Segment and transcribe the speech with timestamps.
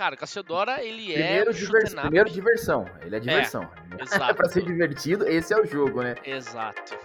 [0.00, 1.52] Cara, Cassiodora, ele primeiro é.
[1.52, 1.92] Divers...
[1.92, 2.86] Primeiro diversão.
[3.02, 3.70] Ele é diversão.
[3.98, 4.32] É, exato.
[4.34, 6.14] pra ser divertido, esse é o jogo, né?
[6.24, 6.96] Exato.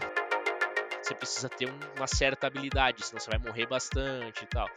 [1.04, 4.70] Você precisa ter uma certa habilidade, senão você vai morrer bastante e tal.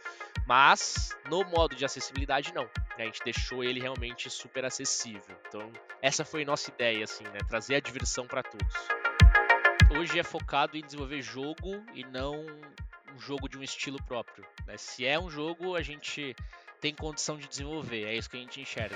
[0.45, 2.69] Mas no modo de acessibilidade, não.
[2.97, 5.37] A gente deixou ele realmente super acessível.
[5.47, 7.39] Então, essa foi nossa ideia, assim, né?
[7.47, 8.75] Trazer a diversão para todos.
[9.97, 12.35] Hoje é focado em desenvolver jogo e não
[13.15, 14.45] um jogo de um estilo próprio.
[14.67, 14.75] Né?
[14.75, 16.35] Se é um jogo, a gente
[16.81, 18.05] tem condição de desenvolver.
[18.05, 18.95] É isso que a gente enxerga.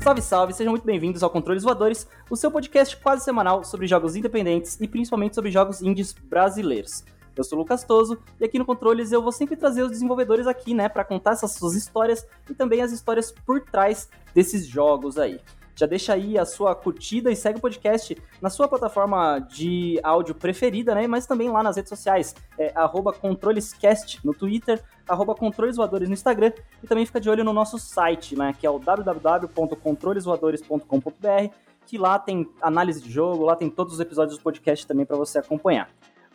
[0.00, 4.16] Salve, salve, sejam muito bem-vindos ao Controles Voadores, o seu podcast quase semanal sobre jogos
[4.16, 7.04] independentes e principalmente sobre jogos indies brasileiros.
[7.36, 10.46] Eu sou o Lucas Toso e aqui no Controles eu vou sempre trazer os desenvolvedores
[10.46, 15.18] aqui, né, para contar essas suas histórias e também as histórias por trás desses jogos
[15.18, 15.40] aí.
[15.78, 20.34] Já deixa aí a sua curtida e segue o podcast na sua plataforma de áudio
[20.34, 21.06] preferida, né?
[21.06, 22.74] Mas também lá nas redes sociais, é,
[23.20, 26.50] controlescast no Twitter, arroba controlesvoadores no Instagram
[26.82, 28.52] e também fica de olho no nosso site, né?
[28.58, 31.54] Que é o www.controlesvoadores.com.br
[31.86, 35.16] que lá tem análise de jogo, lá tem todos os episódios do podcast também para
[35.16, 35.88] você acompanhar.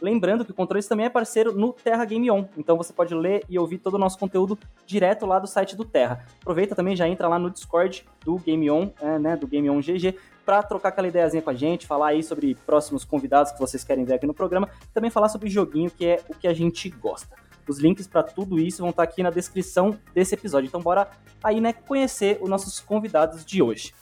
[0.03, 3.45] Lembrando que o Controles também é parceiro no Terra Game On, então você pode ler
[3.47, 6.25] e ouvir todo o nosso conteúdo direto lá do site do Terra.
[6.41, 9.79] Aproveita também, já entra lá no Discord do Game On, é, né, do Game On
[9.79, 13.81] GG, para trocar aquela ideiazinha com a gente, falar aí sobre próximos convidados que vocês
[13.85, 16.89] querem ver aqui no programa, também falar sobre joguinho, que é o que a gente
[16.89, 17.33] gosta.
[17.65, 20.67] Os links para tudo isso vão estar tá aqui na descrição desse episódio.
[20.67, 21.09] Então bora
[21.41, 23.93] aí, né, conhecer os nossos convidados de hoje.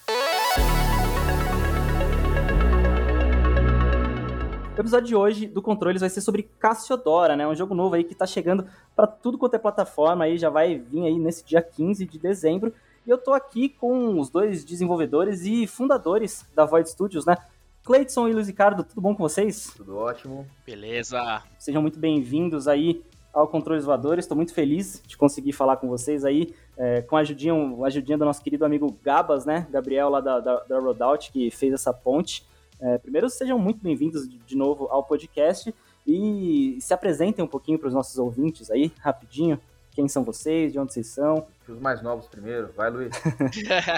[4.81, 7.47] O episódio de hoje do Controles vai ser sobre Cassiodora, né?
[7.47, 8.65] Um jogo novo aí que tá chegando
[8.95, 12.73] para tudo quanto é plataforma aí, já vai vir aí nesse dia 15 de dezembro.
[13.05, 17.37] E eu tô aqui com os dois desenvolvedores e fundadores da Void Studios, né?
[17.83, 19.71] Cleiton e Luiz Ricardo, tudo bom com vocês?
[19.77, 20.47] Tudo ótimo.
[20.65, 21.43] Beleza.
[21.59, 24.25] Sejam muito bem-vindos aí ao Controles Voadores.
[24.25, 28.17] Estou muito feliz de conseguir falar com vocês aí, é, com a ajudinha, a ajudinha
[28.17, 29.67] do nosso querido amigo Gabas, né?
[29.69, 32.49] Gabriel lá da, da, da Rodout, que fez essa ponte.
[32.81, 35.73] É, primeiro, sejam muito bem-vindos de novo ao podcast
[36.05, 39.61] e se apresentem um pouquinho para os nossos ouvintes aí, rapidinho.
[39.91, 40.71] Quem são vocês?
[40.71, 41.45] De onde vocês são?
[41.67, 42.73] Os mais novos primeiro.
[42.75, 43.11] Vai, Luiz.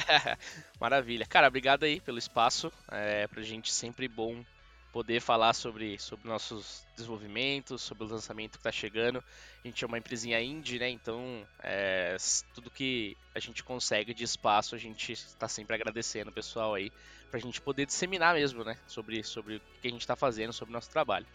[0.82, 1.26] Maravilha.
[1.26, 2.70] Cara, obrigado aí pelo espaço.
[2.92, 4.44] É pra gente sempre bom
[4.92, 9.24] poder falar sobre, sobre nossos desenvolvimentos, sobre o lançamento que está chegando.
[9.64, 10.90] A gente é uma empresinha indie, né?
[10.90, 12.18] Então, é,
[12.54, 16.92] tudo que a gente consegue de espaço, a gente está sempre agradecendo o pessoal aí,
[17.34, 18.78] para a gente poder disseminar mesmo, né?
[18.86, 21.26] Sobre, sobre o que a gente está fazendo, sobre o nosso trabalho.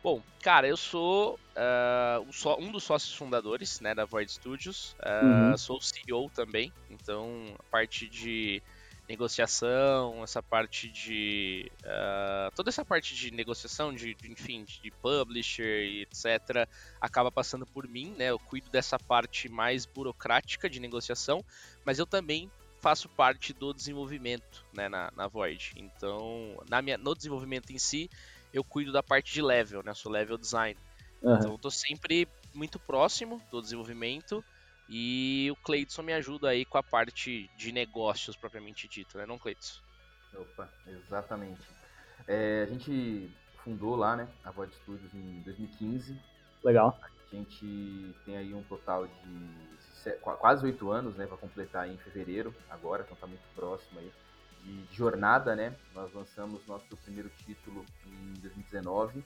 [0.00, 5.58] Bom, cara, eu sou uh, um dos sócios fundadores né, da Void Studios, uh, uhum.
[5.58, 8.62] sou CEO também, então a parte de
[9.08, 11.72] negociação, essa parte de.
[11.80, 16.68] Uh, toda essa parte de negociação, de, de, enfim, de publisher e etc.,
[17.00, 18.26] acaba passando por mim, né?
[18.26, 21.44] Eu cuido dessa parte mais burocrática de negociação,
[21.84, 22.48] mas eu também
[22.86, 25.72] faço parte do desenvolvimento né, na, na Void.
[25.76, 28.08] Então, na minha, no desenvolvimento em si,
[28.54, 29.90] eu cuido da parte de level, né?
[29.90, 30.78] Eu sou level design.
[31.20, 31.34] Uhum.
[31.34, 34.44] Então, eu tô sempre muito próximo do desenvolvimento
[34.88, 39.36] e o Cleidson me ajuda aí com a parte de negócios propriamente dito, né, não,
[39.36, 39.82] Cleidson?
[40.32, 41.62] Opa, exatamente.
[42.28, 43.28] É, a gente
[43.64, 46.16] fundou lá, né, a Void Studios em 2015.
[46.62, 46.96] Legal.
[47.02, 49.75] A gente tem aí um total de
[50.12, 54.12] quase oito anos, né, para completar em fevereiro, agora, então tá muito próximo aí
[54.64, 55.76] de, jornada, né?
[55.94, 59.24] Nós lançamos nosso primeiro título em 2019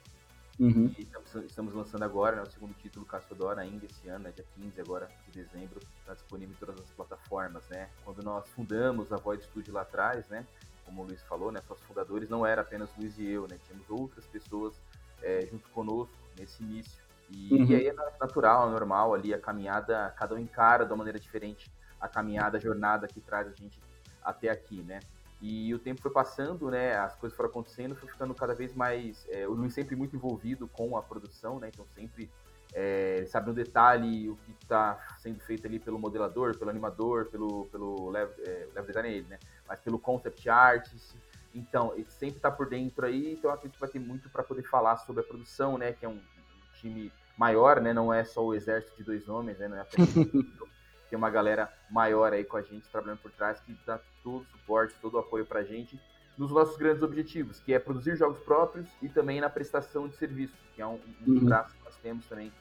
[0.60, 0.94] Uhum.
[0.98, 4.44] E estamos, estamos, lançando agora né, o segundo título Cassiodora ainda esse ano, né, dia
[4.56, 7.88] 15 agora de dezembro, está disponível em todas as plataformas, né?
[8.04, 10.46] Quando nós fundamos a Void Studio lá atrás, né,
[10.84, 13.88] como o Luiz falou, né, nossos fundadores não era apenas Luiz e eu, né, tínhamos
[13.88, 14.78] outras pessoas
[15.22, 17.02] é, junto conosco nesse início.
[17.30, 17.64] E, uhum.
[17.64, 21.18] e, aí é natural, é normal ali a caminhada, cada um encara de uma maneira
[21.18, 21.70] diferente
[22.00, 23.78] a caminhada, a jornada que traz a gente
[24.22, 25.00] até aqui, né?
[25.40, 26.96] E o tempo foi passando, né?
[26.96, 29.26] As coisas foram acontecendo, foi ficando cada vez mais.
[29.30, 31.68] É, o Luiz sempre muito envolvido com a produção, né?
[31.72, 32.30] Então sempre
[32.72, 37.66] é, sabe no detalhe o que está sendo feito ali pelo modelador, pelo animador, pelo,
[37.66, 39.38] pelo level, é, level design ele, né?
[39.66, 41.14] Mas pelo concept artist.
[41.52, 44.62] Então, ele sempre está por dentro aí, então acredito que vai ter muito para poder
[44.62, 45.92] falar sobre a produção, né?
[45.92, 47.94] Que é um, um, time maior, né?
[47.94, 49.66] Não é só o exército de dois homens, né?
[49.66, 50.12] Não é apenas
[51.08, 54.46] tem uma galera maior aí com a gente trabalhando por trás que dá todo o
[54.58, 55.98] suporte, todo o apoio para a gente
[56.36, 60.54] nos nossos grandes objetivos, que é produzir jogos próprios e também na prestação de serviço,
[60.74, 61.44] que é um, um uhum.
[61.46, 62.52] braço que nós temos também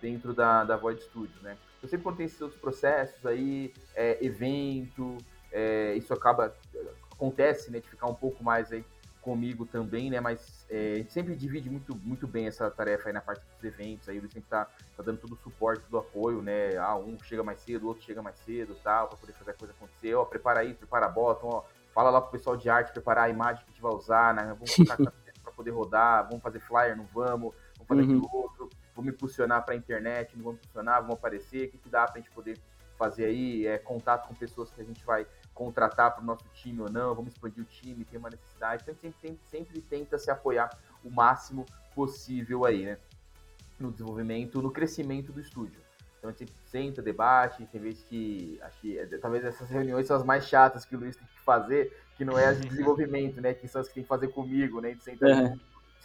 [0.00, 1.58] dentro da, da Void Studios, né?
[1.82, 5.18] Eu sempre quando tem esses outros processos aí, é, evento,
[5.52, 6.54] é, isso acaba,
[7.12, 8.84] acontece, né, de ficar um pouco mais aí
[9.28, 10.20] comigo também, né?
[10.20, 13.62] Mas é, a gente sempre divide muito, muito bem essa tarefa aí na parte dos
[13.62, 14.08] eventos.
[14.08, 14.64] Aí ele sempre tá,
[14.96, 16.78] tá dando todo o suporte, todo o apoio, né?
[16.78, 19.54] Ah, um chega mais cedo, o outro chega mais cedo tal, para poder fazer a
[19.54, 20.14] coisa acontecer.
[20.14, 21.62] Ó, prepara isso, prepara a bota, ó,
[21.94, 24.44] fala lá pro pessoal de arte preparar a imagem que a gente vai usar, né?
[24.54, 24.96] Vamos colocar
[25.44, 28.18] para poder rodar, vamos fazer flyer, não vamos, vamos fazer uhum.
[28.18, 31.88] aquilo outro, vamos impulsionar para a internet, não vamos impulsionar, vamos aparecer, o que, que
[31.90, 32.58] dá para a gente poder
[32.96, 35.26] fazer aí, é, contato com pessoas que a gente vai
[35.58, 38.84] contratar para o nosso time ou não, vamos expandir o time, tem uma necessidade.
[38.84, 40.70] Então a gente sempre, sempre, tenta se apoiar
[41.04, 41.66] o máximo
[41.96, 42.96] possível aí, né?
[43.80, 45.80] No desenvolvimento, no crescimento do estúdio.
[46.16, 50.16] Então a gente senta, debate, tem vezes que acho que é, talvez essas reuniões são
[50.16, 53.40] as mais chatas que o Luiz tem que fazer, que não é as de desenvolvimento,
[53.40, 53.52] né?
[53.52, 54.88] Que são as que tem que fazer comigo, né?
[54.88, 55.58] A gente senta uhum.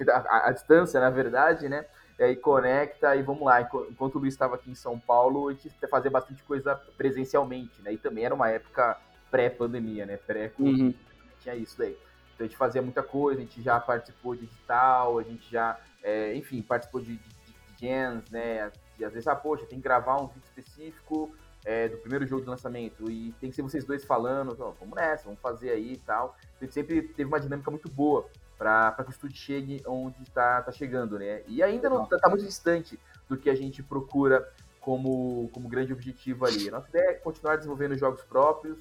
[0.09, 1.85] a, a, distância, na verdade, né?
[2.17, 3.61] E aí conecta e vamos lá.
[3.61, 7.93] Enquanto o Luiz estava aqui em São Paulo, a gente fazia bastante coisa presencialmente, né?
[7.93, 8.99] E também era uma época
[9.33, 10.15] pré-pandemia, né?
[10.15, 10.93] Pré uhum.
[11.39, 11.97] tinha isso daí.
[12.35, 15.79] Então a gente fazia muita coisa, a gente já participou de digital, a gente já,
[16.03, 18.71] é, enfim, participou de, de, de jams, né?
[18.99, 21.35] E às vezes, ah, poxa, tem que gravar um vídeo específico
[21.65, 24.95] é, do primeiro jogo de lançamento e tem que ser vocês dois falando, então, vamos
[24.95, 26.37] nessa, vamos fazer aí e tal.
[26.39, 30.21] Então, a gente sempre teve uma dinâmica muito boa para que o estúdio chegue onde
[30.21, 31.41] está tá chegando, né?
[31.47, 34.47] E ainda não está tá muito distante do que a gente procura
[34.79, 36.67] como, como grande objetivo ali.
[36.67, 38.77] A nossa ideia é continuar desenvolvendo jogos próprios,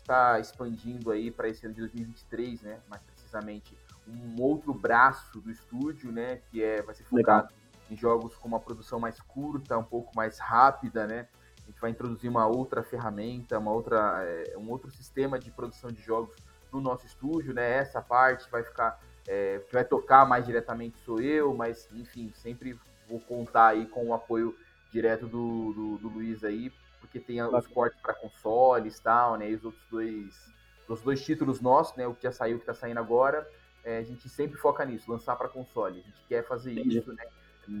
[0.00, 2.80] está expandindo aí para esse ano de 2023, né?
[2.88, 3.76] Mais precisamente
[4.08, 6.40] um outro braço do estúdio, né?
[6.50, 7.58] Que é vai ser focado Legal.
[7.90, 11.28] em jogos com uma produção mais curta, um pouco mais rápida, né?
[11.62, 15.90] A gente vai introduzir uma outra ferramenta, uma outra, é, um outro sistema de produção
[15.90, 16.34] de jogos
[16.72, 17.78] no nosso estúdio, né?
[17.78, 18.98] Essa parte vai ficar,
[19.28, 24.08] é, que vai tocar mais diretamente sou eu, mas enfim, sempre vou contar aí com
[24.08, 24.56] o apoio
[24.90, 26.72] direto do, do, do Luiz aí
[27.10, 29.50] porque tem os portes para consoles e tal, né?
[29.50, 30.54] E os outros dois,
[30.88, 32.06] os dois títulos nossos, né?
[32.06, 33.48] O que já saiu, o que está saindo agora,
[33.82, 35.98] é, a gente sempre foca nisso, lançar para console.
[35.98, 36.98] A gente quer fazer Entendi.
[36.98, 37.24] isso, né?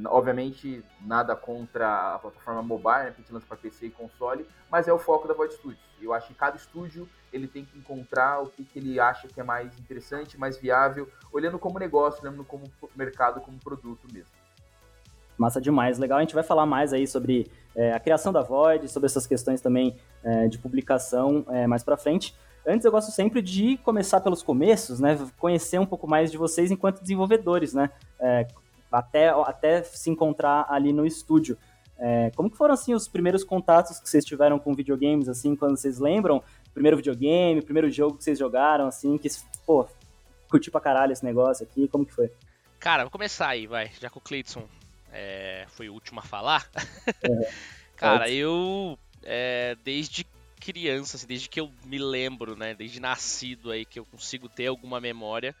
[0.06, 3.10] Obviamente, nada contra a plataforma mobile, né?
[3.12, 5.80] Que a gente lança para PC e console, mas é o foco da Void Studios.
[6.00, 9.40] Eu acho que cada estúdio ele tem que encontrar o que, que ele acha que
[9.40, 12.64] é mais interessante, mais viável, olhando como negócio, olhando como
[12.96, 14.39] mercado, como produto mesmo.
[15.40, 16.18] Massa demais, legal.
[16.18, 19.62] A gente vai falar mais aí sobre é, a criação da Void, sobre essas questões
[19.62, 22.36] também é, de publicação é, mais para frente.
[22.66, 25.18] Antes eu gosto sempre de começar pelos começos, né?
[25.38, 27.88] Conhecer um pouco mais de vocês enquanto desenvolvedores, né?
[28.20, 28.46] É,
[28.92, 31.56] até, até se encontrar ali no estúdio.
[31.98, 35.74] É, como que foram assim os primeiros contatos que vocês tiveram com videogames, assim, quando
[35.74, 36.42] vocês lembram?
[36.74, 39.30] Primeiro videogame, primeiro jogo que vocês jogaram, assim, que,
[39.64, 39.86] pô,
[40.50, 42.30] curti pra caralho esse negócio aqui, como que foi?
[42.78, 44.64] Cara, vou começar aí, vai, já que o Cleiton
[45.12, 46.68] é, foi o último a falar.
[47.22, 47.70] É.
[48.00, 50.26] Cara, eu é, desde
[50.58, 54.68] criança, assim, desde que eu me lembro, né, desde nascido aí que eu consigo ter
[54.68, 55.54] alguma memória,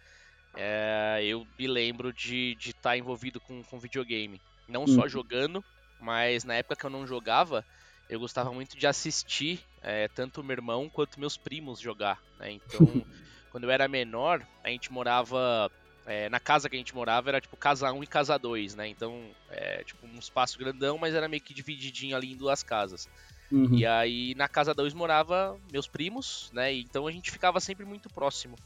[0.54, 4.40] é, eu me lembro de estar tá envolvido com, com videogame.
[4.68, 5.08] Não só uhum.
[5.08, 5.64] jogando,
[6.00, 7.64] mas na época que eu não jogava,
[8.08, 12.22] eu gostava muito de assistir é, tanto meu irmão quanto meus primos jogar.
[12.38, 12.52] Né?
[12.52, 12.80] Então,
[13.50, 15.70] quando eu era menor, a gente morava
[16.06, 18.88] é, na casa que a gente morava era tipo casa 1 e casa 2, né?
[18.88, 23.08] Então, é tipo um espaço grandão, mas era meio que divididinho ali em duas casas.
[23.50, 23.74] Uhum.
[23.74, 26.72] E aí na casa 2 morava meus primos, né?
[26.72, 28.56] Então a gente ficava sempre muito próximo.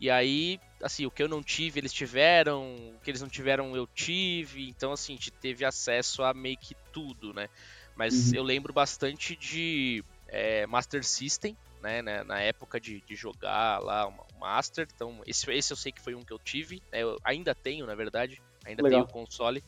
[0.00, 3.74] E aí, assim, o que eu não tive, eles tiveram, o que eles não tiveram,
[3.76, 4.68] eu tive.
[4.68, 7.48] Então, assim, a gente teve acesso a meio que tudo, né?
[7.96, 8.38] Mas uhum.
[8.38, 14.33] eu lembro bastante de é, Master System, né, na época de, de jogar lá o
[14.44, 14.86] Master.
[14.94, 16.82] Então, esse, esse eu sei que foi um que eu tive.
[16.92, 18.40] Né, eu ainda tenho, na verdade.
[18.66, 19.06] Ainda Legal.
[19.06, 19.64] tenho o console.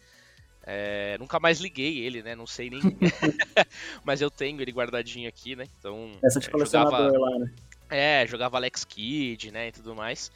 [0.62, 2.34] É, nunca mais liguei ele, né?
[2.34, 2.80] Não sei nem.
[4.04, 5.66] Mas eu tenho ele guardadinho aqui, né?
[5.78, 6.12] Então.
[6.22, 7.18] Essa de colecionador jogava...
[7.18, 7.52] lá, né?
[7.88, 9.68] É, jogava Alex Kidd, né?
[9.68, 10.30] E tudo mais.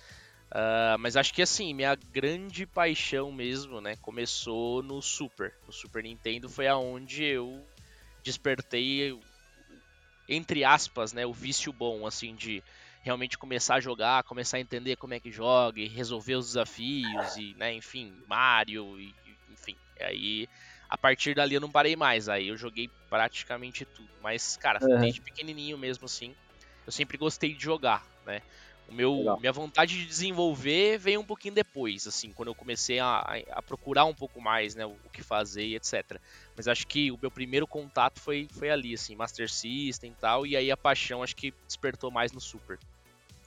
[0.51, 3.97] Uh, mas acho que assim, minha grande paixão mesmo, né?
[3.97, 5.53] Começou no Super.
[5.67, 7.63] No Super Nintendo foi aonde eu
[8.23, 9.19] despertei
[10.31, 12.63] entre aspas, né, o vício bom, assim, de
[13.03, 17.37] realmente começar a jogar, começar a entender como é que joga e resolver os desafios
[17.37, 19.15] e, né, enfim, Mario e,
[19.51, 20.49] enfim, aí
[20.89, 25.01] a partir dali eu não parei mais, aí eu joguei praticamente tudo, mas, cara, uhum.
[25.01, 26.35] desde pequenininho mesmo, assim,
[26.87, 28.43] eu sempre gostei de jogar, né,
[28.91, 33.21] o meu, minha vontade de desenvolver veio um pouquinho depois, assim, quando eu comecei a,
[33.53, 36.21] a procurar um pouco mais, né, o, o, que fazer e etc.
[36.57, 40.45] Mas acho que o meu primeiro contato foi, foi ali, assim, Master System e tal,
[40.45, 42.81] e aí a paixão acho que despertou mais no Super.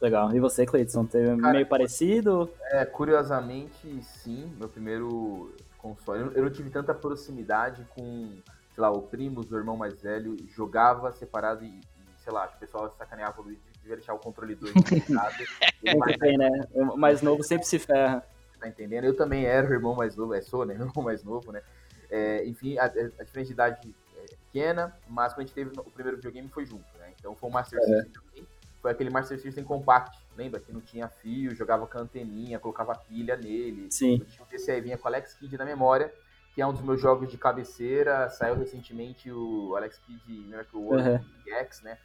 [0.03, 0.35] Legal.
[0.35, 2.49] E você, Cleiton, teve Cara, meio parecido?
[2.71, 4.51] É, curiosamente, sim.
[4.59, 6.29] Meu primeiro console.
[6.35, 8.29] Eu não tive tanta proximidade com,
[8.75, 11.79] sei lá, o primo, o irmão mais velho, jogava separado e,
[12.17, 16.49] sei lá, o pessoal sacaneava o Luiz devia deixar o controle 2 Sempre tem, né?
[16.73, 18.25] O mais novo sempre se ferra.
[18.59, 19.05] Tá entendendo?
[19.05, 20.73] Eu também era o irmão mais novo, é, sou, né?
[20.79, 21.61] O irmão mais novo, né?
[22.09, 25.91] É, enfim, a, a, diferença de idade é pequena, mas quando a gente teve o
[25.91, 27.13] primeiro videogame foi junto, né?
[27.17, 27.83] Então foi o Master é.
[27.83, 28.52] System também.
[28.83, 30.59] Foi aquele Master System Compact, lembra?
[30.59, 33.89] Que não tinha fio, jogava com anteninha, colocava pilha nele.
[33.89, 34.17] Sim.
[34.19, 36.13] Eu tinha esse aí, vinha com Alex Kidd na memória,
[36.53, 38.29] que é um dos meus jogos de cabeceira.
[38.29, 41.25] Saiu recentemente o Alex Kidd Miracle World uhum.
[41.59, 41.97] X, né?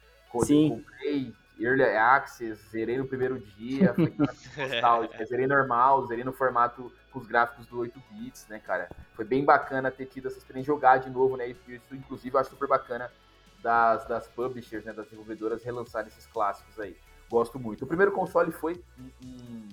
[0.45, 0.69] Sim.
[0.69, 4.15] Comprei, Early Access, zerei no primeiro dia, foi
[5.27, 8.89] zerei normal, zerei no formato com os gráficos do 8 bits, né, cara?
[9.15, 11.45] Foi bem bacana ter tido essa experiência, jogar de novo, né?
[11.47, 11.59] Isso,
[11.91, 13.11] inclusive, eu acho super bacana
[13.61, 16.95] das, das publishers, né, das desenvolvedoras relançarem esses clássicos aí.
[17.29, 17.83] Gosto muito.
[17.83, 18.83] O primeiro console foi
[19.23, 19.67] um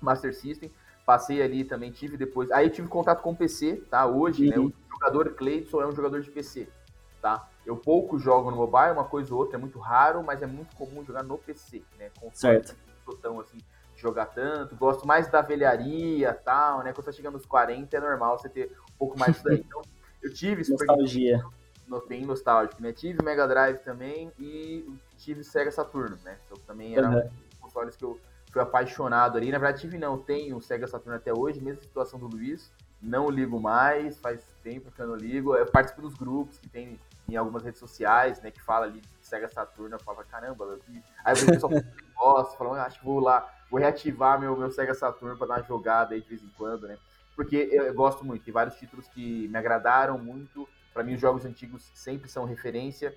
[0.00, 0.70] Master System,
[1.04, 2.50] passei ali também, tive depois.
[2.50, 4.06] Aí tive contato com o PC, tá?
[4.06, 4.50] Hoje, uhum.
[4.50, 4.58] né?
[4.58, 6.68] O jogador Cleidson é um jogador de PC,
[7.20, 7.48] tá?
[7.66, 10.74] Eu pouco jogo no mobile, uma coisa ou outra, é muito raro, mas é muito
[10.76, 12.10] comum jogar no PC, né?
[12.20, 12.76] Com certo.
[13.04, 13.58] Botão assim,
[13.96, 14.76] jogar tanto.
[14.76, 16.92] Gosto mais da velharia tal, né?
[16.92, 19.64] Quando você chega nos 40, é normal você ter um pouco mais disso daí.
[19.66, 19.82] Então,
[20.22, 21.38] eu tive Nostalgia.
[21.38, 21.52] No,
[22.06, 22.92] bem nostálgico, né?
[22.92, 26.38] Tive Mega Drive também e tive Sega Saturno, né?
[26.46, 27.18] Então também era uhum.
[27.18, 28.18] um consoles que eu
[28.52, 29.50] fui apaixonado ali.
[29.50, 32.70] Na verdade, tive não, tenho o Sega Saturno até hoje, mesma situação do Luiz.
[33.00, 35.54] Não ligo mais, faz tempo que eu não ligo.
[35.54, 39.08] Eu participo dos grupos que tem em algumas redes sociais, né, que fala ali de
[39.20, 41.02] Sega Saturno, eu falo, caramba, eu vi.
[41.22, 41.72] Aí eu pessoal
[42.16, 45.54] gosta, falam, ah, acho que vou lá, vou reativar meu, meu Sega Saturno para dar
[45.58, 46.96] uma jogada aí de vez em quando, né?
[47.36, 50.66] Porque eu, eu gosto muito, tem vários títulos que me agradaram muito.
[50.98, 53.14] Para mim, os jogos antigos sempre são referência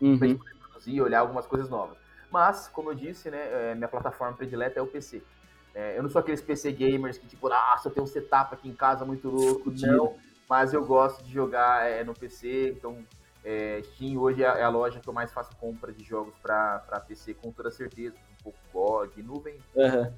[0.00, 0.18] uhum.
[0.18, 1.96] pra gente produzir, olhar algumas coisas novas.
[2.32, 5.22] Mas, como eu disse, né, é, minha plataforma predileta é o PC.
[5.72, 8.68] É, eu não sou aqueles PC gamers que, tipo, nossa, eu tenho um setup aqui
[8.68, 10.16] em casa muito louco, não.
[10.50, 13.06] Mas eu gosto de jogar é, no PC, então
[13.44, 17.04] é, Steam hoje é, é a loja que eu mais faço compra de jogos para
[17.06, 18.16] PC, com toda certeza.
[18.32, 19.60] Um pouco GOG, nuvem.
[19.76, 20.12] Uhum.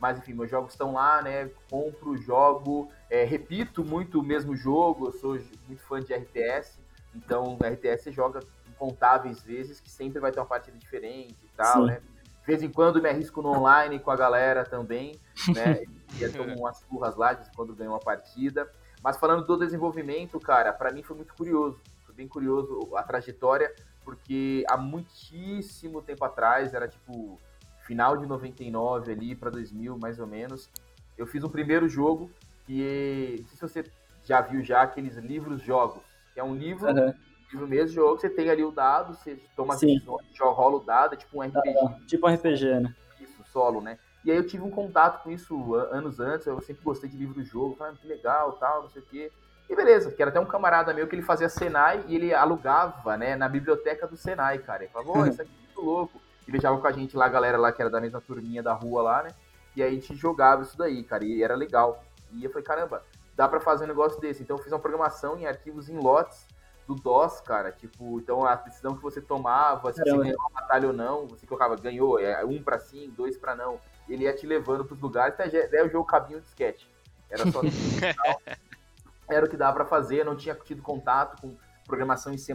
[0.00, 1.50] Mas enfim, meus jogos estão lá, né?
[1.70, 5.08] Compro, jogo, é, repito muito o mesmo jogo.
[5.08, 6.80] Eu sou muito fã de RTS,
[7.14, 11.82] então RTS você joga incontáveis vezes, que sempre vai ter uma partida diferente e tal,
[11.82, 11.86] Sim.
[11.86, 12.00] né?
[12.40, 15.20] De vez em quando me arrisco no online com a galera também,
[15.54, 15.82] né?
[16.18, 18.70] e eu tomo umas curras lá de quando ganho uma partida.
[19.02, 21.80] Mas falando do desenvolvimento, cara, para mim foi muito curioso
[22.20, 27.40] bem curioso a trajetória, porque há muitíssimo tempo atrás, era tipo
[27.86, 30.68] final de 99 ali para 2000 mais ou menos,
[31.16, 32.30] eu fiz um primeiro jogo
[32.66, 33.84] que, não sei se você
[34.24, 37.14] já viu já aqueles livros jogos, que é um livro, uhum.
[37.50, 39.94] livro mesmo jogo, você tem ali o dado, você toma Sim.
[39.94, 41.68] decisões, rola o dado, é tipo um RPG.
[41.68, 42.06] Uhum.
[42.06, 42.94] Tipo um RPG, né?
[43.20, 43.98] Isso, solo, né?
[44.24, 47.76] E aí eu tive um contato com isso anos antes, eu sempre gostei de livro-jogo,
[47.76, 49.32] falei, ah, que legal, tal, não sei o quê.
[49.68, 53.16] E beleza, que era até um camarada meu que ele fazia Senai e ele alugava,
[53.16, 54.82] né, na biblioteca do Senai, cara.
[54.82, 56.20] Ele falava, oh, isso aqui é muito louco.
[56.50, 59.02] Beijava com a gente lá, a galera lá que era da mesma turminha da rua
[59.02, 59.30] lá, né?
[59.76, 62.02] E aí a gente jogava isso daí, cara, e era legal.
[62.32, 63.02] E eu falei, caramba,
[63.36, 64.42] dá para fazer um negócio desse.
[64.42, 66.46] Então eu fiz uma programação em arquivos em lotes
[66.86, 67.70] do DOS, cara.
[67.70, 71.46] Tipo, então a decisão que você tomava, se você ganhou uma batalha ou não, você
[71.46, 73.80] colocava, ganhou, é um para sim, dois para não.
[74.08, 76.84] Ele ia te levando pros lugares, até o jogo cabinho de sketch.
[77.30, 77.60] Era só
[79.28, 81.56] era o que dava para fazer, não tinha tido contato com
[81.90, 82.54] programação em C++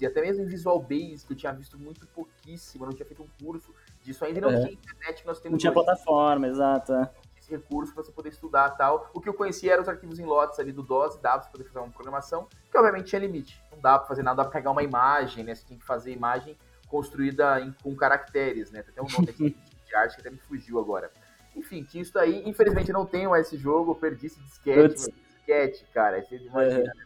[0.00, 3.22] e até mesmo em Visual Basic, que eu tinha visto muito pouquíssimo, não tinha feito
[3.22, 4.60] um curso disso ainda, não é.
[4.60, 5.84] tinha internet que nós temos Não tinha hoje.
[5.84, 6.94] plataforma, exato.
[6.94, 7.10] É.
[7.38, 9.10] Esse recurso para você poder estudar tal.
[9.12, 11.64] O que eu conhecia eram os arquivos em lotes ali do DOS, dava para poder
[11.64, 13.62] fazer uma programação, que obviamente tinha limite.
[13.70, 15.54] Não dá para fazer nada, dá para pegar uma imagem, né?
[15.54, 16.56] Você tem que fazer imagem
[16.88, 18.82] construída em, com caracteres, né?
[18.82, 19.50] Tem até um nome aqui
[19.86, 21.10] de arte que até me fugiu agora.
[21.54, 22.42] Enfim, tinha isso aí.
[22.48, 25.12] Infelizmente eu não tenho mais esse jogo, eu perdi esse disquete
[25.44, 26.22] disquete, cara.
[26.22, 27.03] Você imagina, é.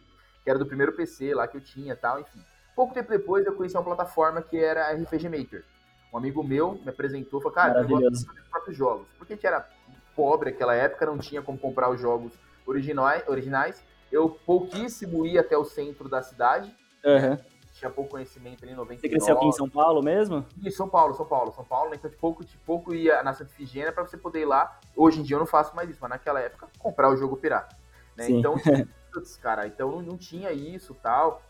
[0.49, 2.39] Que era do primeiro PC lá que eu tinha tal, enfim.
[2.75, 5.63] Pouco tempo depois eu conheci uma plataforma que era RPG Maker.
[6.11, 9.07] Um amigo meu me apresentou, falou, cara, eu gosto de fazer os próprios jogos.
[9.15, 9.69] Porque a gente era
[10.15, 12.33] pobre naquela época, não tinha como comprar os jogos
[12.65, 13.83] originais, originais.
[14.11, 16.75] Eu pouquíssimo ia até o centro da cidade.
[17.05, 17.37] Uhum.
[17.73, 19.01] Tinha pouco conhecimento ali em 99.
[19.01, 20.43] Você cresceu aqui em São Paulo mesmo?
[20.65, 21.93] Em São Paulo, São Paulo, São Paulo.
[21.93, 24.79] Então, de pouco, de pouco ia na Santa Figênia para você poder ir lá.
[24.95, 27.77] Hoje em dia eu não faço mais isso, mas naquela época, comprar o jogo pirata.
[28.17, 28.31] Né?
[28.31, 28.55] Então,
[29.11, 31.41] putz, cara, então não, não tinha isso tal.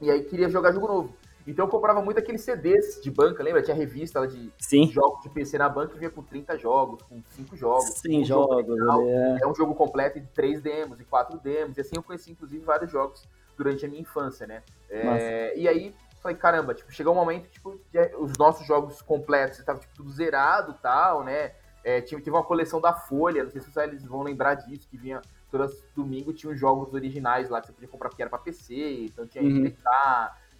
[0.00, 1.16] E aí queria jogar jogo novo.
[1.46, 3.62] Então eu comprava muito aqueles CDs de banca, lembra?
[3.62, 4.88] Tinha revista lá de Sim.
[4.88, 7.84] jogos de PC na banca que vinha com 30 jogos, com 5 jogos.
[7.84, 8.76] Sim, um jogos.
[9.06, 9.38] é.
[9.42, 11.76] é um jogo completo de 3 demos e 4 demos.
[11.76, 13.22] E assim eu conheci, inclusive, vários jogos
[13.56, 14.62] durante a minha infância, né?
[14.90, 17.80] É, e aí, falei, caramba, tipo, chegou um momento, tipo,
[18.18, 21.52] os nossos jogos completos estavam tipo, tudo zerado tal, né?
[21.84, 24.96] É, tinha, teve uma coleção da Folha, não sei se vocês vão lembrar disso, que
[24.96, 28.38] vinha todo domingo tinha os jogos originais lá que você podia comprar porque era pra
[28.38, 29.66] PC, então tinha uhum.
[29.66, 29.84] RPK,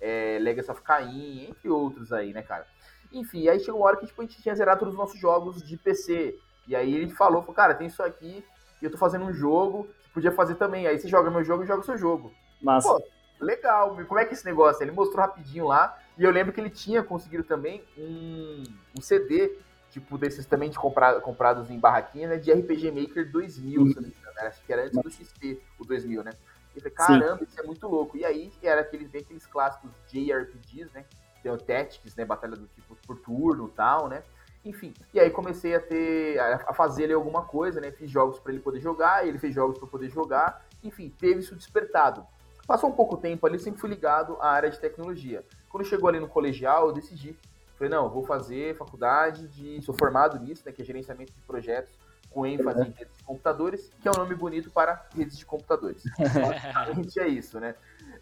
[0.01, 2.67] é, Legacy of Kain, entre outros aí, né, cara?
[3.13, 5.63] Enfim, aí chegou uma hora que tipo, a gente tinha zerado todos os nossos jogos
[5.63, 6.39] de PC.
[6.67, 8.45] E aí ele falou, falou cara, tem isso aqui,
[8.81, 10.87] e eu tô fazendo um jogo, você podia fazer também.
[10.87, 12.33] Aí você joga meu jogo e joga o seu jogo.
[12.61, 12.89] Massa.
[12.89, 13.03] Pô,
[13.41, 14.83] legal, como é que é esse negócio?
[14.83, 18.63] Ele mostrou rapidinho lá, e eu lembro que ele tinha conseguido também um,
[18.99, 19.57] um CD,
[19.91, 23.89] tipo desses também de comprar, comprados em barraquinha, né, de RPG Maker 2000, uhum.
[23.89, 26.33] se não me engano, acho que era antes do XP, o 2000, né?
[26.75, 27.45] E falei, caramba, Sim.
[27.45, 28.17] isso é muito louco.
[28.17, 31.05] E aí era aqueles, bem aqueles clássicos JRPGs, né?
[31.43, 32.25] Tem o Tactics, né?
[32.25, 34.23] Batalha do tipo por turno e tal, né?
[34.65, 37.93] Enfim, e aí comecei a ter, a fazer ali alguma coisa, né?
[37.93, 41.55] Fiz jogos para ele poder jogar, ele fez jogos para poder jogar, enfim, teve isso
[41.55, 42.27] despertado.
[42.67, 45.45] Passou um pouco tempo ali, sempre fui ligado à área de tecnologia.
[45.71, 47.39] Quando chegou ali no colegial, eu decidi,
[47.77, 50.73] falei, não, vou fazer faculdade de, sou formado nisso, né?
[50.73, 51.97] Que é gerenciamento de projetos
[52.37, 56.03] com ênfase em redes de computadores, que é um nome bonito para redes de computadores.
[56.21, 57.75] Basicamente é isso, né?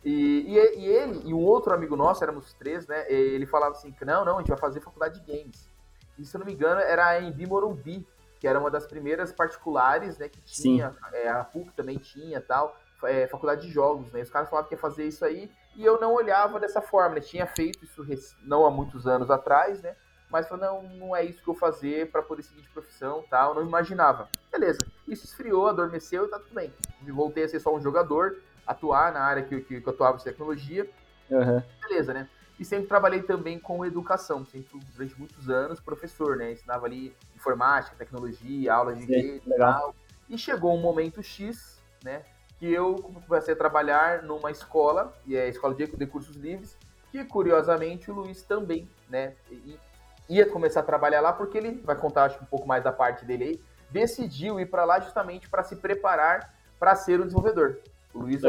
[0.04, 3.10] E, e, e, ele e um outro amigo nosso, éramos três, né?
[3.10, 5.68] Ele falava assim, que não, não, a gente vai fazer faculdade de games.
[6.16, 8.06] E se eu não me engano, era a Embi Morumbi,
[8.38, 10.28] que era uma das primeiras particulares, né?
[10.28, 14.22] Que tinha, é, a PUC também tinha tal, é, faculdade de jogos, né?
[14.22, 17.20] Os caras falavam que ia fazer isso aí, e eu não olhava dessa forma, né?
[17.20, 19.96] Tinha feito isso não há muitos anos atrás, né?
[20.34, 23.22] Mas falou, não, não é isso que eu vou fazer para poder seguir de profissão
[23.30, 24.28] tal, não imaginava.
[24.50, 26.74] Beleza, isso esfriou, adormeceu e tá tudo bem.
[27.02, 30.24] Voltei a ser só um jogador, atuar na área que, que, que eu atuava de
[30.24, 30.90] tecnologia,
[31.30, 31.62] uhum.
[31.82, 32.28] beleza, né?
[32.58, 36.50] E sempre trabalhei também com educação, sempre durante muitos anos professor, né?
[36.50, 39.94] Ensinava ali informática, tecnologia, aulas de rede e tal.
[40.28, 42.24] E chegou um momento X, né?
[42.58, 46.76] Que eu comecei a trabalhar numa escola, e é a Escola de, de Cursos Livres,
[47.12, 49.34] que curiosamente o Luiz também, né?
[49.48, 49.78] E,
[50.28, 53.24] ia começar a trabalhar lá porque ele vai contar acho um pouco mais da parte
[53.24, 53.60] dele aí.
[53.90, 57.78] Decidiu ir para lá justamente para se preparar para ser um desenvolvedor.
[58.12, 58.42] O Luiz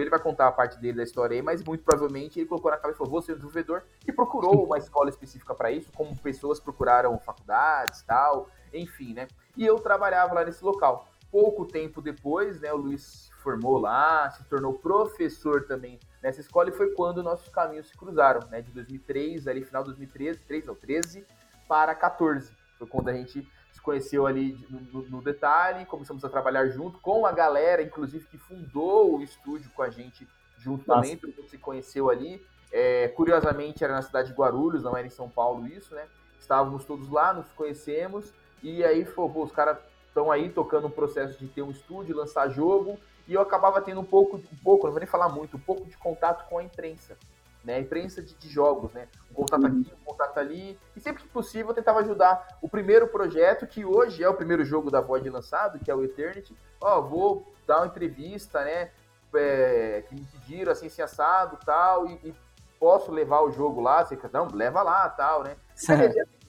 [0.00, 2.76] ele vai contar a parte dele da história aí, mas muito provavelmente ele colocou na
[2.76, 6.16] cabeça e falou: vou ser um desenvolvedor e procurou uma escola específica para isso, como
[6.16, 9.28] pessoas procuraram faculdades tal, enfim, né?
[9.56, 11.08] E eu trabalhava lá nesse local.
[11.30, 16.72] Pouco tempo depois, né, o Luiz formou lá, se tornou professor também nessa escola e
[16.72, 18.62] foi quando nossos caminhos se cruzaram, né?
[18.62, 21.26] De 2003, ali final de 2013, 13 não, 13
[21.68, 22.52] para 14.
[22.78, 27.26] Foi quando a gente se conheceu ali no, no, detalhe, começamos a trabalhar junto com
[27.26, 30.26] a galera, inclusive que fundou o estúdio com a gente
[30.58, 31.00] junto Nossa.
[31.00, 32.40] também, todo mundo se conheceu ali.
[32.70, 36.06] É, curiosamente era na cidade de Guarulhos, não era em São Paulo isso, né?
[36.38, 38.32] Estávamos todos lá, nos conhecemos
[38.62, 42.48] e aí falou, os caras estão aí tocando um processo de ter um estúdio, lançar
[42.48, 45.60] jogo e eu acabava tendo um pouco, um pouco, não vou nem falar muito, um
[45.60, 47.16] pouco de contato com a imprensa,
[47.64, 47.76] né?
[47.76, 49.08] A imprensa de, de jogos, né?
[49.30, 53.06] Um contato aqui, um contato ali, e sempre que possível eu tentava ajudar o primeiro
[53.08, 56.56] projeto, que hoje é o primeiro jogo da Void lançado, que é o Eternity.
[56.80, 58.90] Ó, oh, vou dar uma entrevista, né?
[59.34, 62.34] É, que me pediram assim, assim assado tal, e, e
[62.78, 64.04] posso levar o jogo lá?
[64.04, 65.56] Você não, leva lá tal, né?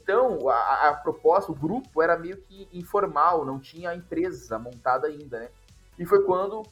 [0.04, 5.08] Então, a, a proposta, o grupo era meio que informal, não tinha a empresa montada
[5.08, 5.50] ainda, né?
[5.98, 6.64] E foi quando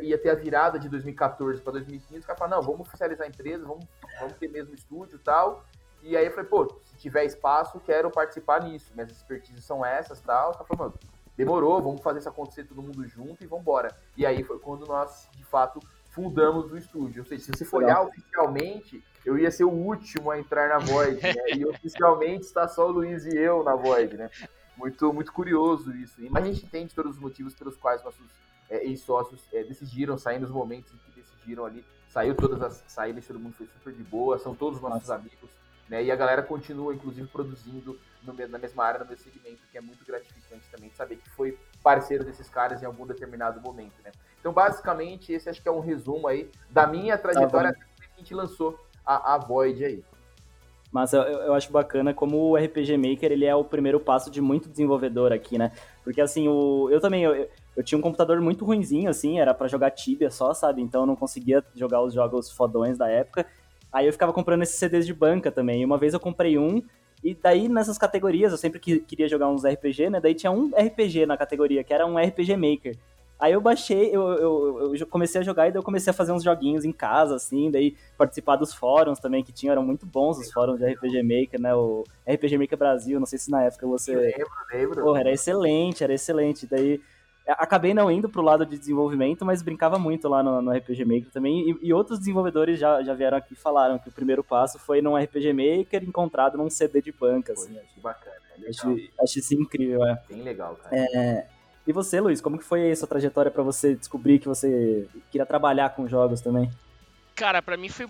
[0.00, 3.28] ia ter a virada de 2014 para 2015, o cara falou, não, vamos oficializar a
[3.28, 3.84] empresa, vamos,
[4.18, 5.64] vamos ter mesmo estúdio e tal.
[6.02, 8.92] E aí eu falei, pô, se tiver espaço, quero participar nisso.
[8.94, 10.50] Minhas expertises são essas tal.
[10.50, 10.98] O cara falou, mano,
[11.36, 13.94] demorou, vamos fazer isso acontecer todo mundo junto e vamos embora.
[14.16, 17.22] E aí foi quando nós, de fato, fundamos o estúdio.
[17.22, 20.78] Ou seja, se você for olhar oficialmente, eu ia ser o último a entrar na
[20.78, 21.34] Void, né?
[21.56, 24.30] E oficialmente está só o Luiz e eu na Void, né?
[24.76, 26.14] Muito, muito curioso isso.
[26.30, 28.26] Mas a gente entende todos os motivos pelos quais nossos
[28.70, 31.84] é, ex-sócios é, decidiram sair nos momentos em que decidiram ali.
[32.08, 35.50] Saiu todas as saídas, todo mundo foi super de boa, são todos nossos amigos,
[35.88, 36.02] né?
[36.02, 39.80] E a galera continua, inclusive, produzindo no, na mesma área, no mesmo segmento, que é
[39.80, 44.10] muito gratificante também saber que foi parceiro desses caras em algum determinado momento, né?
[44.40, 48.18] Então, basicamente, esse acho que é um resumo aí da minha trajetória tá que a
[48.18, 50.04] gente lançou a, a Void aí.
[50.90, 54.40] Mas eu, eu acho bacana como o RPG Maker ele é o primeiro passo de
[54.40, 55.72] muito desenvolvedor aqui, né?
[56.02, 59.68] Porque assim, o, eu também eu, eu tinha um computador muito ruinzinho, assim, era para
[59.68, 60.82] jogar Tibia só, sabe?
[60.82, 63.46] Então eu não conseguia jogar os jogos fodões da época.
[63.92, 65.82] Aí eu ficava comprando esses CDs de banca também.
[65.82, 66.82] E uma vez eu comprei um,
[67.22, 70.20] e daí nessas categorias, eu sempre queria jogar uns RPG, né?
[70.20, 72.96] Daí tinha um RPG na categoria, que era um RPG Maker.
[73.38, 76.32] Aí eu baixei, eu, eu, eu, comecei a jogar e daí eu comecei a fazer
[76.32, 80.36] uns joguinhos em casa, assim, daí participar dos fóruns também, que tinham, eram muito bons
[80.36, 81.72] os fóruns de RPG Maker, né?
[81.76, 84.16] O RPG Maker Brasil, não sei se na época você.
[84.16, 85.04] Eu lembro, lembro.
[85.04, 86.66] Porra, era excelente, era excelente.
[86.66, 87.00] Daí
[87.48, 91.30] acabei não indo pro lado de desenvolvimento, mas brincava muito lá no, no RPG Maker
[91.30, 91.70] também.
[91.70, 95.00] E, e, outros desenvolvedores já, já vieram aqui e falaram que o primeiro passo foi
[95.00, 97.52] num RPG Maker encontrado num CD de banca.
[97.52, 98.36] Assim, Poxa, que bacana.
[98.62, 100.22] É acho, acho isso incrível, é.
[100.28, 100.94] Bem legal, cara.
[100.94, 101.46] É,
[101.86, 105.88] e você, Luiz, como que foi essa trajetória para você descobrir que você queria trabalhar
[105.90, 106.70] com jogos também?
[107.34, 108.06] Cara, para mim foi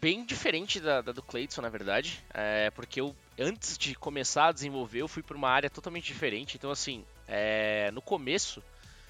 [0.00, 4.52] bem diferente da, da do Clayton, na verdade, é, porque eu, antes de começar a
[4.52, 6.56] desenvolver, eu fui para uma área totalmente diferente.
[6.56, 8.62] Então, assim, é, no começo,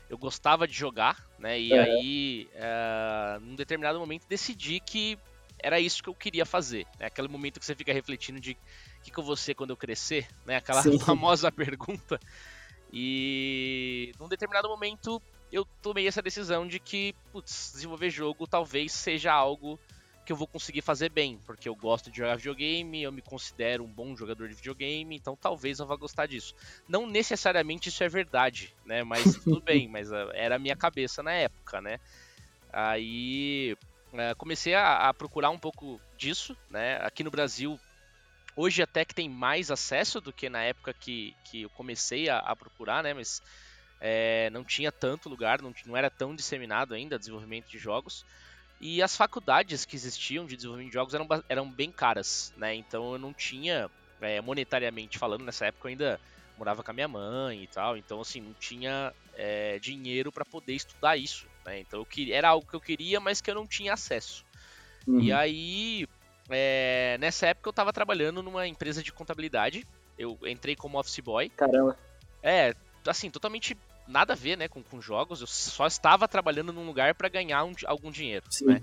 [0.09, 1.61] eu gostava de jogar, né?
[1.61, 5.19] E aí, é, num determinado momento, decidi que
[5.59, 6.87] era isso que eu queria fazer.
[6.99, 7.07] Né?
[7.07, 9.77] Aquele momento que você fica refletindo de o que, que eu vou ser quando eu
[9.77, 10.57] crescer, né?
[10.57, 10.99] Aquela Sim.
[11.01, 12.21] famosa pergunta.
[12.93, 19.33] E num determinado momento eu tomei essa decisão de que, putz, desenvolver jogo talvez seja
[19.33, 19.79] algo
[20.25, 23.85] que eu vou conseguir fazer bem, porque eu gosto de jogar videogame, eu me considero
[23.85, 26.55] um bom jogador de videogame, então talvez eu vá gostar disso.
[26.89, 29.05] Não necessariamente isso é verdade, né?
[29.05, 32.01] Mas tudo bem, mas uh, era a minha cabeça na época, né?
[32.73, 33.77] Aí
[34.13, 36.97] uh, comecei a, a, procurar um pouco disso, né?
[37.03, 37.79] Aqui no Brasil,
[38.57, 42.39] hoje até que tem mais acesso do que na época que, que eu comecei a,
[42.39, 43.13] a procurar, né?
[43.13, 43.43] Mas
[44.01, 48.25] é, não tinha tanto lugar, não, não era tão disseminado ainda desenvolvimento de jogos.
[48.85, 52.75] E as faculdades que existiam de desenvolvimento de jogos eram, eram bem caras, né?
[52.75, 56.21] Então eu não tinha, é, monetariamente falando, nessa época eu ainda
[56.59, 60.75] morava com a minha mãe e tal, então assim, não tinha é, dinheiro para poder
[60.75, 61.81] estudar isso, né?
[61.81, 64.45] Então eu queria, era algo que eu queria, mas que eu não tinha acesso.
[65.07, 65.19] Uhum.
[65.19, 66.07] E aí,
[66.51, 69.87] é, nessa época eu estava trabalhando numa empresa de contabilidade,
[70.19, 71.49] eu entrei como office boy.
[71.49, 71.99] Caramba.
[72.43, 72.75] É,
[73.07, 73.75] assim, totalmente
[74.07, 75.41] nada a ver, né, com, com jogos.
[75.41, 78.67] Eu só estava trabalhando num lugar para ganhar um, algum dinheiro, Sim.
[78.67, 78.83] né?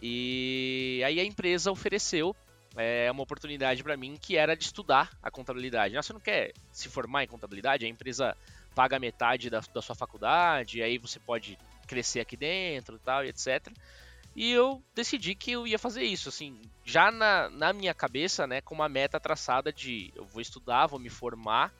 [0.00, 2.36] E aí a empresa ofereceu
[2.76, 5.94] é, uma oportunidade para mim que era de estudar a contabilidade.
[5.94, 7.86] Você não quer se formar em contabilidade?
[7.86, 8.36] A empresa
[8.74, 13.72] paga metade da, da sua faculdade, aí você pode crescer aqui dentro, tal, e etc.
[14.34, 18.60] E eu decidi que eu ia fazer isso, assim, já na, na minha cabeça, né,
[18.60, 21.72] com uma meta traçada de eu vou estudar, vou me formar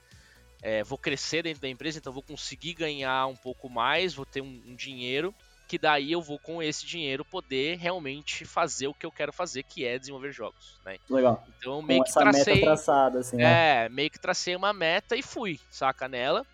[0.63, 4.41] é, vou crescer dentro da empresa, então vou conseguir ganhar um pouco mais, vou ter
[4.41, 5.35] um, um, dinheiro,
[5.69, 9.63] que daí eu vou com esse dinheiro poder realmente fazer o que eu quero fazer,
[9.63, 10.99] que é desenvolver jogos, né?
[11.09, 11.45] Legal.
[11.59, 13.85] Então meio com que tracei, meta traçada, assim, né?
[13.85, 16.47] É, meio que tracei uma meta e fui, saca nela.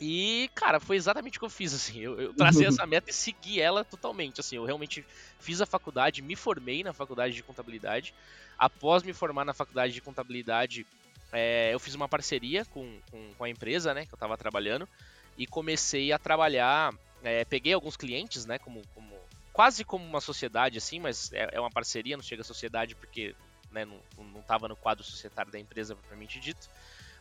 [0.00, 1.98] E, cara, foi exatamente o que eu fiz, assim.
[1.98, 4.56] Eu, eu tracei essa meta e segui ela totalmente, assim.
[4.56, 5.04] Eu realmente
[5.40, 8.14] fiz a faculdade, me formei na faculdade de contabilidade.
[8.56, 10.86] Após me formar na faculdade de contabilidade,
[11.32, 14.88] é, eu fiz uma parceria com, com, com, a empresa, né, que eu estava trabalhando,
[15.36, 19.14] e comecei a trabalhar, é, peguei alguns clientes, né, como, como,
[19.52, 23.34] quase como uma sociedade, assim, mas é, é uma parceria, não chega a sociedade porque
[23.70, 24.00] né, não
[24.40, 26.68] estava no quadro societário da empresa, propriamente dito,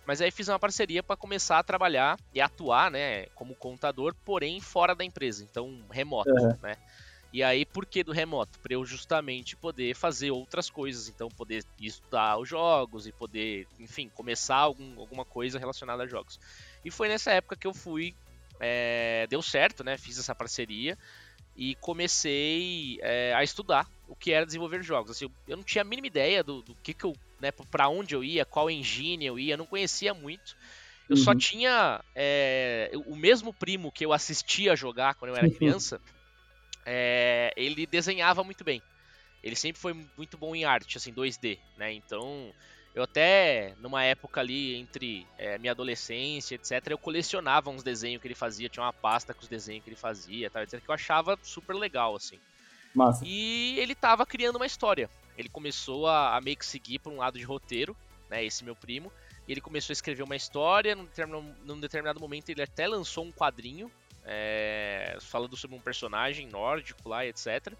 [0.06, 4.62] mas aí fiz uma parceria para começar a trabalhar e atuar, né, como contador, porém
[4.62, 6.58] fora da empresa, então remoto, uhum.
[6.62, 6.78] né,
[7.34, 8.58] e aí, por que do remoto?
[8.60, 14.10] Para eu justamente poder fazer outras coisas, então poder estudar os jogos e poder, enfim,
[14.10, 16.40] começar algum, alguma coisa relacionada a jogos.
[16.86, 18.16] E foi nessa época que eu fui,
[18.60, 19.98] é, deu certo, né?
[19.98, 20.98] Fiz essa parceria
[21.56, 25.12] e comecei é, a estudar o que era desenvolver jogos.
[25.12, 28.16] Assim, eu não tinha a mínima ideia do, do que, que eu, né, para onde
[28.16, 30.56] eu ia, qual engine eu ia, eu não conhecia muito.
[31.10, 31.24] Eu uhum.
[31.24, 36.00] só tinha é, o mesmo primo que eu assistia jogar quando eu era criança
[36.90, 38.82] é, ele desenhava muito bem.
[39.44, 41.92] Ele sempre foi muito bom em arte, assim, 2D, né?
[41.92, 42.52] Então,
[42.96, 48.28] eu até, numa época ali entre é, minha adolescência, etc., eu colecionava uns desenhos que
[48.28, 50.96] ele fazia, tinha uma pasta com os desenhos que ele fazia, tal, etc., que eu
[50.96, 52.40] achava super legal, assim.
[52.96, 53.24] Massa.
[53.28, 55.10] E ele tava criando uma história.
[55.38, 57.96] Ele começou a, a meio que seguir por um lado de roteiro,
[58.30, 58.44] né?
[58.44, 59.12] Esse meu primo.
[59.46, 60.96] E ele começou a escrever uma história.
[60.96, 63.92] Num determinado, num determinado momento, ele até lançou um quadrinho
[64.28, 67.74] é, falando sobre um personagem nórdico lá, etc.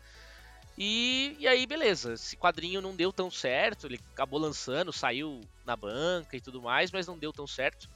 [0.78, 5.76] E, e aí, beleza, esse quadrinho não deu tão certo, ele acabou lançando, saiu na
[5.76, 7.90] banca e tudo mais, mas não deu tão certo.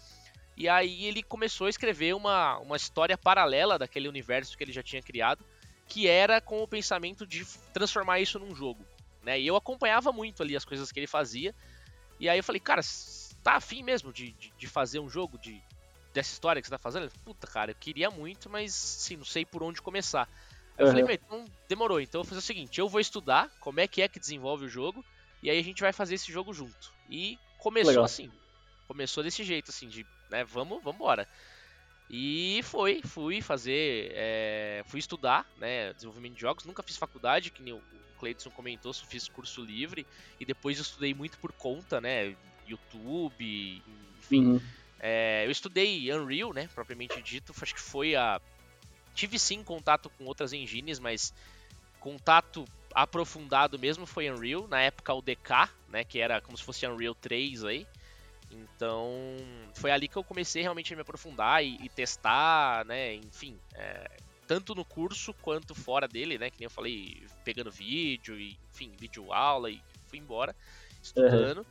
[0.58, 4.84] E aí ele começou a escrever uma, uma história paralela daquele universo que ele já
[4.84, 5.46] tinha criado,
[5.88, 8.86] que era com o pensamento de transformar isso num jogo.
[9.24, 9.40] Né?
[9.40, 11.56] E eu acompanhava muito ali as coisas que ele fazia.
[12.20, 12.82] E aí eu falei, cara,
[13.44, 15.62] tá afim mesmo de, de, de fazer um jogo, de,
[16.14, 17.10] dessa história que você tá fazendo?
[17.24, 20.28] Puta, cara, eu queria muito, mas sim, não sei por onde começar.
[20.78, 20.92] Aí uhum.
[20.92, 23.88] eu falei, então demorou, então eu vou fazer o seguinte, eu vou estudar como é
[23.88, 25.04] que é que desenvolve o jogo,
[25.42, 26.94] e aí a gente vai fazer esse jogo junto.
[27.10, 28.06] E começou Legal.
[28.06, 28.32] assim.
[28.88, 31.28] Começou desse jeito, assim, de, né, vamos, vamos embora.
[32.10, 37.64] E foi, fui fazer, é, fui estudar, né, desenvolvimento de jogos, nunca fiz faculdade, que
[37.64, 37.82] nem o
[38.20, 40.06] Cleiton comentou, só fiz curso livre,
[40.38, 42.36] e depois eu estudei muito por conta, né,
[42.68, 43.82] YouTube,
[44.20, 44.46] enfim...
[44.46, 44.62] Uhum
[45.04, 48.40] é, eu estudei Unreal, né, propriamente dito, acho que foi a...
[49.16, 51.34] Tive sim contato com outras engines, mas
[52.00, 56.86] contato aprofundado mesmo foi Unreal, na época o DK, né, que era como se fosse
[56.86, 57.88] Unreal 3 aí.
[58.52, 59.12] Então,
[59.74, 64.12] foi ali que eu comecei realmente a me aprofundar e, e testar, né, enfim, é,
[64.46, 66.50] tanto no curso quanto fora dele, né?
[66.50, 70.54] Que nem eu falei, pegando vídeo, e, enfim, vídeo aula e fui embora,
[71.02, 71.60] estudando.
[71.60, 71.66] Uhum.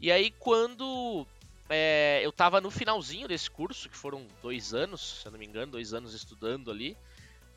[0.00, 1.26] E aí quando
[1.68, 5.46] é, eu tava no finalzinho desse curso, que foram dois anos, se eu não me
[5.46, 6.96] engano, dois anos estudando ali,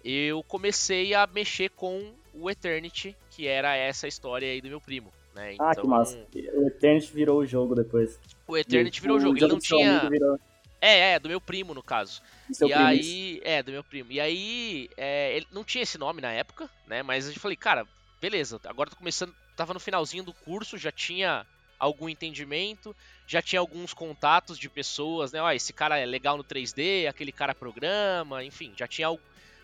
[0.03, 5.11] eu comecei a mexer com o Eternity, que era essa história aí do meu primo.
[5.35, 5.53] Né?
[5.53, 6.27] Então, ah, que então, massa.
[6.53, 8.19] O Eternity virou o jogo depois.
[8.47, 9.37] O Eternity virou o jogo.
[9.37, 10.09] Ele não tinha.
[10.09, 10.39] Virou...
[10.79, 12.21] É, é, do meu primo, no caso.
[12.49, 13.41] E primo, aí.
[13.43, 14.11] É, do meu primo.
[14.11, 14.89] E aí.
[14.97, 17.03] É, ele não tinha esse nome na época, né?
[17.03, 17.85] Mas eu falei, cara,
[18.19, 19.33] beleza, agora tô começando.
[19.55, 21.45] Tava no finalzinho do curso, já tinha
[21.79, 22.95] algum entendimento,
[23.27, 25.41] já tinha alguns contatos de pessoas, né?
[25.41, 29.07] Ó, esse cara é legal no 3D, aquele cara programa, enfim, já tinha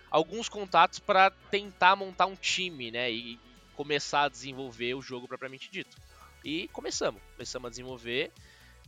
[0.10, 3.12] alguns contatos para tentar montar um time, né?
[3.12, 3.40] E
[3.76, 5.98] começar a desenvolver o jogo propriamente dito.
[6.44, 8.32] E começamos, começamos a desenvolver.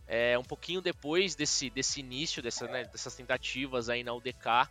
[0.07, 4.69] É, um pouquinho depois desse, desse início, dessa, né, dessas tentativas aí na UDK,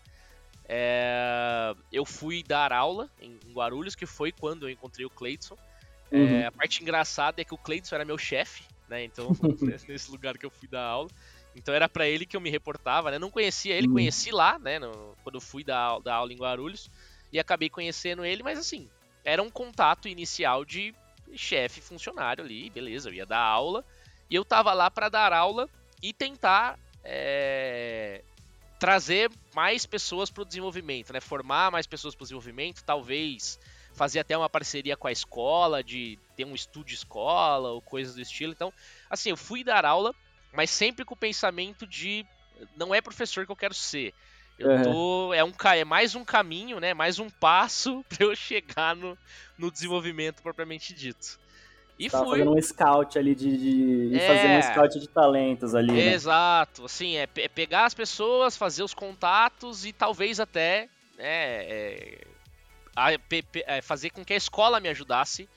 [0.67, 5.57] é, eu fui dar aula em, em, Guarulhos, que foi quando eu encontrei o Cleidson.
[6.11, 6.37] É, uhum.
[6.37, 9.05] É, a parte engraçada é que o Cleidson era meu chefe, né?
[9.05, 9.29] Então,
[9.89, 11.11] nesse lugar que eu fui dar aula.
[11.57, 13.19] Então era para ele que eu me reportava, né?
[13.19, 13.95] Não conhecia ele, uhum.
[13.95, 14.79] conheci lá, né?
[14.79, 16.91] No, quando eu fui dar, dar aula em Guarulhos.
[17.33, 18.89] E acabei conhecendo ele, mas assim,
[19.25, 20.95] era um contato inicial de
[21.35, 23.85] chefe funcionário ali, beleza, eu ia dar aula.
[24.31, 25.69] E eu tava lá para dar aula
[26.03, 28.23] e tentar é,
[28.79, 31.21] trazer mais pessoas para o desenvolvimento, né?
[31.21, 33.59] Formar mais pessoas para o desenvolvimento, talvez
[33.95, 38.21] fazer até uma parceria com a escola, de ter um estúdio escola ou coisas do
[38.21, 38.53] estilo.
[38.53, 38.73] Então,
[39.09, 40.15] assim, eu fui dar aula
[40.55, 42.25] mas sempre com o pensamento de
[42.77, 44.15] não é professor que eu quero ser.
[44.57, 45.35] Eu tô.
[45.35, 46.95] É, um, é mais um caminho, né?
[46.95, 49.19] Mais um passo para eu chegar no,
[49.59, 51.41] no desenvolvimento propriamente dito.
[51.99, 52.39] E Tava fui.
[52.39, 54.11] fazendo um scout ali de.
[54.11, 54.27] de é...
[54.29, 55.93] Fazendo um scout de talentos ali.
[55.93, 56.13] Né?
[56.13, 56.85] Exato.
[56.85, 60.89] Assim, é, é, pegar as pessoas, fazer os contatos e talvez até.
[61.19, 62.19] Né,
[62.97, 65.49] é, a, é, fazer com que a escola me ajudasse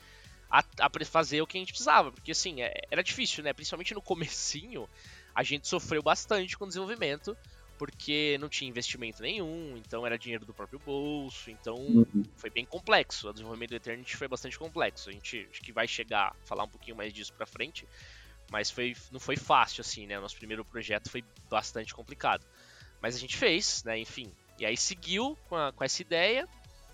[0.49, 3.53] a, a fazer o que a gente precisava, porque assim, é, era difícil, né?
[3.53, 4.87] Principalmente no comecinho,
[5.35, 7.37] a gente sofreu bastante com o desenvolvimento,
[7.77, 12.23] porque não tinha investimento nenhum, então era dinheiro do próprio bolso, então uhum.
[12.35, 13.29] foi bem complexo.
[13.29, 15.09] O desenvolvimento do Eternity foi bastante complexo.
[15.09, 17.87] A gente acho que vai chegar a falar um pouquinho mais disso pra frente,
[18.49, 20.17] mas foi, não foi fácil assim, né?
[20.17, 22.45] O nosso primeiro projeto foi bastante complicado.
[22.99, 23.99] Mas a gente fez, né?
[23.99, 24.31] Enfim.
[24.57, 26.47] E aí seguiu com, a, com essa ideia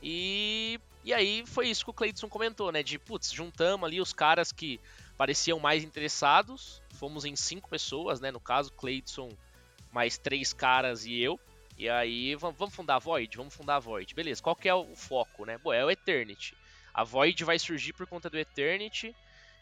[0.04, 2.82] e e aí foi isso que o Cleidson comentou, né?
[2.82, 4.80] De, putz, juntamos ali os caras que
[5.18, 6.82] pareciam mais interessados.
[6.94, 8.32] Fomos em cinco pessoas, né?
[8.32, 9.30] No caso, Cleidson,
[9.92, 11.38] mais três caras e eu.
[11.78, 13.36] E aí, vamos fundar a Void?
[13.36, 14.16] Vamos fundar a Void.
[14.16, 15.58] Beleza, qual que é o foco, né?
[15.58, 16.56] Bom, é o Eternity.
[16.94, 19.14] A Void vai surgir por conta do Eternity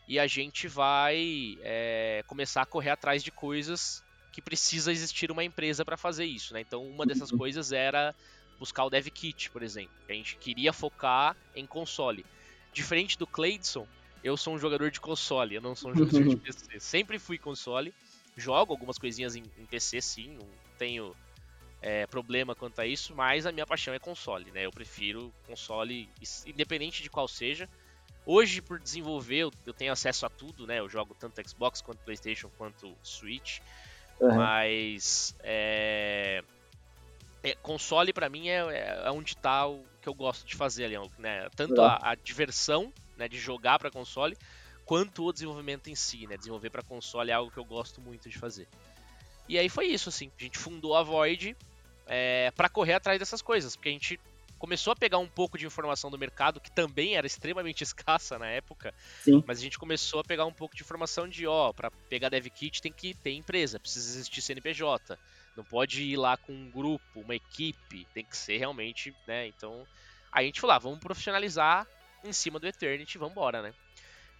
[0.08, 5.44] e a gente vai é, começar a correr atrás de coisas que precisa existir uma
[5.44, 6.62] empresa para fazer isso, né?
[6.62, 7.38] Então, uma dessas uhum.
[7.38, 8.14] coisas era
[8.62, 9.92] buscar o dev kit, por exemplo.
[10.08, 12.24] A gente queria focar em console.
[12.72, 13.88] Diferente do Cleidson,
[14.24, 16.80] eu sou um jogador de console, eu não sou um jogador de PC.
[16.80, 17.92] Sempre fui console.
[18.38, 20.48] Jogo algumas coisinhas em, em PC, sim, não
[20.78, 21.16] tenho
[21.82, 24.68] é, problema quanto a isso, mas a minha paixão é console, né?
[24.68, 26.08] Eu prefiro console,
[26.46, 27.68] independente de qual seja.
[28.24, 30.80] Hoje, por desenvolver, eu, eu tenho acesso a tudo, né?
[30.80, 33.60] Eu jogo tanto Xbox quanto PlayStation quanto Switch.
[34.20, 34.36] Uhum.
[34.36, 36.44] Mas é,
[37.44, 40.86] é, console para mim é, é, é onde tá o que eu gosto de fazer
[40.86, 41.48] ali, né?
[41.56, 44.38] Tanto a, a, diversão, né, de jogar para console,
[44.86, 46.38] quanto o desenvolvimento em si, né?
[46.38, 48.68] Desenvolver para console é algo que eu gosto muito de fazer.
[49.48, 50.32] E aí foi isso, assim.
[50.40, 51.56] A gente fundou a Void
[52.08, 54.20] é, para correr atrás dessas coisas, porque a gente
[54.58, 58.48] começou a pegar um pouco de informação do mercado, que também era extremamente escassa na
[58.48, 59.44] época, Sim.
[59.48, 62.46] mas a gente começou a pegar um pouco de informação de, ó, para pegar dev
[62.48, 65.18] kit tem que ter empresa, precisa existir CNPJ.
[65.56, 69.48] Não pode ir lá com um grupo, uma equipe, tem que ser realmente, né?
[69.48, 69.86] Então,
[70.32, 71.86] a gente falou, ah, vamos profissionalizar
[72.24, 73.74] em cima do Eternity, vamos embora, né?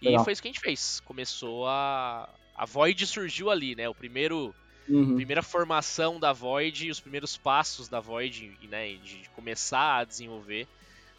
[0.00, 0.24] E Legal.
[0.24, 1.00] foi isso que a gente fez.
[1.00, 3.88] Começou a a Void surgiu ali, né?
[3.88, 4.54] O primeiro
[4.88, 5.16] uhum.
[5.16, 10.66] primeira formação da Void os primeiros passos da Void, né, de começar a desenvolver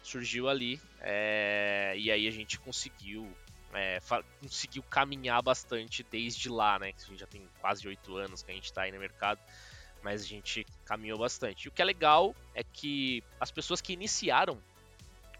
[0.02, 0.80] surgiu ali.
[1.00, 1.94] É...
[1.96, 3.28] e aí a gente conseguiu
[3.72, 3.98] é,
[4.40, 6.92] conseguiu caminhar bastante desde lá, né?
[6.92, 9.40] Que a gente já tem quase oito anos que a gente está aí no mercado
[10.04, 11.64] mas a gente caminhou bastante.
[11.64, 14.58] E o que é legal é que as pessoas que iniciaram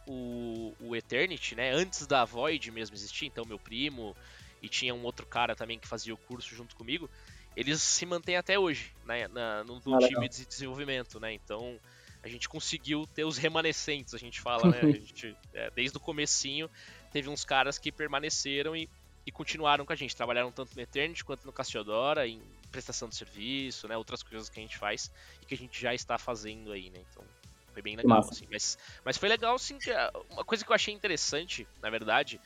[0.06, 4.16] o, o Eternity, né, antes da Void mesmo existir, então meu primo
[4.62, 7.10] e tinha um outro cara também que fazia o curso junto comigo,
[7.54, 11.78] eles se mantêm até hoje, né, na, no, no ah, time de desenvolvimento, né, então
[12.22, 16.00] a gente conseguiu ter os remanescentes, a gente fala, né, a gente, é, desde o
[16.00, 16.70] comecinho
[17.12, 18.88] teve uns caras que permaneceram e,
[19.26, 22.40] e continuaram com a gente, trabalharam tanto no Eternity quanto no Cassiodora, em
[22.74, 23.96] prestação de serviço, né?
[23.96, 25.10] Outras coisas que a gente faz
[25.40, 26.98] e que a gente já está fazendo aí, né?
[27.10, 27.24] Então,
[27.72, 28.46] Foi bem legal, assim.
[28.50, 29.90] Mas, mas foi legal, que
[30.30, 32.40] uma coisa que eu achei interessante, na verdade,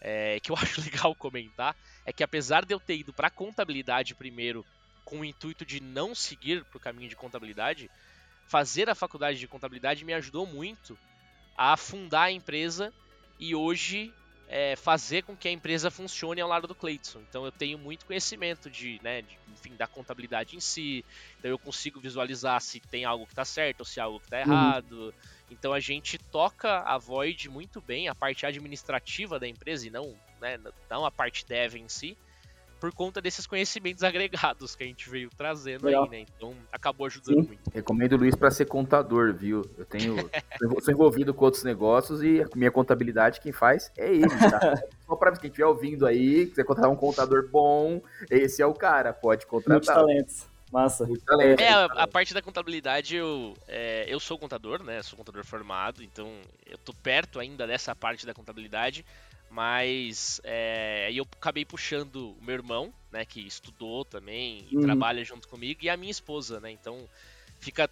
[0.00, 4.14] é, que eu acho legal comentar, é que apesar de eu ter ido para contabilidade
[4.14, 4.64] primeiro,
[5.04, 7.90] com o intuito de não seguir pro caminho de contabilidade,
[8.46, 10.96] fazer a faculdade de contabilidade me ajudou muito
[11.56, 12.92] a fundar a empresa
[13.38, 14.14] e hoje
[14.54, 17.20] é, fazer com que a empresa funcione ao lado do Cleiton.
[17.26, 21.02] Então eu tenho muito conhecimento de, né, de, enfim, da contabilidade em si.
[21.38, 24.36] Então eu consigo visualizar se tem algo que está certo ou se algo que está
[24.36, 24.42] uhum.
[24.42, 24.92] errado.
[24.92, 25.12] Uhum.
[25.50, 30.14] Então a gente toca a Void muito bem, a parte administrativa da empresa e não,
[30.38, 30.60] né,
[30.90, 32.14] não a parte dev em si
[32.82, 36.02] por conta desses conhecimentos agregados que a gente veio trazendo Legal.
[36.02, 36.26] aí, né?
[36.36, 37.46] Então acabou ajudando Sim.
[37.46, 37.70] muito.
[37.72, 39.62] Recomendo o Luiz para ser contador, viu?
[39.78, 40.16] Eu tenho
[40.82, 44.82] sou envolvido com outros negócios e a minha contabilidade quem faz é ele, tá?
[45.06, 49.12] Só para quem estiver ouvindo aí, quiser contratar um contador bom, esse é o cara,
[49.12, 49.98] pode contratar.
[49.98, 50.52] Muitos talentos.
[50.72, 51.06] Massa.
[51.58, 55.02] É, a, a, parte da contabilidade, eu, é, eu sou contador, né?
[55.02, 56.32] Sou contador formado, então
[56.66, 59.04] eu tô perto ainda dessa parte da contabilidade.
[59.52, 64.82] Mas é, aí eu acabei puxando o meu irmão, né, que estudou também e uhum.
[64.82, 66.70] trabalha junto comigo, e a minha esposa, né?
[66.70, 67.06] Então
[67.60, 67.88] fica.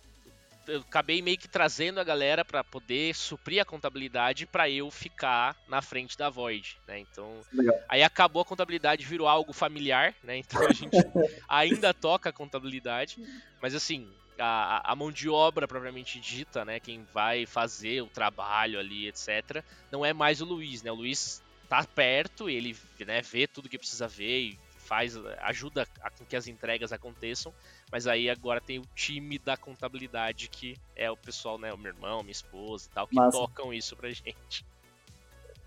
[0.67, 5.57] Eu acabei meio que trazendo a galera para poder suprir a contabilidade para eu ficar
[5.69, 6.99] na frente da Void, né?
[6.99, 7.77] Então, Legal.
[7.89, 10.39] aí acabou a contabilidade, virou algo familiar, né?
[10.39, 10.97] Então a gente
[11.49, 13.19] ainda toca a contabilidade,
[13.61, 16.81] mas assim, a, a, mão de obra propriamente dita, né?
[16.81, 19.63] Quem vai fazer o trabalho ali, etc.
[19.91, 20.91] Não é mais o Luiz, né?
[20.91, 26.11] O Luiz tá perto, ele né, vê tudo que precisa ver e faz, ajuda a
[26.11, 27.55] com que as entregas aconteçam,
[27.93, 31.93] mas aí agora tem o time da contabilidade que é o pessoal, né, o meu
[31.93, 33.39] irmão, minha esposa e tal, que Massa.
[33.39, 34.67] tocam isso pra gente.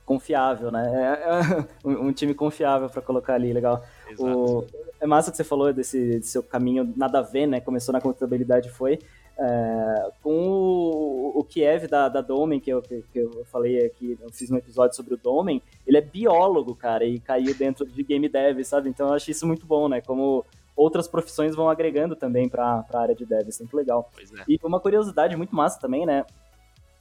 [0.06, 0.84] Confiável, né?
[0.94, 3.82] É, é um, time confiável para colocar ali, legal.
[4.20, 4.68] O,
[5.00, 7.62] é massa que você falou desse, desse seu caminho nada a ver, né?
[7.62, 9.00] Começou na contabilidade foi.
[9.38, 14.32] É, com o, o Kiev da, da Domen, que eu, que, eu falei aqui, eu
[14.32, 18.30] fiz um episódio sobre o Domen, ele é biólogo, cara, e caiu dentro de game
[18.30, 18.90] dev, sabe?
[18.90, 20.02] Então eu acho isso muito bom, né?
[20.02, 24.10] Como outras profissões vão agregando também para a área de dev, sempre legal.
[24.20, 24.44] É.
[24.48, 26.26] E uma curiosidade muito massa também, né?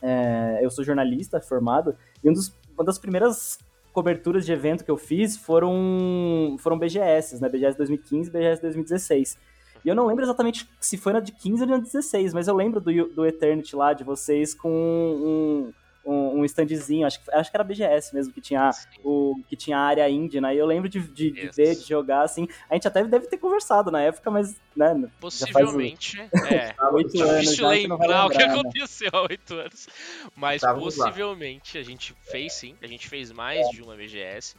[0.01, 3.59] É, eu sou jornalista formado, e um dos, uma das primeiras
[3.93, 7.49] coberturas de evento que eu fiz foram, foram BGS, né?
[7.49, 9.39] BGS 2015 e BGS 2016.
[9.85, 12.49] E eu não lembro exatamente se foi na de 15 ou na de 16, mas
[12.49, 15.73] eu lembro do, do Eternity lá, de vocês com um,
[16.05, 18.71] um, um standzinho, acho que, acho que era BGS mesmo, que tinha,
[19.05, 20.55] o, que tinha a área indie, né?
[20.55, 22.49] E eu lembro de, de, de ver, de jogar, assim.
[22.69, 25.09] A gente até deve ter conversado na época, mas, né?
[25.21, 26.75] Possivelmente, é.
[26.93, 27.41] oito anos.
[27.43, 28.45] Difícil lembrar, o que né?
[28.45, 29.89] aconteceu há oito anos.
[30.35, 31.83] Mas possivelmente lá.
[31.83, 33.71] a gente fez sim, a gente fez mais é.
[33.71, 34.57] de uma BGS.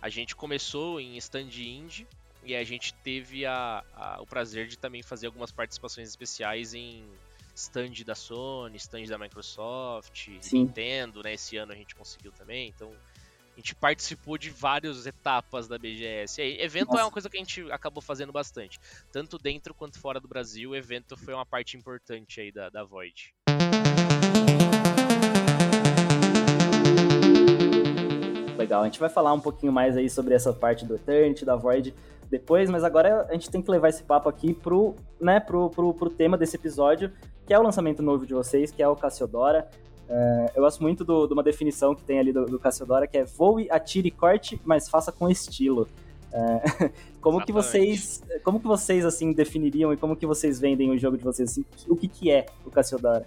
[0.00, 2.06] A gente começou em stand indie,
[2.44, 7.04] e a gente teve a, a, o prazer de também fazer algumas participações especiais em
[7.54, 10.60] stand da Sony, stand da Microsoft, Sim.
[10.60, 11.34] Nintendo, né?
[11.34, 12.92] Esse ano a gente conseguiu também, então
[13.54, 16.42] a gente participou de várias etapas da BGS.
[16.42, 17.00] E evento Nossa.
[17.00, 18.80] é uma coisa que a gente acabou fazendo bastante.
[19.12, 22.82] Tanto dentro quanto fora do Brasil, o evento foi uma parte importante aí da, da
[22.82, 23.32] Void.
[28.58, 31.54] Legal, a gente vai falar um pouquinho mais aí sobre essa parte do Eternity, da
[31.54, 31.94] Void,
[32.34, 35.94] depois, mas agora a gente tem que levar esse papo aqui pro, né, pro, pro,
[35.94, 37.12] pro tema desse episódio,
[37.46, 39.68] que é o lançamento novo de vocês, que é o Cassiodora.
[40.08, 43.24] É, eu gosto muito de uma definição que tem ali do, do Cassiodora, que é
[43.24, 45.86] voe, atire, corte, mas faça com estilo.
[46.32, 46.90] É,
[47.22, 47.46] como Exatamente.
[47.46, 51.22] que vocês, como que vocês assim definiriam e como que vocês vendem o jogo de
[51.22, 51.52] vocês?
[51.52, 53.26] Assim, o que que é o Cassiodora?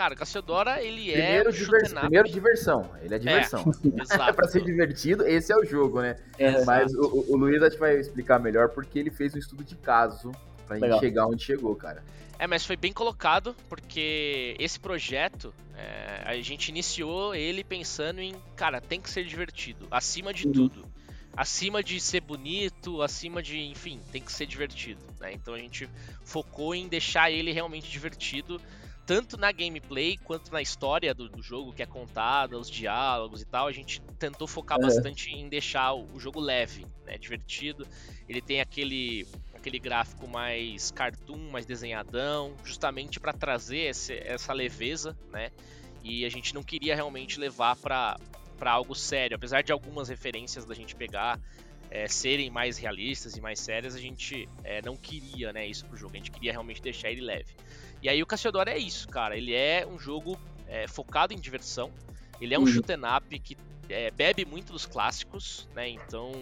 [0.00, 2.00] Cara, Cassiodora, ele é primeiro é.
[2.00, 2.90] primeiro diversão.
[3.02, 3.64] Ele é diversão.
[3.84, 4.34] É, exato.
[4.34, 6.16] pra ser divertido, esse é o jogo, né?
[6.38, 9.62] É, Mas o, o, Luiz acho que vai explicar melhor porque ele fez um estudo
[9.62, 10.32] de caso
[10.66, 10.92] pra Legal.
[10.92, 12.02] gente chegar onde chegou, cara.
[12.38, 18.34] É, mas foi bem colocado, porque esse projeto, é, a gente iniciou ele pensando em,
[18.56, 20.52] cara, tem que ser divertido, acima de uhum.
[20.54, 20.84] tudo.
[21.36, 25.00] Acima de ser bonito, acima de, enfim, tem que ser divertido.
[25.20, 25.34] Né?
[25.34, 25.88] Então a gente
[26.24, 28.60] focou em deixar ele realmente divertido
[29.10, 33.44] tanto na gameplay quanto na história do, do, jogo que é contada, os diálogos e
[33.44, 34.82] tal, a gente tentou focar é.
[34.82, 37.84] bastante em deixar o, o, jogo leve, né, divertido.
[38.28, 45.18] Ele tem aquele aquele gráfico mais cartoon, mais desenhadão, justamente para trazer esse, essa leveza,
[45.32, 45.50] né?
[46.04, 48.16] E a gente não queria realmente levar para
[48.56, 51.40] para algo sério, apesar de algumas referências da gente pegar
[51.90, 55.96] é, serem mais realistas e mais sérias, a gente é, não queria né, isso pro
[55.96, 57.52] jogo, a gente queria realmente deixar ele leve.
[58.02, 59.36] E aí o Cassiodoro é isso, cara.
[59.36, 61.90] Ele é um jogo é, focado em diversão.
[62.40, 62.68] Ele é um uhum.
[62.68, 63.56] shoot up que
[63.88, 65.88] é, bebe muito dos clássicos, né?
[65.88, 66.32] Então,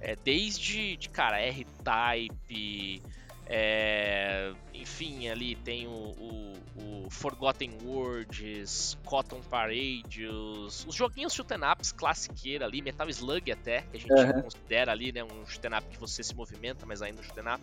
[0.00, 3.02] é, desde, de, cara, R-Type,
[3.48, 11.60] É, enfim, ali tem o, o, o, Forgotten Worlds, Cotton Parade, os, os joguinhos shoot'em
[11.72, 14.42] ups classiqueira ali, Metal Slug até, que a gente uhum.
[14.42, 17.62] considera ali, né, um shoot'em up que você se movimenta, mas ainda um shoot'em up.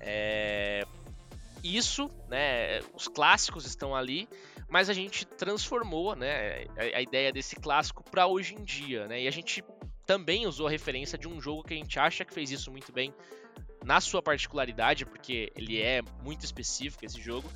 [0.00, 0.84] É,
[1.62, 4.28] isso, né, os clássicos estão ali,
[4.68, 9.22] mas a gente transformou, né, a, a ideia desse clássico para hoje em dia, né,
[9.22, 9.62] e a gente
[10.06, 12.92] também usou a referência de um jogo que a gente acha que fez isso muito
[12.92, 13.12] bem
[13.84, 17.50] na sua particularidade, porque ele é muito específico esse jogo,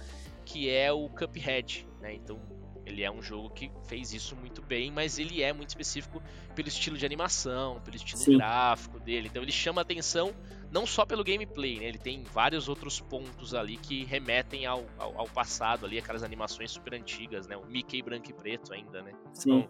[0.45, 2.15] que é o Cuphead, né?
[2.15, 2.41] Então
[2.85, 6.23] ele é um jogo que fez isso muito bem, mas ele é muito específico
[6.55, 8.37] pelo estilo de animação, pelo estilo Sim.
[8.37, 9.29] gráfico dele.
[9.29, 10.35] Então ele chama atenção
[10.73, 11.85] não só pelo gameplay, né?
[11.85, 16.71] Ele tem vários outros pontos ali que remetem ao, ao, ao passado ali, aquelas animações
[16.71, 17.57] super antigas, né?
[17.57, 19.13] O Mickey branco e preto ainda, né?
[19.35, 19.59] Sim.
[19.59, 19.69] Então,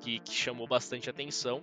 [0.00, 1.62] que, que chamou bastante atenção.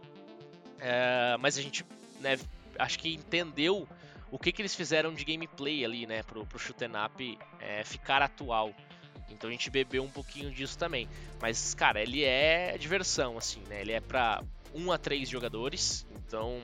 [0.80, 1.86] É, mas a gente,
[2.22, 2.40] né,
[2.80, 3.86] acho que entendeu
[4.32, 8.22] o que, que eles fizeram de gameplay ali, né, pro, pro shoot'em up é, ficar
[8.22, 8.74] atual.
[9.30, 11.10] Então a gente bebeu um pouquinho disso também.
[11.42, 13.82] Mas, cara, ele é diversão, assim, né?
[13.82, 14.42] Ele é pra
[14.74, 16.08] 1 a 3 jogadores.
[16.26, 16.62] Então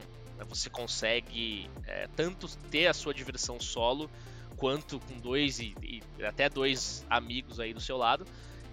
[0.47, 4.09] você consegue é, tanto ter a sua diversão solo,
[4.57, 8.25] quanto com dois e, e, até dois amigos aí do seu lado.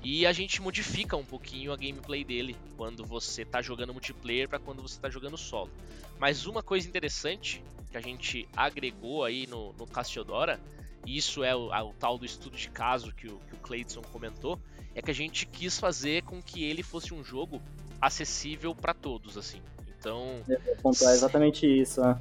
[0.03, 4.59] E a gente modifica um pouquinho a gameplay dele quando você está jogando multiplayer para
[4.59, 5.71] quando você está jogando solo.
[6.19, 10.59] Mas uma coisa interessante que a gente agregou aí no, no Cassiodora,
[11.05, 14.03] e isso é o, o, tal do estudo de caso que o, que o Clayton
[14.03, 14.59] comentou,
[14.95, 17.61] é que a gente quis fazer com que ele fosse um jogo
[18.01, 19.61] acessível para todos, assim.
[20.01, 20.43] Então.
[20.49, 22.19] É, exatamente isso, né?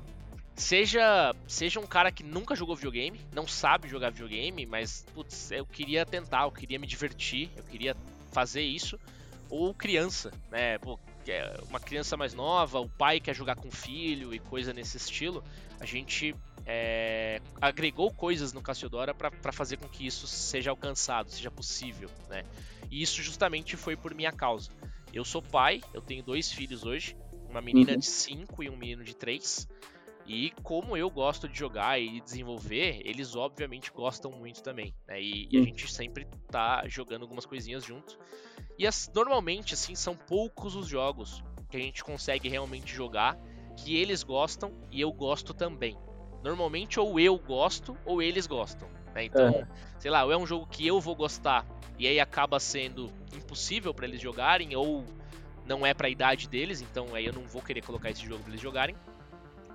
[0.55, 5.65] Seja, seja um cara que nunca jogou videogame, não sabe jogar videogame, mas putz, eu
[5.65, 7.95] queria tentar, eu queria me divertir, eu queria
[8.31, 8.99] fazer isso.
[9.49, 10.77] Ou criança, né?
[10.79, 14.73] Pô, é uma criança mais nova, o pai quer jogar com o filho e coisa
[14.73, 15.41] nesse estilo.
[15.79, 21.49] A gente é, agregou coisas no Cassiodora para fazer com que isso seja alcançado, seja
[21.49, 22.43] possível, né?
[22.91, 24.69] E isso justamente foi por minha causa.
[25.13, 27.15] Eu sou pai, eu tenho dois filhos hoje,
[27.49, 27.97] uma menina uhum.
[27.97, 29.67] de 5 e um menino de 3.
[30.25, 34.93] E como eu gosto de jogar e desenvolver, eles obviamente gostam muito também.
[35.07, 35.19] Né?
[35.19, 35.63] E, e, a hum.
[35.63, 38.17] gente sempre tá jogando algumas coisinhas juntos.
[38.77, 43.37] E as, normalmente, assim, são poucos os jogos que a gente consegue realmente jogar
[43.75, 45.97] que eles gostam e eu gosto também.
[46.43, 48.87] Normalmente, ou eu gosto ou eles gostam.
[49.15, 49.25] Né?
[49.25, 49.67] Então, é.
[49.97, 51.65] sei lá, ou é um jogo que eu vou gostar
[51.97, 55.03] e aí acaba sendo impossível para eles jogarem, ou
[55.69, 58.43] não é para a idade deles, então aí eu não vou querer colocar esse jogo
[58.43, 58.95] para eles jogarem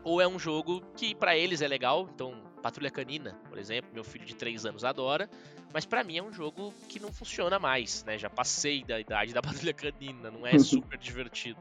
[0.02, 4.04] ou é um jogo que para eles é legal, então Patrulha Canina, por exemplo, meu
[4.04, 5.30] filho de 3 anos adora,
[5.72, 8.18] mas para mim é um jogo que não funciona mais, né?
[8.18, 11.60] Já passei da idade da Patrulha Canina, não é super divertido.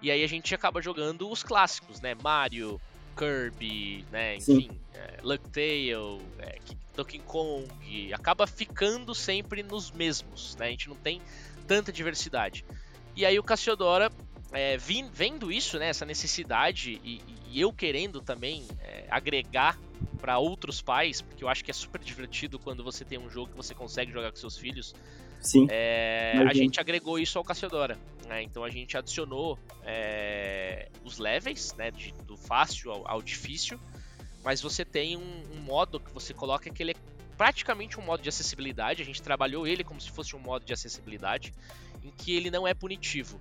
[0.00, 2.14] E aí a gente acaba jogando os clássicos, né?
[2.14, 2.80] Mario,
[3.16, 4.36] Kirby, né?
[4.36, 6.58] Enfim, é, Lucktail, é,
[6.94, 10.66] Donkey Kong, acaba ficando sempre nos mesmos, né?
[10.66, 11.20] A gente não tem
[11.66, 12.64] tanta diversidade.
[13.16, 14.12] E aí o Cassiodora
[14.52, 19.78] é, vendo isso, né, essa necessidade e, e eu querendo também é, agregar
[20.20, 23.50] para outros pais, porque eu acho que é super divertido quando você tem um jogo
[23.50, 24.94] que você consegue jogar com seus filhos.
[25.40, 25.66] Sim.
[25.70, 27.98] É, a gente agregou isso ao Cassiodora.
[28.26, 28.42] Né?
[28.42, 33.78] Então a gente adicionou é, os levels, né, de, do fácil ao, ao, difícil,
[34.44, 36.94] mas você tem um, um modo que você coloca que ele é
[37.36, 39.02] praticamente um modo de acessibilidade.
[39.02, 41.52] A gente trabalhou ele como se fosse um modo de acessibilidade,
[42.06, 43.40] em que ele não é punitivo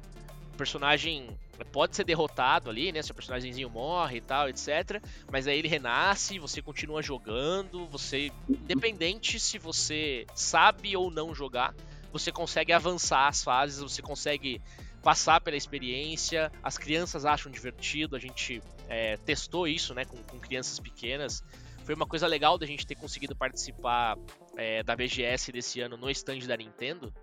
[0.55, 1.38] o personagem
[1.72, 3.01] pode ser derrotado ali, né?
[3.01, 5.01] Seu personagemzinho morre e tal, etc.
[5.32, 8.32] Mas aí ele renasce, você continua jogando, você.
[8.49, 11.76] Independente se você sabe ou não jogar,
[12.11, 14.61] você consegue avançar as fases, você consegue
[15.03, 16.51] passar pela experiência.
[16.63, 21.43] As crianças acham divertido, a gente é, testou isso né, com, com, crianças pequenas.
[21.84, 24.18] Foi uma coisa legal da gente ter conseguido participar
[24.57, 27.13] é, da BGS desse ano no stand da Nintendo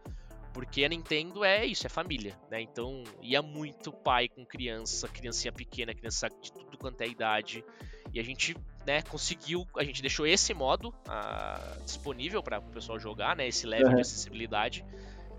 [0.53, 2.61] porque a Nintendo é isso, é família, né?
[2.61, 7.65] Então ia muito pai com criança, criancinha pequena, criança de tudo quanto é idade.
[8.13, 8.55] E a gente,
[8.87, 13.49] né, conseguiu, a gente deixou esse modo ah, disponível para o pessoal jogar, né?
[13.49, 13.95] Esse level uhum.
[13.95, 14.85] de acessibilidade.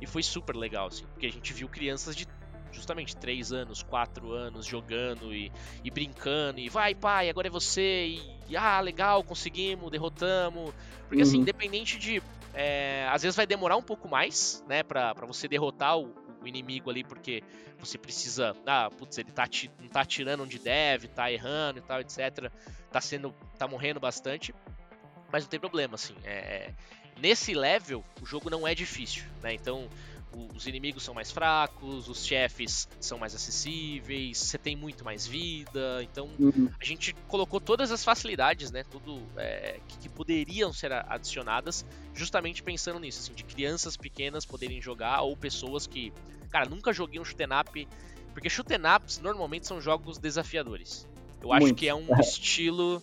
[0.01, 2.28] E foi super legal, assim, porque a gente viu crianças de
[2.72, 5.51] justamente 3 anos, 4 anos jogando e,
[5.84, 10.74] e, brincando, e vai pai, agora é você, e, e ah, legal, conseguimos, derrotamos.
[11.07, 11.41] Porque assim, uhum.
[11.41, 12.22] assim, independente de
[12.53, 16.47] é, às vezes vai demorar um pouco mais, né, pra, pra você derrotar o, o
[16.47, 17.43] inimigo ali, porque
[17.79, 18.55] você precisa.
[18.65, 19.47] Ah, putz, ele tá,
[19.79, 22.51] não tá atirando onde deve, tá errando e tal, etc.
[22.91, 23.33] Tá sendo.
[23.57, 24.53] tá morrendo bastante.
[25.31, 26.15] Mas não tem problema, assim.
[26.23, 26.71] É,
[27.19, 29.53] nesse level o jogo não é difícil, né?
[29.53, 29.89] Então
[30.55, 36.03] os inimigos são mais fracos, os chefes são mais acessíveis, você tem muito mais vida.
[36.03, 36.69] Então uhum.
[36.79, 38.84] a gente colocou todas as facilidades, né?
[38.84, 44.81] Tudo é, que, que, poderiam ser adicionadas, justamente pensando nisso, assim, de crianças pequenas poderem
[44.81, 46.13] jogar ou pessoas que,
[46.49, 47.88] cara, nunca joguei um shoot'em up,
[48.34, 51.07] porque shoot'em ups normalmente são jogos desafiadores.
[51.41, 51.65] Eu muito.
[51.65, 53.01] acho que é um estilo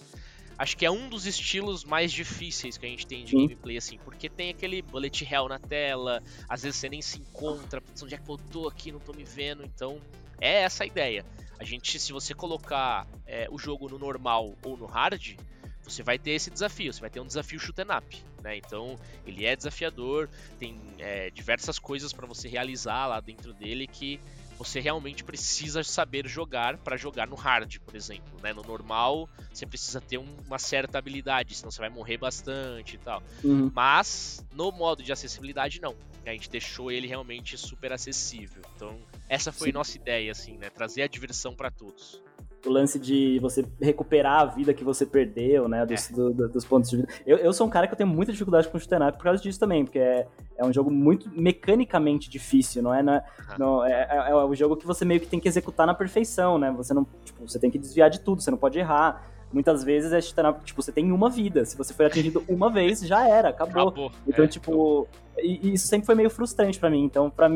[0.60, 3.46] acho que é um dos estilos mais difíceis que a gente tem de Sim.
[3.46, 7.82] gameplay, assim, porque tem aquele bullet hell na tela, às vezes você nem se encontra,
[8.02, 9.98] onde é que eu tô aqui, não tô me vendo, então
[10.38, 11.24] é essa a ideia.
[11.58, 15.34] A gente, se você colocar é, o jogo no normal ou no hard,
[15.82, 18.58] você vai ter esse desafio, você vai ter um desafio shoot up, né?
[18.58, 24.20] Então ele é desafiador, tem é, diversas coisas para você realizar lá dentro dele que
[24.60, 28.38] você realmente precisa saber jogar para jogar no hard, por exemplo.
[28.42, 28.52] Né?
[28.52, 33.22] No normal, você precisa ter uma certa habilidade, senão você vai morrer bastante e tal.
[33.42, 33.72] Uhum.
[33.74, 35.96] Mas no modo de acessibilidade, não.
[36.26, 38.60] A gente deixou ele realmente super acessível.
[38.76, 38.98] Então,
[39.30, 39.72] essa foi Sim.
[39.72, 40.68] nossa ideia, assim, né?
[40.68, 42.20] Trazer a diversão para todos
[42.66, 45.86] o lance de você recuperar a vida que você perdeu, né?
[45.86, 46.12] Dos, é.
[46.12, 47.08] do, do, dos pontos de vida.
[47.26, 49.42] Eu, eu sou um cara que eu tenho muita dificuldade com o Shooter por causa
[49.42, 53.02] disso também, porque é, é um jogo muito mecanicamente difícil, não é?
[53.02, 53.24] Não é,
[53.58, 56.58] não, é, é, é um jogo que você meio que tem que executar na perfeição,
[56.58, 56.70] né?
[56.72, 59.22] Você não, tipo, você tem que desviar de tudo, você não pode errar.
[59.52, 61.64] Muitas vezes é tipo, você tem uma vida.
[61.64, 63.88] Se você foi atingido uma vez, já era, acabou.
[63.88, 64.12] acabou.
[64.26, 65.08] Então, é, tipo,
[65.38, 67.02] e, e isso sempre foi meio frustrante para mim.
[67.02, 67.48] Então, para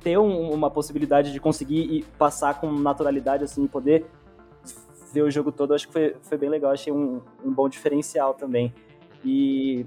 [0.00, 4.06] ter um, uma possibilidade de conseguir passar com naturalidade, assim, poder
[5.12, 8.34] ver o jogo todo, acho que foi, foi bem legal, achei um, um bom diferencial
[8.34, 8.72] também.
[9.24, 9.84] E,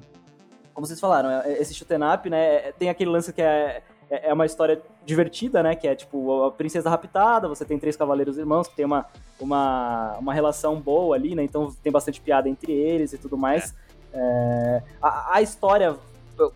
[0.74, 4.30] como vocês falaram, é, esse shoot'em up, né, é, tem aquele lance que é, é,
[4.30, 8.38] é uma história divertida, né, que é tipo a princesa raptada, você tem três cavaleiros
[8.38, 9.06] irmãos que tem uma,
[9.40, 13.76] uma, uma relação boa ali, né, então tem bastante piada entre eles e tudo mais.
[13.88, 13.92] É.
[14.14, 15.96] É, a, a, história,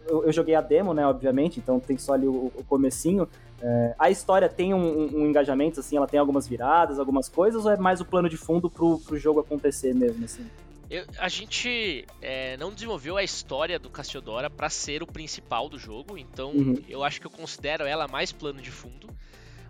[0.08, 3.28] eu, eu, joguei a demo, né, obviamente, então tem só ali o, o comecinho,
[3.62, 7.72] é, a história tem um, um, engajamento, assim, ela tem algumas viradas, algumas coisas, ou
[7.72, 10.46] é mais o plano de fundo pro, pro jogo acontecer mesmo, assim?
[10.90, 15.80] Eu, a gente é, não desenvolveu a história do Cassiodora para ser o principal do
[15.80, 16.76] jogo, então uhum.
[16.88, 19.10] eu acho que eu considero ela mais plano de fundo,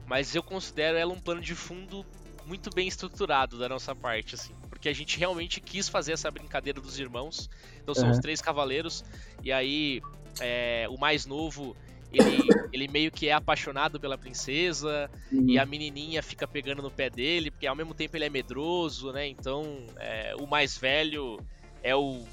[0.05, 2.05] mas eu considero ela um plano de fundo
[2.45, 4.53] muito bem estruturado da nossa parte, assim,
[4.85, 7.49] porque a gente realmente quis fazer essa brincadeira dos irmãos.
[7.81, 8.11] Então são uhum.
[8.11, 9.03] os três cavaleiros,
[9.43, 9.99] e aí
[10.39, 11.75] é, o mais novo
[12.13, 15.49] ele, ele meio que é apaixonado pela princesa uhum.
[15.49, 19.11] e a menininha fica pegando no pé dele, porque ao mesmo tempo ele é medroso,
[19.11, 19.27] né?
[19.27, 21.39] Então, é, o mais velho
[21.81, 22.23] é o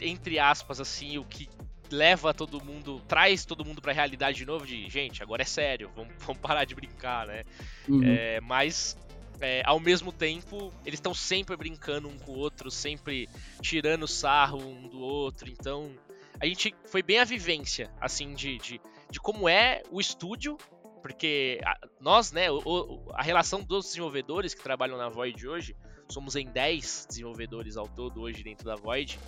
[0.00, 1.48] entre aspas assim, o que
[1.88, 5.46] leva todo mundo, traz todo mundo para a realidade de novo de, gente, agora é
[5.46, 7.44] sério, vamos, vamos parar de brincar, né?
[7.88, 8.02] Uhum.
[8.02, 8.98] É, mas
[9.40, 13.28] é, ao mesmo tempo, eles estão sempre brincando um com o outro, sempre
[13.60, 15.92] tirando sarro um do outro, então
[16.40, 18.80] a gente foi bem a vivência, assim, de, de,
[19.10, 20.58] de como é o estúdio,
[21.00, 25.76] porque a, nós, né, o, a relação dos desenvolvedores que trabalham na Void hoje,
[26.08, 29.18] somos em 10 desenvolvedores ao todo hoje dentro da Void,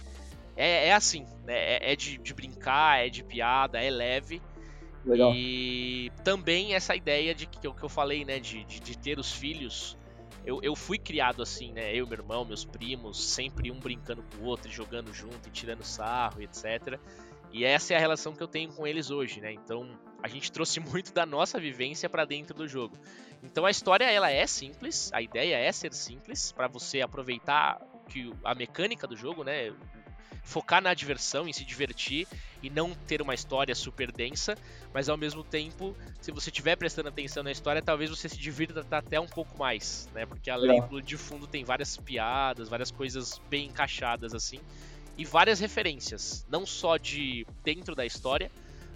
[0.56, 4.42] é, é assim, né, é, é de, de, brincar, é de piada, é leve.
[5.04, 5.32] Legal.
[5.34, 9.32] E também essa ideia de que, que eu falei, né, de, de, de ter os
[9.32, 9.96] filhos
[10.48, 11.94] eu, eu fui criado assim, né?
[11.94, 15.84] Eu, meu irmão, meus primos, sempre um brincando com o outro, jogando junto e tirando
[15.84, 16.98] sarro, etc.
[17.52, 19.52] E essa é a relação que eu tenho com eles hoje, né?
[19.52, 19.86] Então,
[20.22, 22.96] a gente trouxe muito da nossa vivência para dentro do jogo.
[23.42, 27.78] Então, a história ela é simples, a ideia é ser simples para você aproveitar
[28.08, 29.70] que a mecânica do jogo, né?
[30.48, 32.26] Focar na diversão, em se divertir
[32.62, 34.56] e não ter uma história super densa,
[34.94, 38.84] mas ao mesmo tempo, se você estiver prestando atenção na história, talvez você se divirta
[38.90, 40.24] até um pouco mais, né?
[40.24, 44.58] Porque além do de fundo tem várias piadas, várias coisas bem encaixadas assim
[45.18, 48.50] e várias referências, não só de dentro da história,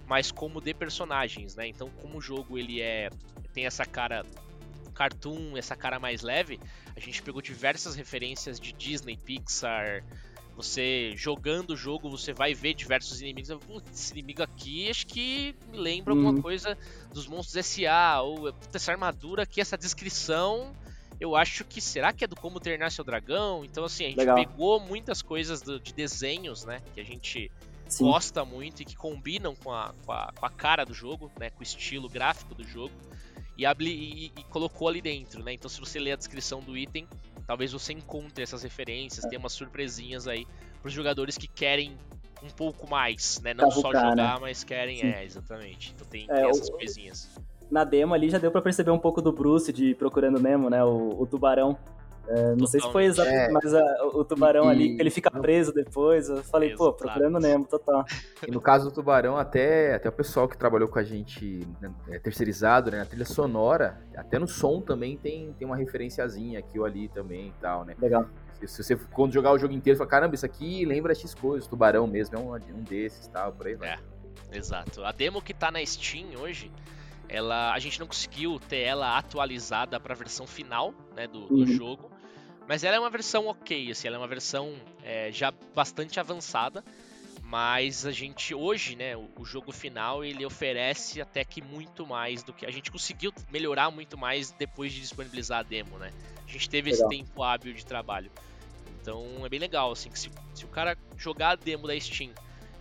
[0.07, 1.67] mas como de personagens, né?
[1.67, 3.11] Então, como o jogo ele é
[3.53, 4.25] tem essa cara
[4.95, 6.59] cartoon, essa cara mais leve,
[6.95, 10.03] a gente pegou diversas referências de Disney, Pixar,
[10.55, 13.49] você jogando o jogo, você vai ver diversos inimigos.
[13.91, 16.41] Esse inimigo aqui acho que me lembra alguma uhum.
[16.41, 16.77] coisa
[17.11, 18.21] dos monstros SA.
[18.21, 20.73] Ou essa armadura aqui, essa descrição.
[21.19, 23.63] Eu acho que será que é do como treinar seu dragão?
[23.63, 24.35] Então, assim, a gente Legal.
[24.35, 26.81] pegou muitas coisas do, de desenhos, né?
[26.93, 27.51] Que a gente
[27.87, 28.05] Sim.
[28.05, 31.49] gosta muito e que combinam com a, com a, com a cara do jogo, né?
[31.49, 32.93] Com o estilo gráfico do jogo.
[33.57, 35.53] E, e, e, colocou ali dentro, né?
[35.53, 37.07] Então, se você ler a descrição do item,
[37.45, 40.45] talvez você encontre essas referências, tenha umas surpresinhas aí
[40.81, 41.97] para os jogadores que querem
[42.43, 43.53] um pouco mais, né?
[43.53, 44.37] Não Cavucar, só jogar, né?
[44.41, 45.07] mas querem, Sim.
[45.07, 45.93] é, exatamente.
[45.95, 47.29] Então tem, é, tem essas o, coisinhas.
[47.71, 50.83] Na demo ali já deu para perceber um pouco do Bruce de Procurando Nemo, né?
[50.83, 51.77] O, o tubarão.
[52.27, 53.51] É, não sei se foi exatamente, é.
[53.51, 56.29] mas a, o tubarão e, ali, ele fica preso depois.
[56.29, 56.83] Eu falei, Exato.
[56.83, 58.05] pô, procurando Nemo, total.
[58.47, 61.91] E no caso do tubarão, até, até o pessoal que trabalhou com a gente né,
[62.09, 66.79] é, terceirizado, né, na trilha sonora, até no som também tem, tem uma referenciazinha aqui
[66.79, 67.95] ou ali também e tal, né?
[67.99, 68.25] Legal.
[68.59, 71.67] Se, se você, quando jogar o jogo inteiro, fala, caramba, isso aqui lembra X coisas,
[71.67, 73.89] tubarão mesmo, é um, um desses tal, por aí vai.
[73.89, 73.97] É,
[74.57, 75.03] exato.
[75.03, 76.71] A demo que tá na Steam hoje,
[77.27, 81.55] ela a gente não conseguiu ter ela atualizada para a versão final né, do, do
[81.55, 81.65] uhum.
[81.65, 82.12] jogo,
[82.67, 86.83] mas ela é uma versão ok, assim, ela é uma versão é, já bastante avançada,
[87.43, 92.41] mas a gente hoje, né, o, o, jogo final ele oferece até que muito mais
[92.41, 96.11] do que a gente conseguiu melhorar muito mais depois de disponibilizar a demo, né?
[96.47, 97.07] A gente teve legal.
[97.07, 98.31] esse tempo hábil de trabalho.
[99.01, 102.31] Então é bem legal, assim, que se, se o cara jogar a demo da Steam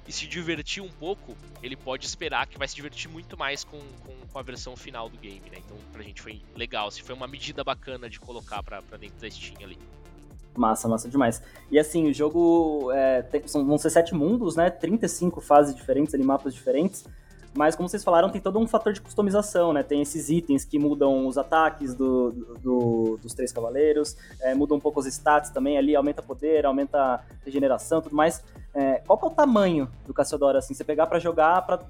[0.06, 3.78] e se divertir um pouco, ele pode esperar que vai se divertir muito mais com,
[3.78, 5.58] com, com, a versão final do game, né?
[5.64, 9.20] Então pra gente foi legal, assim, foi uma medida bacana de colocar pra, pra dentro
[9.20, 9.78] da Steam ali.
[10.54, 11.42] Massa, massa demais.
[11.70, 14.70] E assim, o jogo é, tem, são, vão ser sete mundos, né?
[14.70, 17.06] 35 fases diferentes, ali, mapas diferentes.
[17.54, 19.82] Mas, como vocês falaram, tem todo um fator de customização, né?
[19.82, 22.30] Tem esses itens que mudam os ataques do,
[22.62, 27.22] do, dos três cavaleiros, é, mudam um pouco os stats também ali, aumenta poder, aumenta
[27.44, 28.42] regeneração tudo mais.
[28.74, 30.72] É, qual que é o tamanho do Cassiodoro, assim?
[30.72, 31.80] Você pegar para jogar, para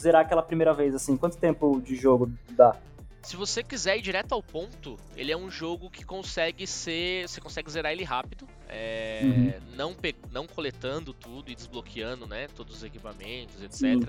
[0.00, 1.16] zerar aquela primeira vez, assim?
[1.16, 2.74] Quanto tempo de jogo dá?
[3.22, 7.28] Se você quiser ir direto ao ponto, ele é um jogo que consegue ser.
[7.28, 8.46] Você consegue zerar ele rápido.
[8.66, 9.52] É, uhum.
[9.76, 9.96] não,
[10.32, 12.48] não coletando tudo e desbloqueando, né?
[12.56, 13.78] Todos os equipamentos, etc.
[13.78, 14.00] Sim.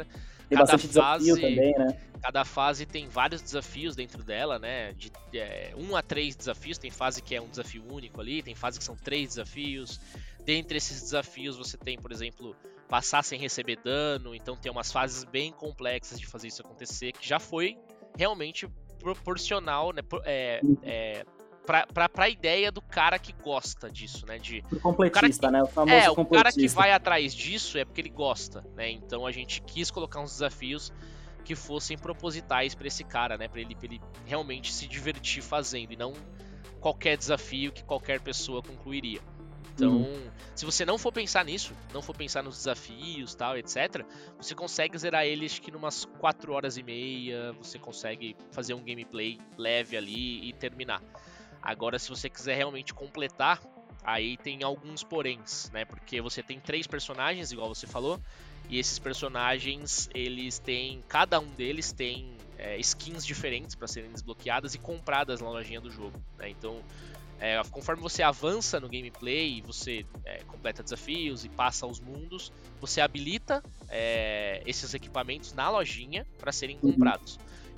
[0.52, 1.98] Tem cada fase, também, né?
[2.22, 4.92] Cada fase tem vários desafios dentro dela, né?
[4.92, 6.78] De é, um a três desafios.
[6.78, 9.98] Tem fase que é um desafio único ali, tem fase que são três desafios.
[10.44, 12.54] Dentre esses desafios você tem, por exemplo,
[12.90, 14.36] passar sem receber dano.
[14.36, 17.78] Então tem umas fases bem complexas de fazer isso acontecer, que já foi
[18.18, 18.68] realmente
[19.00, 20.02] proporcional, né?
[20.26, 21.26] É, é,
[21.66, 24.38] pra, pra, pra ideia do cara que gosta disso, né?
[24.38, 25.64] De, o completista, o né?
[25.64, 28.90] O famoso é, o cara que vai atrás disso é porque ele gosta, né?
[28.90, 30.92] Então a gente quis colocar uns desafios
[31.44, 33.48] que fossem propositais para esse cara, né?
[33.48, 36.14] Para ele, pra ele realmente se divertir fazendo e não
[36.80, 39.22] qualquer desafio que qualquer pessoa concluiria.
[39.74, 40.30] Então, uhum.
[40.54, 44.06] se você não for pensar nisso, não for pensar nos desafios, tal, etc,
[44.38, 48.84] você consegue zerar ele acho que numas 4 horas e meia, você consegue fazer um
[48.84, 51.02] gameplay leve ali e terminar.
[51.62, 53.62] Agora, se você quiser realmente completar,
[54.04, 55.86] aí tem alguns poréns, né?
[55.86, 58.20] Porque você tem três personagens, igual você falou,
[58.70, 64.74] e esses personagens, eles têm, cada um deles tem é, skins diferentes para serem desbloqueadas
[64.74, 66.50] e compradas na lojinha do jogo, né?
[66.50, 66.84] Então,
[67.40, 73.02] é, conforme você avança no gameplay você é, completa desafios e passa os mundos, você
[73.02, 76.92] habilita é, esses equipamentos na lojinha para serem uhum.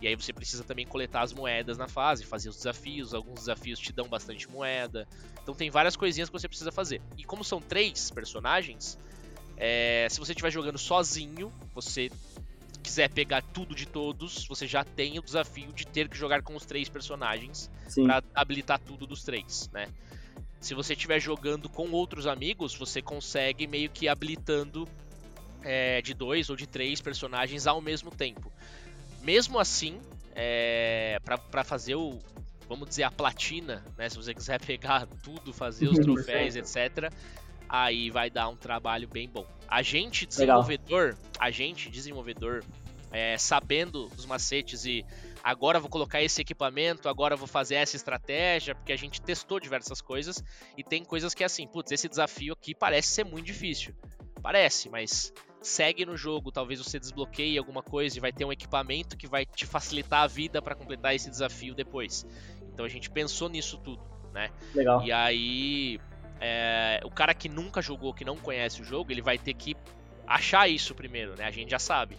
[0.03, 3.13] E aí você precisa também coletar as moedas na fase, fazer os desafios.
[3.13, 5.07] Alguns desafios te dão bastante moeda.
[5.41, 7.01] Então tem várias coisinhas que você precisa fazer.
[7.17, 8.97] E como são três personagens,
[9.55, 12.11] é, se você estiver jogando sozinho, você
[12.83, 16.53] quiser pegar tudo de todos, você já tem o desafio de ter que jogar com
[16.53, 17.71] os três personagens
[18.03, 19.87] para habilitar tudo dos três, né?
[20.59, 24.85] Se você estiver jogando com outros amigos, você consegue meio que habilitando
[25.61, 28.51] é, de dois ou de três personagens ao mesmo tempo.
[29.23, 29.99] Mesmo assim,
[30.35, 31.17] é,
[31.49, 32.19] para fazer o,
[32.67, 34.09] vamos dizer, a platina, né?
[34.09, 37.11] Se você quiser pegar tudo, fazer os troféus, etc
[37.73, 39.47] aí vai dar um trabalho bem bom.
[39.67, 41.19] A gente desenvolvedor, Legal.
[41.39, 42.63] a gente desenvolvedor,
[43.11, 45.03] é, sabendo dos macetes e
[45.43, 50.01] agora vou colocar esse equipamento, agora vou fazer essa estratégia, porque a gente testou diversas
[50.01, 50.43] coisas
[50.77, 53.91] e tem coisas que é assim, putz, esse desafio aqui parece ser muito difícil.
[54.39, 55.33] Parece, mas
[55.63, 59.45] segue no jogo, talvez você desbloqueie alguma coisa e vai ter um equipamento que vai
[59.45, 62.25] te facilitar a vida para completar esse desafio depois.
[62.73, 64.03] Então a gente pensou nisso tudo,
[64.33, 64.51] né?
[64.75, 65.03] Legal.
[65.03, 65.99] E aí
[66.39, 69.75] é, o cara que nunca jogou, que não conhece o jogo, ele vai ter que
[70.27, 71.45] achar isso primeiro, né?
[71.45, 72.17] A gente já sabe.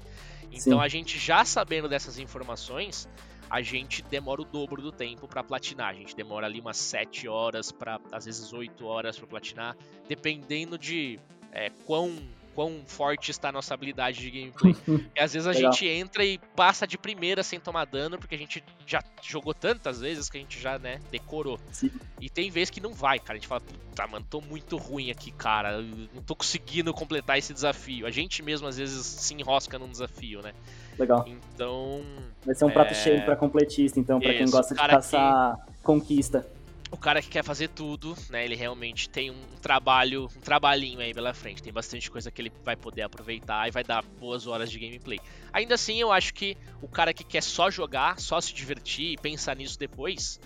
[0.51, 0.85] Então Sim.
[0.85, 3.09] a gente já sabendo dessas informações,
[3.51, 5.91] a gente demora o dobro do tempo para platinar.
[5.91, 9.77] A gente demora ali umas 7 horas para às vezes 8 horas para platinar,
[10.09, 11.21] dependendo de
[11.53, 12.17] é, quão
[12.55, 14.75] quão forte está a nossa habilidade de gameplay.
[15.15, 15.73] e às vezes a Legal.
[15.73, 20.01] gente entra e passa de primeira sem tomar dano, porque a gente já jogou tantas
[20.01, 21.59] vezes que a gente já, né, decorou.
[21.71, 21.91] Sim.
[22.21, 23.33] E tem vezes que não vai, cara.
[23.33, 25.83] A gente fala, puta, mano, tô muito ruim aqui, cara.
[26.15, 28.07] não tô conseguindo completar esse desafio.
[28.07, 30.53] A gente mesmo às vezes se enrosca num desafio, né?
[30.99, 31.25] Legal.
[31.27, 32.03] Então.
[32.45, 32.95] Vai ser um prato é...
[32.95, 35.83] cheio pra completista, então, pra quem gosta de caçar que...
[35.83, 36.47] conquista
[36.95, 38.45] o cara que quer fazer tudo, né?
[38.45, 41.61] Ele realmente tem um trabalho, um trabalhinho aí pela frente.
[41.61, 45.19] Tem bastante coisa que ele vai poder aproveitar e vai dar boas horas de gameplay.
[45.53, 49.17] Ainda assim, eu acho que o cara que quer só jogar, só se divertir e
[49.17, 50.41] pensar nisso depois,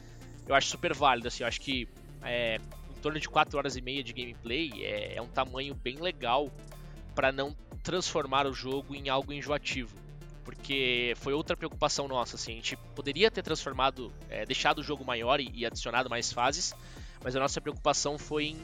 [0.46, 1.28] eu acho super válido.
[1.28, 1.86] Assim, eu acho que
[2.22, 2.56] é,
[2.88, 6.50] em torno de 4 horas e meia de gameplay é, é um tamanho bem legal
[7.14, 9.94] para não transformar o jogo em algo enjoativo.
[10.48, 15.04] Porque foi outra preocupação nossa, assim, a gente poderia ter transformado, é, deixado o jogo
[15.04, 16.74] maior e, e adicionado mais fases,
[17.22, 18.56] mas a nossa preocupação foi em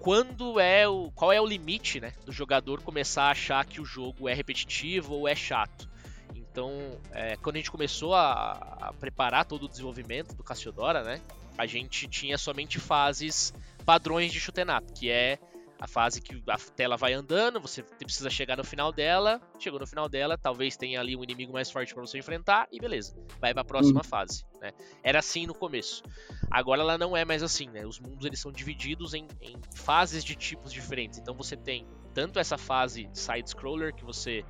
[0.00, 3.84] quando é o qual é o limite né, do jogador começar a achar que o
[3.84, 5.88] jogo é repetitivo ou é chato.
[6.34, 6.72] Então,
[7.12, 11.20] é, quando a gente começou a, a, preparar todo o desenvolvimento do Cassiodora, né,
[11.56, 13.54] a gente tinha somente fases
[13.84, 15.38] padrões de shoot'em up, que é
[15.78, 19.86] a fase que a tela vai andando, você precisa chegar no final dela, chegou no
[19.86, 23.52] final dela, talvez tenha ali um inimigo mais forte para você enfrentar e beleza, vai
[23.52, 24.08] para a próxima uhum.
[24.08, 24.72] fase, né?
[25.02, 26.02] Era assim no começo.
[26.50, 27.86] Agora ela não é mais assim, né?
[27.86, 31.18] Os mundos eles são divididos em, em fases de tipos diferentes.
[31.18, 34.44] Então você tem tanto essa fase side scroller que você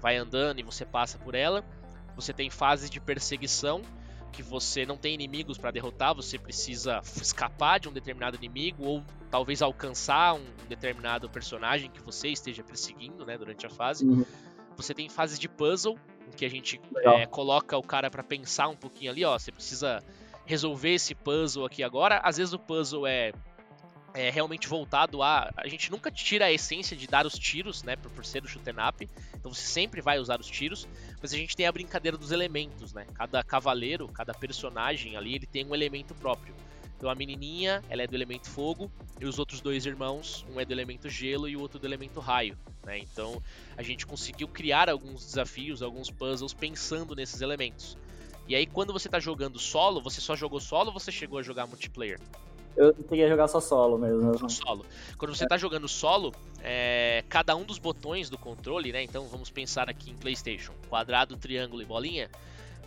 [0.00, 1.62] vai andando e você passa por ela,
[2.16, 3.82] você tem fases de perseguição
[4.30, 9.04] que você não tem inimigos para derrotar, você precisa escapar de um determinado inimigo ou
[9.30, 14.04] talvez alcançar um determinado personagem que você esteja perseguindo, né, durante a fase.
[14.04, 14.24] Uhum.
[14.76, 18.68] Você tem fases de puzzle, em que a gente é, coloca o cara para pensar
[18.68, 20.02] um pouquinho ali, ó, você precisa
[20.46, 22.18] resolver esse puzzle aqui agora.
[22.24, 23.32] Às vezes o puzzle é
[24.14, 25.52] é, realmente voltado a.
[25.56, 27.96] A gente nunca tira a essência de dar os tiros, né?
[27.96, 29.08] Por, por ser o shoot'em up.
[29.34, 30.88] Então você sempre vai usar os tiros.
[31.20, 33.06] Mas a gente tem a brincadeira dos elementos, né?
[33.14, 36.54] Cada cavaleiro, cada personagem ali, ele tem um elemento próprio.
[36.96, 38.90] Então a menininha, ela é do elemento fogo.
[39.20, 42.20] E os outros dois irmãos, um é do elemento gelo e o outro do elemento
[42.20, 42.58] raio.
[42.84, 42.98] Né?
[42.98, 43.42] Então
[43.76, 47.96] a gente conseguiu criar alguns desafios, alguns puzzles pensando nesses elementos.
[48.48, 51.42] E aí, quando você está jogando solo, você só jogou solo ou você chegou a
[51.42, 52.18] jogar multiplayer?
[52.80, 54.38] Eu peguei a jogar só solo mesmo.
[54.38, 54.86] Só solo.
[55.18, 59.02] Quando você está jogando solo, é, cada um dos botões do controle, né?
[59.02, 62.30] Então vamos pensar aqui em PlayStation: quadrado, triângulo e bolinha.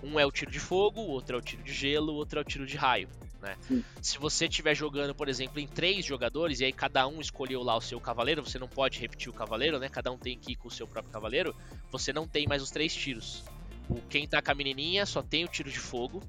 [0.04, 2.40] Um é o tiro de fogo, o outro é o tiro de gelo, o outro
[2.40, 3.08] é o tiro de raio.
[3.40, 3.56] Né?
[4.02, 7.78] Se você estiver jogando, por exemplo, em três jogadores e aí cada um escolheu lá
[7.78, 9.90] o seu cavaleiro, você não pode repetir o cavaleiro, né?
[9.90, 11.56] Cada um tem que ir com o seu próprio cavaleiro.
[11.92, 13.44] Você não tem mais os três tiros.
[13.88, 16.24] O, quem tá com a menininha só tem o tiro de fogo.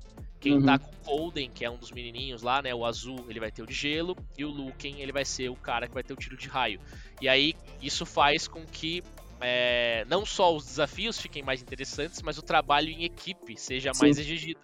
[0.45, 0.66] Quem uhum.
[0.66, 2.74] tá com o Golden, que é um dos menininhos lá, né?
[2.74, 4.14] O azul, ele vai ter o de gelo.
[4.36, 6.78] E o Luken, ele vai ser o cara que vai ter o tiro de raio.
[7.18, 9.03] E aí, isso faz com que
[9.40, 14.03] é, não só os desafios fiquem mais interessantes, mas o trabalho em equipe seja Sim.
[14.03, 14.61] mais exigido.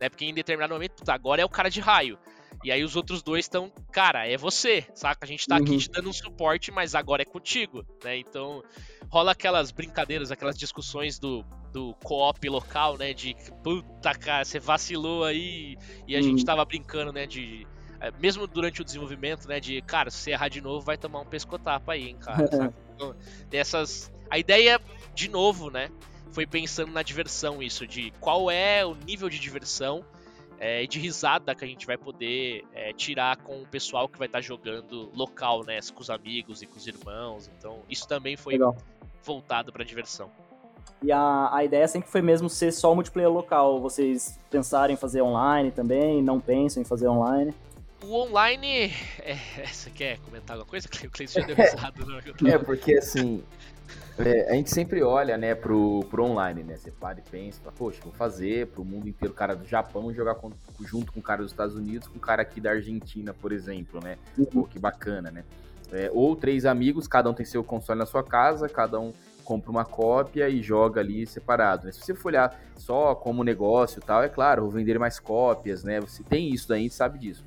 [0.00, 0.08] Né?
[0.08, 2.18] Porque em determinado momento, puta, agora é o cara de raio.
[2.64, 5.26] E aí os outros dois estão, cara, é você, saca?
[5.26, 5.62] A gente tá uhum.
[5.62, 8.16] aqui te dando um suporte, mas agora é contigo, né?
[8.16, 8.62] Então
[9.10, 13.12] rola aquelas brincadeiras, aquelas discussões do, do co-op local, né?
[13.12, 16.24] De puta, cara, você vacilou aí e a uhum.
[16.24, 17.26] gente tava brincando, né?
[17.26, 17.66] De.
[18.00, 19.58] É, mesmo durante o desenvolvimento, né?
[19.58, 22.46] De, cara, se você errar de novo, vai tomar um pescotapa aí, hein, cara.
[22.50, 22.74] saca?
[22.94, 23.14] Então,
[23.48, 24.12] dessas.
[24.30, 24.80] A ideia,
[25.14, 25.90] de novo, né?
[26.32, 30.04] Foi pensando na diversão, isso, de qual é o nível de diversão
[30.60, 34.26] é, de risada que a gente vai poder é, tirar com o pessoal que vai
[34.26, 35.78] estar tá jogando local, né?
[35.94, 37.48] Com os amigos e com os irmãos.
[37.56, 38.76] Então, isso também foi Legal.
[39.22, 40.30] voltado para diversão.
[41.02, 43.80] E a, a ideia sempre foi mesmo ser só multiplayer local.
[43.80, 47.54] Vocês pensarem em fazer online também, não pensam em fazer online?
[48.04, 48.92] O online.
[49.20, 49.36] É,
[49.66, 50.88] você quer comentar alguma coisa?
[50.88, 51.94] O Cleiton já deu risada.
[52.46, 53.42] É, porque assim,
[54.18, 56.76] é, a gente sempre olha, né, pro, pro online, né?
[56.76, 60.12] Você para e pensa, fala, poxa, vou fazer pro mundo inteiro, o cara do Japão
[60.12, 63.32] jogar com, junto com o cara dos Estados Unidos, com o cara aqui da Argentina,
[63.32, 64.18] por exemplo, né?
[64.36, 64.44] Uhum.
[64.44, 65.44] Pô, que bacana, né?
[65.92, 69.12] É, ou três amigos, cada um tem seu console na sua casa, cada um
[69.48, 71.86] compra uma cópia e joga ali separado.
[71.86, 71.92] Né?
[71.92, 75.82] Se você for olhar só como negócio e tal, é claro, vou vender mais cópias,
[75.82, 76.00] né?
[76.00, 77.46] Você tem isso daí, a gente sabe disso.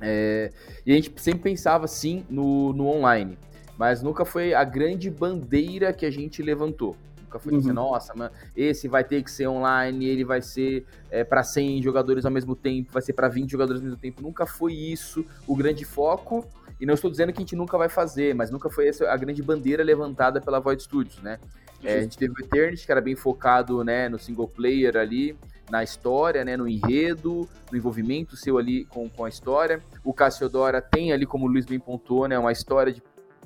[0.00, 0.50] É,
[0.84, 3.38] e a gente sempre pensava sim no, no online
[3.76, 6.96] mas nunca foi a grande bandeira que a gente levantou.
[7.22, 7.72] Nunca foi assim, uhum.
[7.72, 11.82] assim, nossa, mano, esse vai ter que ser online, ele vai ser é, para 100
[11.82, 14.22] jogadores ao mesmo tempo, vai ser para 20 jogadores ao mesmo tempo.
[14.22, 16.46] Nunca foi isso o grande foco.
[16.84, 19.16] E não estou dizendo que a gente nunca vai fazer, mas nunca foi essa a
[19.16, 21.38] grande bandeira levantada pela Void Studios, né?
[21.82, 25.34] É, a gente teve o Eternity, que era bem focado né, no single player ali,
[25.70, 29.82] na história, né, no enredo, no envolvimento seu ali com, com a história.
[30.04, 33.02] O Cassiodora tem ali, como o Luiz bem pontuou, né, uma história de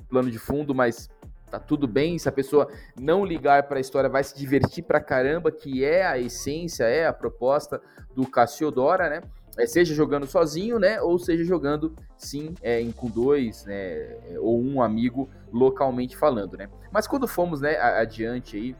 [0.09, 1.09] plano de fundo, mas
[1.49, 2.19] tá tudo bem.
[2.19, 2.69] Se a pessoa
[2.99, 7.07] não ligar para a história, vai se divertir pra caramba, que é a essência, é
[7.07, 7.81] a proposta
[8.13, 9.21] do Cassiodora, né?
[9.59, 11.01] É, seja jogando sozinho, né?
[11.01, 13.75] Ou seja jogando, sim, é, em, com dois, né?
[13.75, 16.69] É, ou um amigo localmente falando, né?
[16.91, 18.75] Mas quando fomos, né, adiante aí,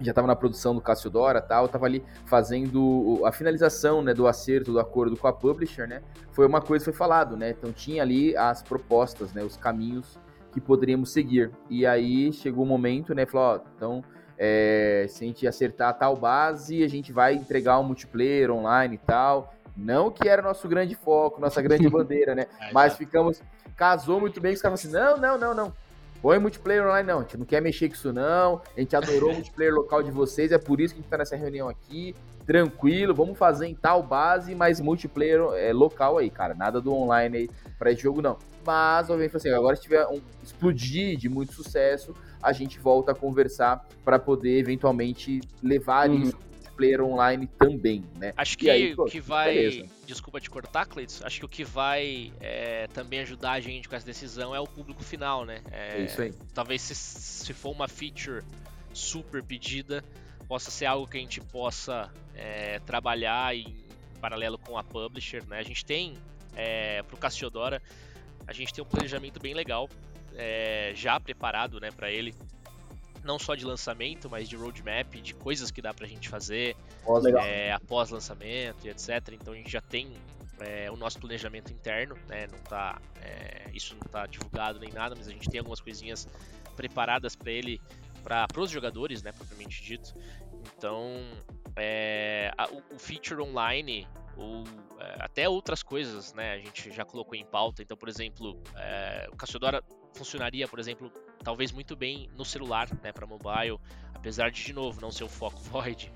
[0.00, 4.72] já estava na produção do Cassiodora tal, estava ali fazendo a finalização né, do acerto
[4.72, 6.02] do acordo com a publisher, né?
[6.32, 7.50] Foi uma coisa que foi falado, né?
[7.50, 9.44] Então tinha ali as propostas, né?
[9.44, 10.18] Os caminhos
[10.52, 11.50] que poderíamos seguir.
[11.70, 13.24] E aí chegou o momento, né?
[13.24, 14.04] Falou, ó, então,
[14.36, 18.98] é, se a gente acertar tal base, a gente vai entregar um multiplayer online e
[18.98, 19.54] tal.
[19.76, 22.46] Não que era nosso grande foco, nossa grande bandeira, né?
[22.60, 23.42] É, Mas ficamos.
[23.76, 25.72] Casou muito bem, os caras assim: não, não, não, não.
[26.20, 27.18] Põe multiplayer online, não.
[27.18, 28.62] A gente não quer mexer com isso, não.
[28.76, 31.18] A gente adorou o multiplayer local de vocês, é por isso que a gente tá
[31.18, 32.14] nessa reunião aqui.
[32.46, 36.54] Tranquilo, vamos fazer em tal base, mas multiplayer é, local aí, cara.
[36.54, 38.38] Nada do online aí pra esse jogo, não.
[38.64, 43.14] Mas, obviamente, assim, agora se tiver um explodir de muito sucesso, a gente volta a
[43.14, 46.22] conversar para poder eventualmente levar uhum.
[46.22, 46.51] isso
[46.82, 48.32] player online também, né?
[48.36, 49.54] Acho que aí, o que vai.
[49.54, 49.86] Beleza.
[50.04, 51.24] Desculpa te cortar, Cleiton.
[51.24, 54.66] Acho que o que vai é, também ajudar a gente com essa decisão é o
[54.66, 55.62] público final, né?
[55.70, 56.34] É, é isso aí.
[56.52, 58.42] Talvez se, se for uma feature
[58.92, 60.02] super pedida,
[60.48, 63.76] possa ser algo que a gente possa é, trabalhar em
[64.20, 65.58] paralelo com a publisher, né?
[65.58, 66.14] A gente tem
[66.56, 67.80] é, para o Cassiodora,
[68.44, 69.88] a gente tem um planejamento bem legal
[70.36, 72.34] é, já preparado, né, para ele
[73.24, 76.76] não só de lançamento, mas de roadmap, de coisas que dá pra gente fazer
[77.42, 79.30] é, após lançamento e etc.
[79.32, 80.12] Então a gente já tem
[80.60, 82.46] é, o nosso planejamento interno, né?
[82.50, 86.28] Não tá, é, isso não tá divulgado nem nada, mas a gente tem algumas coisinhas
[86.76, 87.80] preparadas para ele,
[88.22, 90.14] para os jogadores, né, propriamente dito.
[90.76, 91.12] Então,
[91.76, 94.06] é, a, o, o, feature online
[94.36, 94.64] ou
[94.98, 97.82] é, até outras coisas, né, a gente já colocou em pauta.
[97.82, 99.82] Então, por exemplo, é, o Cassiodora
[100.14, 103.78] funcionaria, por exemplo, talvez muito bem no celular, né, para mobile,
[104.14, 106.12] apesar de de novo não ser o foco Void.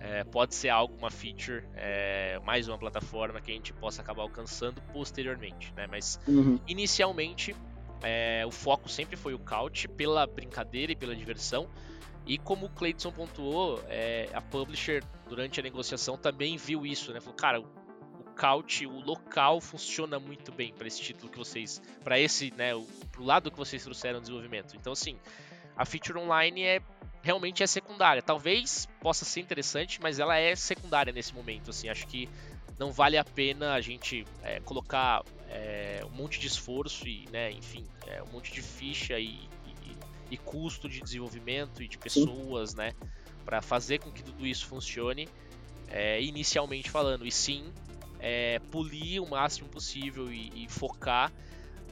[0.00, 4.22] É, pode ser algo, uma feature, é, mais uma plataforma que a gente possa acabar
[4.22, 5.88] alcançando posteriormente, né?
[5.88, 6.60] Mas uhum.
[6.68, 7.52] inicialmente
[8.02, 11.68] é, o foco sempre foi o couch pela brincadeira e pela diversão.
[12.26, 17.20] E como o Clayton pontuou, é, a publisher durante a negociação também viu isso, né?
[17.20, 17.62] Falou, cara,
[18.38, 22.86] couch, o local funciona muito bem para esse título que vocês, para esse, né, o,
[23.10, 24.76] pro lado que vocês trouxeram no desenvolvimento.
[24.76, 25.18] Então, assim,
[25.76, 26.80] a feature online é
[27.20, 28.22] realmente é secundária.
[28.22, 31.70] Talvez possa ser interessante, mas ela é secundária nesse momento.
[31.70, 32.28] Assim, acho que
[32.78, 37.50] não vale a pena a gente é, colocar é, um monte de esforço e, né,
[37.50, 39.96] enfim, é, um monte de ficha e, e,
[40.30, 42.92] e, custo de desenvolvimento e de pessoas, né,
[43.44, 45.28] para fazer com que tudo isso funcione.
[45.90, 47.72] É, inicialmente falando, e sim
[48.20, 51.32] é, polir o máximo possível e, e focar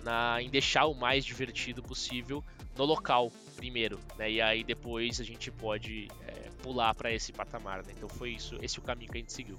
[0.05, 2.43] na, em deixar o mais divertido possível
[2.77, 4.31] no local primeiro, né?
[4.31, 7.93] E aí depois a gente pode é, pular para esse patamar, né?
[7.97, 9.57] Então foi isso, esse é o caminho que a gente seguiu.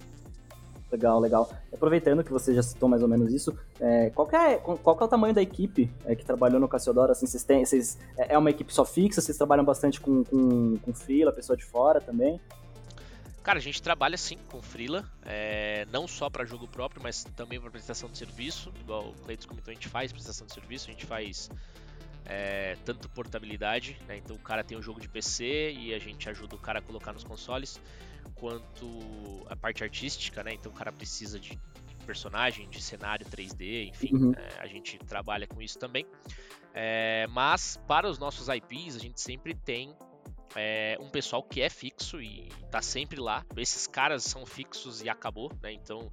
[0.89, 1.49] Legal, legal.
[1.74, 5.07] Aproveitando que você já citou mais ou menos isso, é, qual, é, qual é o
[5.07, 7.11] tamanho da equipe é, que trabalhou no Cassiodoro?
[7.11, 9.20] Assim, vocês têm, vocês, é, é uma equipe só fixa?
[9.20, 10.91] Vocês trabalham bastante com, com, com
[11.36, 12.39] pessoa de fora também?
[13.48, 17.58] Cara, a gente trabalha sim com Freela, é, não só para jogo próprio, mas também
[17.62, 18.74] para prestação de serviço.
[18.82, 21.50] Igual o Cleiton comentou, a gente faz prestação de serviço, a gente faz
[22.26, 24.18] é, tanto portabilidade, né?
[24.18, 26.82] então o cara tem um jogo de PC e a gente ajuda o cara a
[26.82, 27.80] colocar nos consoles,
[28.36, 28.86] quanto
[29.50, 30.54] a parte artística, né?
[30.54, 31.58] então o cara precisa de
[32.06, 34.34] personagem, de cenário 3D, enfim, uhum.
[34.34, 36.06] é, a gente trabalha com isso também.
[36.74, 39.95] É, mas para os nossos IPs, a gente sempre tem
[40.56, 43.45] é, um pessoal que é fixo e tá sempre lá.
[43.56, 45.74] Esses caras são fixos e acabou, né?
[45.74, 46.12] Então,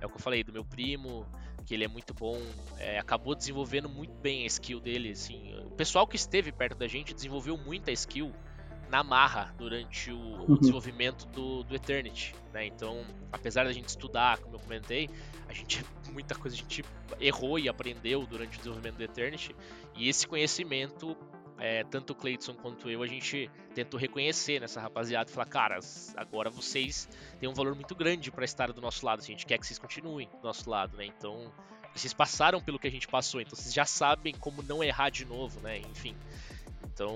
[0.00, 1.26] é o que eu falei do meu primo,
[1.66, 2.40] que ele é muito bom,
[2.78, 5.54] é, acabou desenvolvendo muito bem a skill dele, assim.
[5.66, 8.32] O pessoal que esteve perto da gente desenvolveu muita skill
[8.90, 10.56] na marra durante o, uhum.
[10.56, 12.66] desenvolvimento do, do Eternity, né?
[12.66, 15.08] Então, apesar da gente estudar, como eu comentei,
[15.48, 16.84] a gente muita coisa a gente
[17.20, 19.54] errou e aprendeu durante o desenvolvimento do Eternity,
[19.94, 21.16] e esse conhecimento
[21.60, 25.78] é, tanto o Cleiton quanto eu, a gente tentou reconhecer nessa rapaziada e falar, cara,
[26.16, 27.08] agora vocês
[27.38, 29.66] têm um valor muito grande para estar do nosso lado, assim, a gente quer que
[29.66, 31.04] vocês continuem do nosso lado, né?
[31.04, 31.52] Então,
[31.94, 35.24] vocês passaram pelo que a gente passou, então vocês já sabem como não errar de
[35.26, 35.78] novo, né?
[35.78, 36.16] Enfim.
[36.92, 37.14] Então,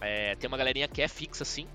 [0.00, 1.66] é, tem uma galerinha que é fixa, assim,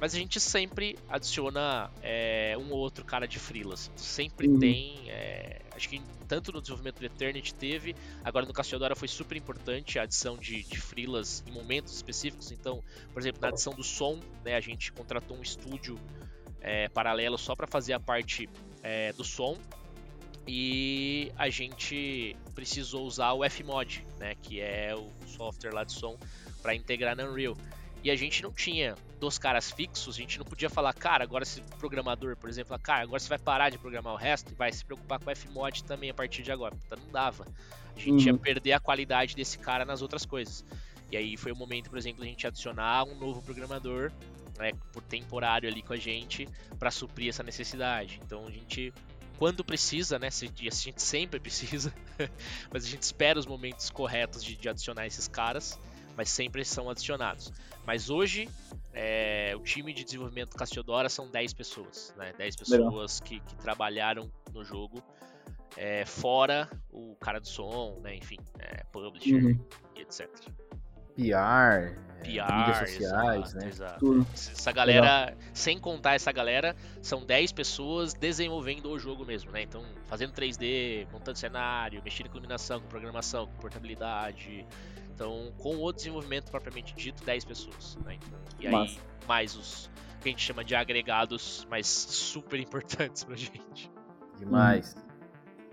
[0.00, 3.90] mas a gente sempre adiciona é, um ou outro cara de freelance.
[3.94, 4.04] Assim.
[4.04, 4.58] Sempre uhum.
[4.58, 5.10] tem.
[5.10, 9.98] É, acho que tanto no desenvolvimento do Eternity teve, agora no Cassiodora foi super importante
[9.98, 12.52] a adição de, de freelas em momentos específicos.
[12.52, 15.98] Então, por exemplo, na adição do som, né, a gente contratou um estúdio
[16.60, 18.48] é, paralelo só para fazer a parte
[18.82, 19.56] é, do som.
[20.46, 26.18] E a gente precisou usar o Fmod, né, que é o software lá de som,
[26.62, 27.56] para integrar na Unreal.
[28.08, 31.42] E a gente não tinha dos caras fixos, a gente não podia falar, cara, agora
[31.42, 34.72] esse programador, por exemplo, cara, agora você vai parar de programar o resto e vai
[34.72, 36.74] se preocupar com o Fmod também a partir de agora.
[36.74, 37.44] Puta, não dava.
[37.94, 38.34] A gente uhum.
[38.34, 40.64] ia perder a qualidade desse cara nas outras coisas.
[41.12, 44.10] E aí foi o momento, por exemplo, a gente adicionar um novo programador,
[44.58, 46.48] né, por temporário ali com a gente,
[46.78, 48.22] para suprir essa necessidade.
[48.24, 48.90] Então a gente
[49.36, 50.28] quando precisa, né?
[50.28, 51.92] A gente sempre precisa,
[52.72, 55.78] mas a gente espera os momentos corretos de, de adicionar esses caras
[56.18, 57.52] mas sempre são adicionados.
[57.86, 58.48] Mas hoje,
[58.92, 62.32] é, o time de desenvolvimento Cassiodora são 10 pessoas, né?
[62.36, 65.00] 10 pessoas que, que, trabalharam no jogo,
[65.76, 68.16] é, fora o cara do som, né?
[68.16, 69.64] Enfim, é, publisher uhum.
[69.94, 70.28] e etc.
[71.14, 73.68] PR, PR, mídias sociais, exato, né?
[73.68, 74.00] Exato.
[74.00, 74.26] Tudo.
[74.34, 75.36] Essa galera, Legal.
[75.54, 79.62] sem contar essa galera, são 10 pessoas desenvolvendo o jogo mesmo, né?
[79.62, 84.66] Então, fazendo 3D, montando cenário, mexendo com iluminação, com programação, com portabilidade.
[85.18, 88.14] Então, com o desenvolvimento propriamente dito, 10 pessoas, né?
[88.14, 89.90] Então, e aí, mais os
[90.20, 93.90] que a gente chama de agregados, mas super importantes pra gente.
[94.38, 94.94] Demais.
[94.96, 95.00] Hum.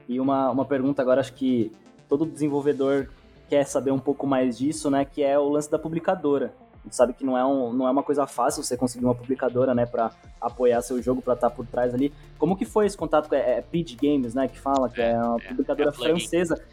[0.09, 1.71] E uma, uma pergunta agora, acho que
[2.09, 3.07] todo desenvolvedor
[3.47, 5.05] quer saber um pouco mais disso, né?
[5.05, 6.51] Que é o lance da publicadora.
[6.79, 9.15] A gente sabe que não é, um, não é uma coisa fácil você conseguir uma
[9.15, 12.11] publicadora, né, para apoiar seu jogo, para estar tá por trás ali.
[12.39, 15.11] Como que foi esse contato com é, é Pidge Games, né, que fala que é,
[15.11, 16.63] é uma é, publicadora é francesa.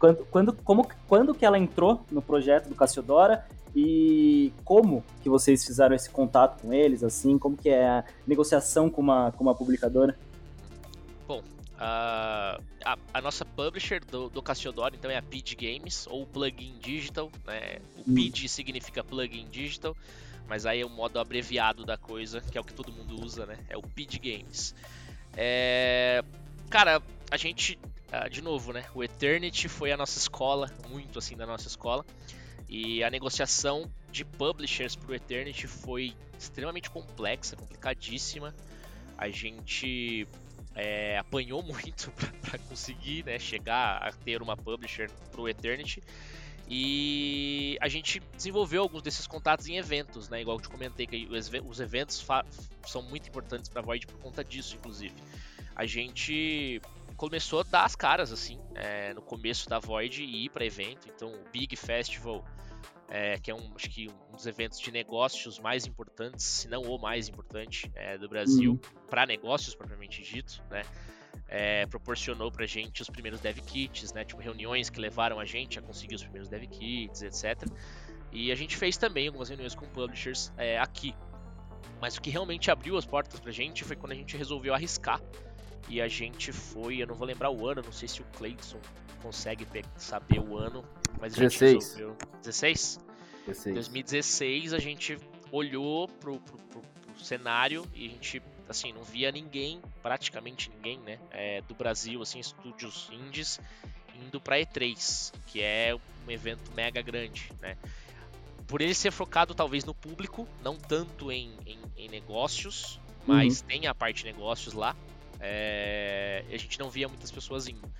[0.00, 3.46] Quando, quando, como, quando que ela entrou no projeto do Cassiodora
[3.76, 8.88] e como que vocês fizeram esse contato com eles, assim, como que é a negociação
[8.88, 10.18] com uma, com uma publicadora?
[11.28, 11.42] Bom,
[11.80, 16.74] Uh, a, a, nossa publisher do, do Cassiodoro, então, é a PID Games, ou Plugin
[16.78, 17.30] Digital.
[17.46, 17.78] Né?
[17.96, 19.96] O PID significa Plugin Digital,
[20.46, 23.46] mas aí é o modo abreviado da coisa, que é o que todo mundo usa,
[23.46, 23.56] né?
[23.66, 24.74] É o PID Games.
[25.34, 26.22] É...
[26.70, 27.02] Cara,
[27.32, 27.76] a gente,
[28.12, 28.84] uh, de novo, né?
[28.94, 32.06] O Eternity foi a nossa escola, muito assim da nossa escola.
[32.68, 38.54] E a negociação de publishers para o Eternity foi extremamente complexa, complicadíssima.
[39.18, 40.28] A gente
[40.76, 46.00] é, apanhou muito para conseguir né, chegar a ter uma publisher para o Eternity.
[46.68, 50.40] E a gente desenvolveu alguns desses contatos em eventos, né?
[50.40, 52.24] Igual eu te comentei, que os eventos
[52.86, 55.14] são muito importantes para Void por conta disso, inclusive.
[55.80, 56.78] A gente
[57.16, 61.08] começou a dar as caras, assim, é, no começo da Void e ir para evento.
[61.08, 62.44] Então, o Big Festival
[63.08, 66.82] é, que é um, acho que um dos eventos de negócios mais importantes, se não
[66.82, 69.06] o mais importante é, do Brasil, uhum.
[69.08, 70.82] para negócios propriamente dito, né?
[71.48, 74.22] É, proporcionou pra gente os primeiros dev kits, né?
[74.22, 77.66] Tipo, reuniões que levaram a gente a conseguir os primeiros dev kits, etc.
[78.30, 81.14] E a gente fez também algumas reuniões com publishers é, aqui.
[82.02, 85.20] Mas o que realmente abriu as portas pra gente foi quando a gente resolveu arriscar.
[85.88, 88.80] E a gente foi, eu não vou lembrar o ano, não sei se o Clayton
[89.22, 89.66] consegue
[89.96, 90.84] saber o ano,
[91.20, 91.62] mas 16.
[91.62, 92.16] a gente resolveu.
[92.42, 93.00] 16?
[93.46, 93.74] 16.
[93.74, 95.18] 2016 a gente
[95.50, 100.98] olhou pro, pro, pro, pro, cenário e a gente, assim, não via ninguém, praticamente ninguém,
[101.00, 101.18] né?
[101.30, 103.60] É, do Brasil, assim, estúdios indies
[104.14, 105.94] indo pra E3, que é
[106.26, 107.76] um evento mega grande, né?
[108.66, 113.66] Por ele ser focado talvez no público, não tanto em, em, em negócios, mas uhum.
[113.66, 114.94] tem a parte de negócios lá.
[115.40, 117.90] É, a gente não via muitas pessoas indo.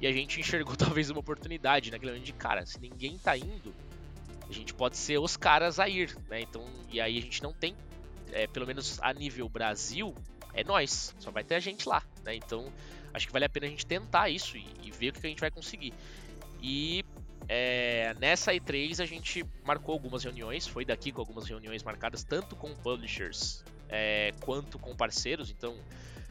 [0.00, 3.74] E a gente enxergou talvez uma oportunidade momento de cara, se ninguém tá indo,
[4.48, 6.40] a gente pode ser os caras a ir, né?
[6.40, 7.74] Então, e aí a gente não tem,
[8.32, 10.14] é, pelo menos a nível Brasil,
[10.54, 12.34] é nós, só vai ter a gente lá, né?
[12.34, 12.72] Então,
[13.12, 15.30] acho que vale a pena a gente tentar isso e, e ver o que a
[15.30, 15.92] gente vai conseguir.
[16.62, 17.04] E
[17.48, 22.56] é, nessa E3 a gente marcou algumas reuniões, foi daqui com algumas reuniões marcadas tanto
[22.56, 25.76] com publishers é, quanto com parceiros, então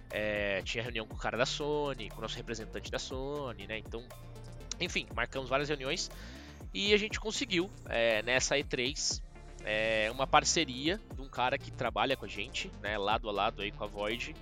[0.10, 3.78] é, tinha reunião com o cara da Sony, com o nosso representante da Sony, né?
[3.78, 4.04] Então,
[4.80, 6.10] enfim, marcamos várias reuniões
[6.74, 9.22] e a gente conseguiu é, nessa E3
[9.64, 13.62] é, uma parceria de um cara que trabalha com a gente, né, lado a lado
[13.62, 14.36] aí com a Void,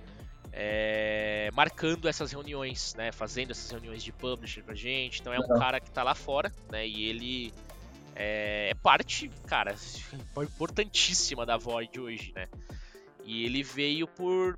[0.52, 5.20] é, marcando essas reuniões, né, fazendo essas reuniões de publisher pra gente.
[5.20, 7.52] Então é um cara que tá lá fora, né, e ele
[8.14, 9.74] é, é parte, cara,
[10.36, 12.46] importantíssima da Void hoje, né.
[13.24, 14.56] E ele veio por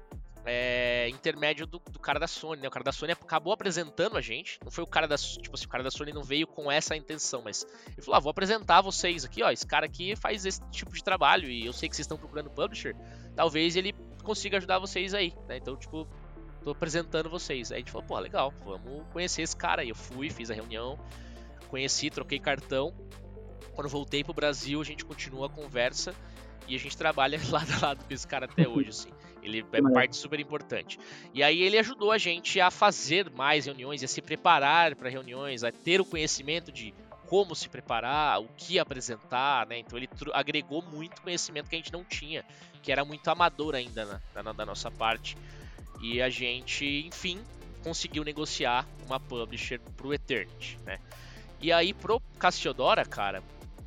[0.50, 2.68] é, intermédio do, do, cara da Sony, né?
[2.68, 4.58] O cara da Sony acabou apresentando a gente.
[4.64, 5.16] Não foi o cara da.
[5.18, 8.20] Tipo assim, o cara da Sony não veio com essa intenção, mas ele falou: ah,
[8.20, 9.50] vou apresentar vocês aqui, ó.
[9.50, 12.48] Esse cara aqui faz esse tipo de trabalho e eu sei que vocês estão procurando
[12.48, 12.96] publisher.
[13.36, 13.94] Talvez ele
[14.24, 15.58] consiga ajudar vocês aí, né?
[15.58, 16.08] Então, tipo,
[16.64, 17.70] tô apresentando vocês.
[17.70, 19.90] Aí a gente falou, pô, legal, vamos conhecer esse cara aí.
[19.90, 20.98] Eu fui, fiz a reunião,
[21.68, 22.94] conheci, troquei cartão.
[23.74, 26.14] Quando voltei pro Brasil, a gente continua a conversa
[26.66, 29.17] e a gente trabalha lado a lado com esse cara até hoje, assim.
[29.48, 30.98] Ele é parte super importante.
[31.32, 35.64] E aí ele ajudou a gente a fazer mais reuniões, a se preparar para reuniões,
[35.64, 36.94] a ter o conhecimento de
[37.26, 39.78] como se preparar, o que apresentar, né?
[39.78, 42.44] Então ele agregou muito conhecimento que a gente não tinha,
[42.82, 45.36] que era muito amador ainda na, na, da nossa parte.
[46.00, 47.40] E a gente, enfim,
[47.82, 50.98] conseguiu negociar uma publisher pro Eternity, né?
[51.60, 53.42] E aí pro Cassiodora, cara,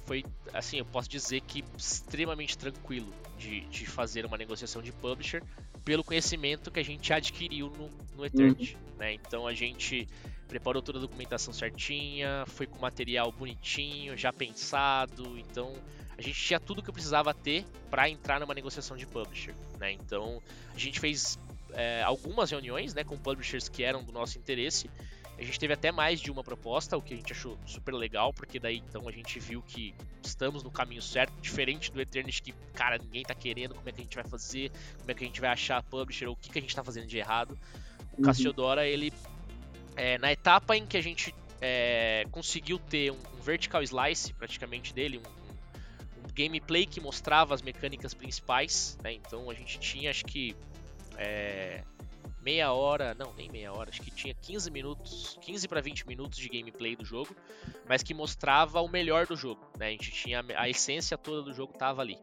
[0.05, 3.11] foi assim, eu posso dizer que extremamente tranquilo
[3.41, 5.43] de, de fazer uma negociação de publisher
[5.83, 8.75] pelo conhecimento que a gente adquiriu no, no Eternity.
[8.75, 8.97] Uhum.
[8.99, 9.13] Né?
[9.13, 10.07] Então a gente
[10.47, 15.37] preparou toda a documentação certinha, foi com material bonitinho, já pensado.
[15.39, 15.73] Então
[16.17, 19.55] a gente tinha tudo que precisava ter para entrar numa negociação de publisher.
[19.79, 19.93] Né?
[19.93, 20.41] Então
[20.73, 21.39] a gente fez
[21.73, 24.89] é, algumas reuniões né, com publishers que eram do nosso interesse.
[25.41, 28.31] A gente teve até mais de uma proposta, o que a gente achou super legal,
[28.31, 32.53] porque daí então a gente viu que estamos no caminho certo, diferente do Eternity que,
[32.75, 35.27] cara, ninguém tá querendo, como é que a gente vai fazer, como é que a
[35.27, 37.57] gente vai achar a publisher, ou o que, que a gente tá fazendo de errado.
[38.13, 38.21] O uhum.
[38.21, 39.11] Cassiodora, ele,
[39.95, 44.93] é, na etapa em que a gente é, conseguiu ter um, um, vertical slice praticamente
[44.93, 49.13] dele, um, um, gameplay que mostrava as mecânicas principais, né?
[49.13, 50.55] Então a gente tinha, acho que
[51.17, 51.83] é,
[52.41, 56.37] meia hora, não, nem meia hora, acho que tinha 15 minutos, 15 para 20 minutos
[56.37, 57.35] de gameplay do jogo,
[57.87, 59.87] mas que mostrava o melhor do jogo, né?
[59.87, 62.17] A gente tinha a essência toda do jogo tava ali.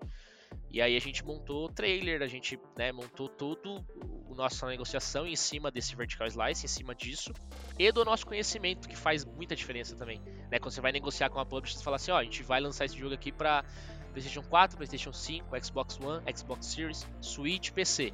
[0.71, 5.27] E aí a gente montou o trailer, a gente né, montou todo o nossa negociação
[5.27, 7.33] em cima desse vertical slice, em cima disso,
[7.79, 10.21] e do nosso conhecimento, que faz muita diferença também.
[10.51, 10.59] Né?
[10.61, 12.85] Quando você vai negociar com a publisher, você fala assim, ó, a gente vai lançar
[12.85, 13.65] esse jogo aqui para
[14.13, 18.13] PlayStation 4, PlayStation 5, Xbox One, Xbox Series, Switch, PC.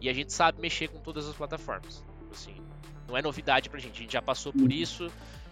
[0.00, 2.04] E a gente sabe mexer com todas as plataformas.
[2.30, 2.54] Assim,
[3.06, 4.70] não é novidade pra gente, a gente já passou por uhum.
[4.70, 5.10] isso.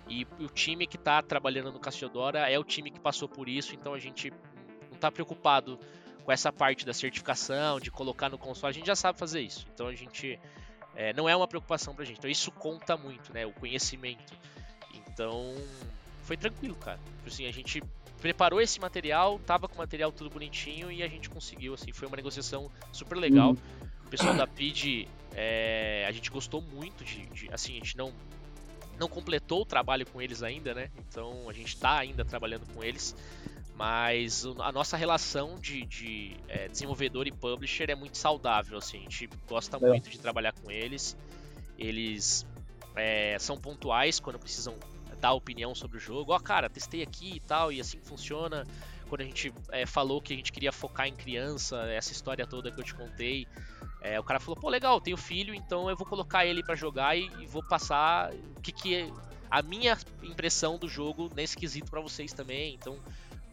[0.09, 3.74] E o time que tá trabalhando no Cassiodora é o time que passou por isso,
[3.74, 4.33] então a gente
[4.91, 5.79] não tá preocupado
[6.24, 9.66] com essa parte da certificação, de colocar no console, a gente já sabe fazer isso.
[9.74, 10.39] Então a gente
[10.95, 12.18] é, não é uma preocupação pra gente.
[12.18, 13.47] Então isso conta muito, né?
[13.47, 14.35] O conhecimento.
[14.95, 15.55] Então
[16.22, 16.99] foi tranquilo, cara.
[17.18, 17.83] Tipo assim, a gente
[18.20, 22.09] preparou esse material, tava com o material tudo bonitinho e a gente conseguiu, assim, foi
[22.09, 23.51] uma negociação super legal.
[23.51, 23.88] Uhum.
[24.09, 28.11] O pessoal da PID, é, a gente gostou muito de, de, assim, a gente não
[28.98, 30.90] não completou o trabalho com eles ainda, né?
[30.96, 33.14] Então a gente está ainda trabalhando com eles,
[33.76, 39.00] mas a nossa relação de, de é, desenvolvedor e publisher é muito saudável, assim, a
[39.02, 39.80] gente gosta é.
[39.80, 41.14] muito de trabalhar com eles.
[41.78, 42.46] Eles
[42.96, 44.74] é, são pontuais quando precisam
[45.20, 46.32] dar opinião sobre o jogo.
[46.32, 48.66] Ó, oh, cara, testei aqui e tal, e assim funciona.
[49.06, 52.70] Quando a gente é, falou que a gente queria focar em criança, essa história toda
[52.70, 53.46] que eu te contei,
[54.09, 57.16] é, o cara falou, pô, legal, tenho filho, então eu vou colocar ele para jogar
[57.16, 59.11] e, e, vou passar o que, que é
[59.50, 62.74] a minha impressão do jogo nesse quesito para vocês também.
[62.74, 62.98] Então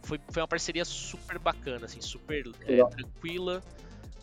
[0.03, 3.61] foi, foi uma parceria super bacana, assim, super é, tranquila.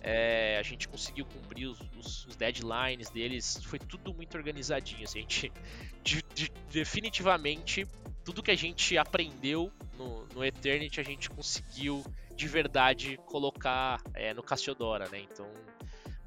[0.01, 5.05] É, a gente conseguiu cumprir os, os, os, deadlines deles, foi tudo muito organizadinho.
[5.05, 5.53] Assim, a gente
[6.03, 7.87] de, de, definitivamente
[8.24, 12.05] tudo que a gente aprendeu no, no Eternity a gente conseguiu
[12.35, 15.20] de verdade colocar é, no Cassiodora, né?
[15.20, 15.47] Então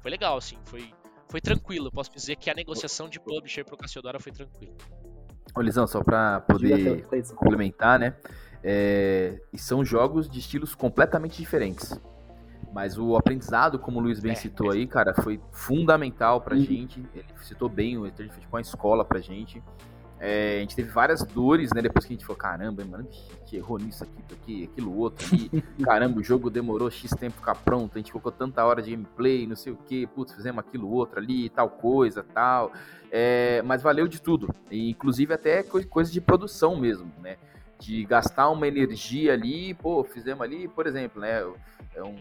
[0.06, 0.94] foi legal, assim, foi,
[1.28, 1.90] foi tranquilo.
[1.90, 4.72] Posso dizer que a negociação de publisher pro Cassiodora foi tranquila.
[5.52, 7.04] Ô, Lisão, só para poder
[7.34, 8.14] complementar, né?
[8.62, 12.00] É, e são jogos de estilos completamente diferentes.
[12.72, 14.76] Mas o aprendizado, como o Luiz bem é, citou é.
[14.76, 16.62] aí, cara, foi fundamental pra uhum.
[16.62, 17.04] gente.
[17.12, 19.60] Ele citou bem, o Eternity foi tipo uma escola pra gente.
[20.18, 21.82] É, a gente teve várias dores, né?
[21.82, 25.26] Depois que a gente falou, caramba, mano, a gente errou nisso aqui, aqui aquilo outro
[25.26, 25.50] aqui.
[25.84, 29.46] caramba, o jogo demorou X tempo ficar pronto, a gente colocou tanta hora de gameplay,
[29.46, 32.72] não sei o que, putz, fizemos aquilo outro ali, tal coisa, tal.
[33.10, 34.54] É, mas valeu de tudo.
[34.70, 37.36] E, inclusive até coisa de produção mesmo, né?
[37.78, 41.44] De gastar uma energia ali, pô, fizemos ali, por exemplo, né?
[41.94, 42.16] É um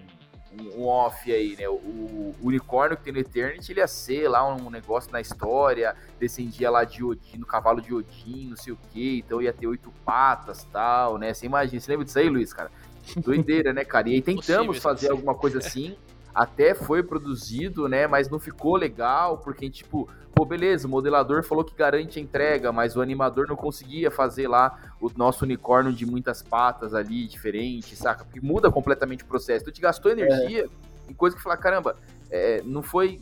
[0.61, 1.67] um, off aí, né?
[1.67, 5.95] O, o, unicórnio que tem no Eternity, ele ia ser lá um negócio na história,
[6.19, 9.67] descendia lá de Odin, no cavalo de Odin, não sei o que, então ia ter
[9.67, 11.33] oito patas tal, né?
[11.33, 12.71] Você imagina, você lembra disso aí, Luiz, cara?
[13.17, 14.09] Doideira, né, cara?
[14.09, 15.95] E aí tentamos fazer alguma coisa assim,
[16.35, 18.05] até foi produzido, né?
[18.05, 22.73] Mas não ficou legal, porque, tipo, pô, beleza, o modelador falou que garante a entrega,
[22.73, 27.95] mas o animador não conseguia fazer lá o nosso unicórnio de muitas patas ali, diferente,
[27.95, 28.25] saca?
[28.25, 29.63] Porque muda completamente o processo.
[29.63, 31.11] Tu te gastou energia é.
[31.11, 31.95] em coisa que fala, caramba,
[32.29, 33.21] é, não foi.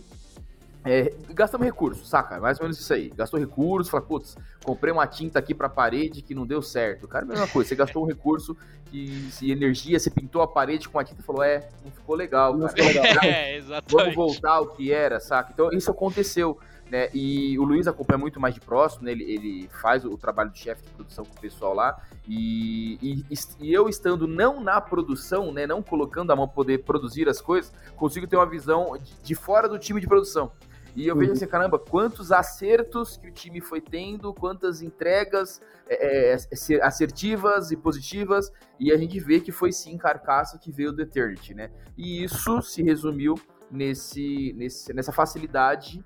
[0.85, 2.39] É, gastamos recursos, saca?
[2.39, 3.09] Mais ou menos isso aí.
[3.15, 7.07] Gastou recursos, fala, putz, comprei uma tinta aqui pra parede que não deu certo.
[7.07, 8.55] Cara, mesma coisa, você gastou um recurso
[8.91, 12.15] que se energia, você pintou a parede com a tinta e falou, é, não ficou
[12.15, 12.57] legal.
[12.57, 13.03] Não ficou legal.
[13.23, 13.91] É, exatamente.
[13.91, 15.51] Vamos voltar ao que era, saca?
[15.53, 16.59] Então isso aconteceu.
[16.91, 17.09] Né?
[17.13, 19.11] E o Luiz acompanha muito mais de próximo, né?
[19.13, 21.99] ele, ele faz o trabalho de chefe de produção com o pessoal lá.
[22.27, 25.65] E, e, e, eu estando não na produção, né?
[25.65, 29.67] não colocando a mão poder produzir as coisas, consigo ter uma visão de, de fora
[29.67, 30.51] do time de produção.
[30.95, 36.33] E eu vejo assim, caramba, quantos acertos que o time foi tendo, quantas entregas é,
[36.33, 41.01] é, assertivas e positivas, e a gente vê que foi sim carcaça que veio do
[41.01, 41.71] Eternity, né?
[41.97, 43.35] E isso se resumiu
[43.71, 46.03] nesse, nesse, nessa facilidade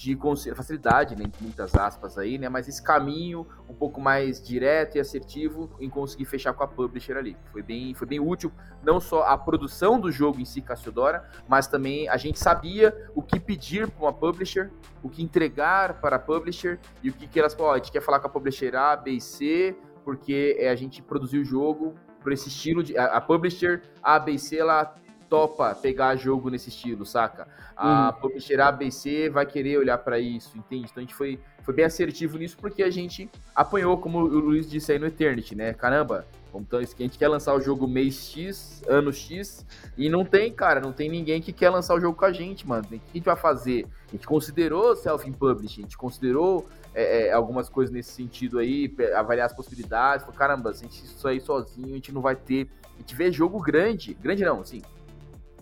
[0.00, 0.16] de
[0.54, 5.70] facilidade, né, muitas aspas aí, né, mas esse caminho um pouco mais direto e assertivo
[5.78, 7.36] em conseguir fechar com a publisher ali.
[7.52, 8.50] Foi bem, foi bem útil,
[8.82, 13.22] não só a produção do jogo em si, Cassiodora, mas também a gente sabia o
[13.22, 14.70] que pedir para uma publisher,
[15.02, 18.00] o que entregar para a publisher e o que, que elas falaram, a gente quer
[18.00, 21.94] falar com a publisher A, B e C, porque é, a gente produziu o jogo
[22.22, 22.96] por esse estilo de.
[22.96, 24.94] A, a publisher A, B e C, ela
[25.30, 27.46] topa pegar jogo nesse estilo, saca?
[27.76, 28.20] A uhum.
[28.20, 30.88] publisher ABC vai querer olhar para isso, entende?
[30.90, 34.68] Então a gente foi, foi bem assertivo nisso porque a gente apanhou, como o Luiz
[34.68, 35.72] disse aí no Eternity, né?
[35.72, 36.26] Caramba,
[36.58, 39.64] então, a gente quer lançar o jogo mês X, ano X,
[39.96, 42.66] e não tem, cara, não tem ninguém que quer lançar o jogo com a gente,
[42.66, 42.84] mano.
[42.84, 43.86] O que a gente vai fazer?
[44.08, 49.46] A gente considerou self-publishing, a gente considerou é, é, algumas coisas nesse sentido aí, avaliar
[49.46, 50.24] as possibilidades.
[50.24, 52.68] Falei, caramba, se a gente isso aí sozinho, a gente não vai ter.
[52.96, 54.82] A gente vê jogo grande, grande não, assim,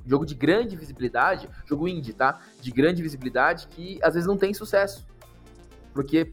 [0.09, 2.41] jogo de grande visibilidade, jogo indie, tá?
[2.61, 5.07] De grande visibilidade que às vezes não tem sucesso.
[5.93, 6.33] Porque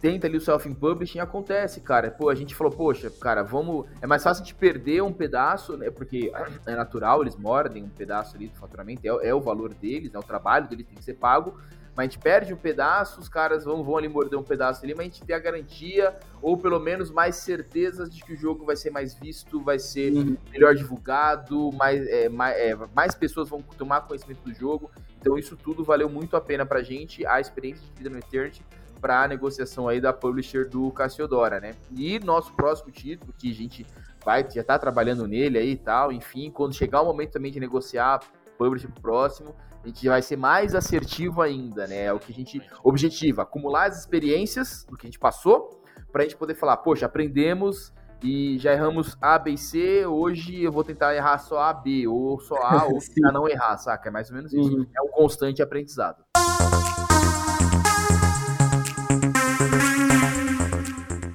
[0.00, 2.10] tenta ali o self-publishing acontece, cara.
[2.10, 3.86] Pô, a gente falou, poxa, cara, vamos.
[4.00, 5.90] É mais fácil de perder um pedaço, né?
[5.90, 6.30] Porque
[6.66, 10.18] é natural, eles mordem um pedaço ali do faturamento, é, é o valor deles, é
[10.18, 11.58] o trabalho deles tem que ser pago
[11.98, 14.94] mas a gente perde um pedaço, os caras vão, vão ali morder um pedaço ali,
[14.94, 18.64] mas a gente tem a garantia, ou pelo menos mais certezas de que o jogo
[18.64, 20.36] vai ser mais visto, vai ser uhum.
[20.52, 24.88] melhor divulgado, mais, é, mais, é, mais pessoas vão tomar conhecimento do jogo.
[25.20, 28.64] Então isso tudo valeu muito a pena pra gente, a experiência de vida no Eternity,
[29.00, 31.72] para a negociação aí da publisher do Cassiodora, né?
[31.96, 33.84] E nosso próximo título, que a gente
[34.24, 37.58] vai já tá trabalhando nele aí e tal, enfim, quando chegar o momento também de
[37.58, 38.20] negociar
[38.56, 39.52] publisher pro próximo,
[39.88, 42.04] a gente vai ser mais assertivo ainda, né?
[42.04, 45.82] É o que a gente objetiva, acumular as experiências do que a gente passou,
[46.12, 47.90] para a gente poder falar, poxa, aprendemos
[48.22, 52.06] e já erramos A, B e C, hoje eu vou tentar errar só A, B,
[52.06, 54.10] ou só A, ou tentar não errar, saca?
[54.10, 54.76] É mais ou menos isso.
[54.76, 54.86] Uhum.
[54.94, 56.22] É um constante aprendizado.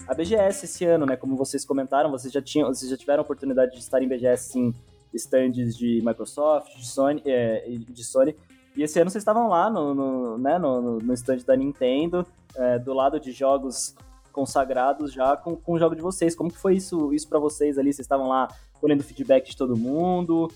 [0.08, 1.16] A BGS esse ano, né?
[1.16, 4.52] Como vocês comentaram, vocês já tinham, vocês já tiveram a oportunidade de estar em BGS
[4.52, 4.74] sim
[5.14, 8.36] stands de Microsoft, de Sony, é, de Sony.
[8.76, 12.26] E esse ano vocês estavam lá no, no, né, no, no stand da Nintendo,
[12.56, 13.96] é, do lado de jogos
[14.32, 16.36] consagrados já com, com o jogo de vocês.
[16.36, 17.94] Como que foi isso, isso para vocês ali?
[17.94, 18.48] Vocês estavam lá
[18.82, 20.52] colhendo feedback de todo mundo?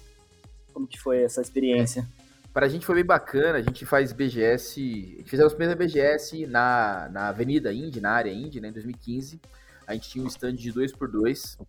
[0.73, 2.01] Como que foi essa experiência?
[2.23, 2.27] É.
[2.51, 6.47] Pra gente foi bem bacana, a gente faz BGS, a gente fez a primeira BGS
[6.47, 9.39] na, na Avenida Indy, na área Indy, né, em 2015.
[9.85, 11.59] A gente tinha um stand de 2x2.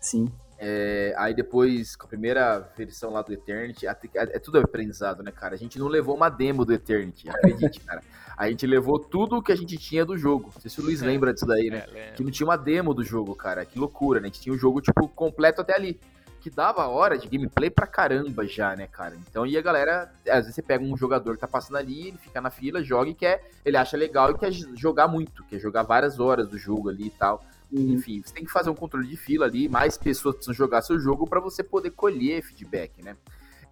[0.00, 0.32] Sim.
[0.62, 5.32] É, aí depois, com a primeira versão lá do Eternity, é, é, tudo aprendizado, né,
[5.32, 5.54] cara?
[5.54, 8.02] A gente não levou uma demo do Eternity, acredite, cara.
[8.36, 10.50] A gente levou tudo o que a gente tinha do jogo.
[10.54, 11.86] Não sei se o Luiz é, lembra disso daí, né?
[11.94, 13.64] É, que não tinha uma demo do jogo, cara.
[13.64, 14.26] Que loucura, né?
[14.26, 15.98] A gente tinha o jogo, tipo, completo até ali.
[16.42, 19.16] Que dava hora de gameplay pra caramba já, né, cara?
[19.16, 22.18] Então, e a galera, às vezes você pega um jogador que tá passando ali, ele
[22.18, 25.82] fica na fila, joga e quer, ele acha legal e quer jogar muito, quer jogar
[25.82, 27.44] várias horas do jogo ali e tal.
[27.72, 27.92] Uhum.
[27.92, 30.98] Enfim, você tem que fazer um controle de fila ali, mais pessoas precisam jogar seu
[30.98, 33.16] jogo para você poder colher feedback, né?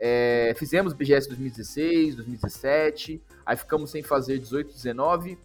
[0.00, 5.36] É, fizemos BGS 2016, 2017, aí ficamos sem fazer 18, 19,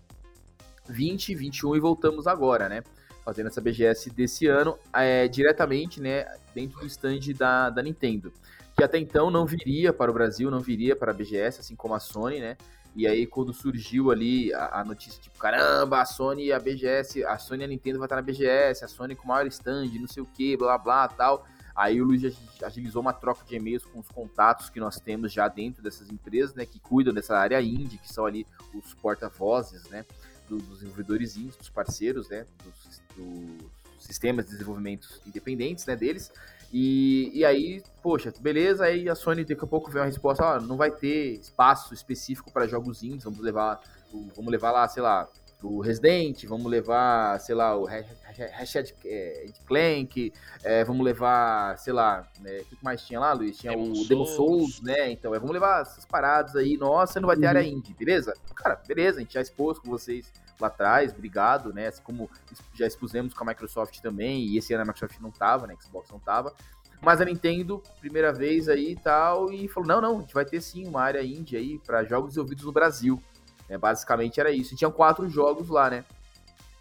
[0.88, 2.84] 20, 21 e voltamos agora, né?
[3.26, 8.32] Fazendo essa BGS desse ano é, diretamente, né, dentro do stand da, da Nintendo,
[8.76, 11.96] que até então não viria para o Brasil, não viria para a BGS, assim como
[11.96, 12.58] a Sony, né?
[12.96, 17.24] E aí, quando surgiu ali a, a, notícia, tipo, caramba, a Sony e a BGS,
[17.26, 20.08] a Sony e a Nintendo vai estar na BGS, a Sony com maior stand, não
[20.08, 21.46] sei o que, blá blá tal.
[21.76, 25.48] Aí o Luiz agilizou uma troca de e-mails com os contatos que nós temos já
[25.48, 28.46] dentro dessas empresas, né, que cuidam dessa área indie, que são ali
[28.76, 30.06] os porta-vozes, né,
[30.48, 36.32] dos desenvolvedores indies, dos parceiros, né, dos, dos sistemas de desenvolvimento independentes, né, deles.
[36.74, 40.60] E, e aí, poxa, beleza, aí a Sony daqui a pouco vem uma resposta, ó,
[40.60, 43.80] não vai ter espaço específico para jogos indies, vamos levar,
[44.36, 45.30] vamos levar lá, sei lá,
[45.62, 50.34] o Resident, vamos levar, sei lá, o Hashtag é, Clank,
[50.64, 53.56] é, vamos levar, sei lá, né, o que mais tinha lá, Luiz?
[53.58, 55.12] Tinha Demon o Demon Souls, né?
[55.12, 57.50] Então, é, vamos levar essas paradas aí, nossa, não vai ter uhum.
[57.50, 58.34] área indie, beleza?
[58.56, 61.88] Cara, beleza, a gente já expôs com vocês lá atrás, obrigado, né?
[61.88, 62.30] Assim como
[62.74, 65.76] já expusemos com a Microsoft também, e esse ano a Microsoft não tava, né?
[65.82, 66.54] Xbox não tava.
[67.02, 70.46] Mas a Nintendo, primeira vez aí e tal, e falou: não, não, a gente vai
[70.46, 73.22] ter sim uma área indie aí para jogos desenvolvidos no Brasil.
[73.68, 74.74] É, basicamente era isso.
[74.74, 76.06] E tinham quatro jogos lá, né?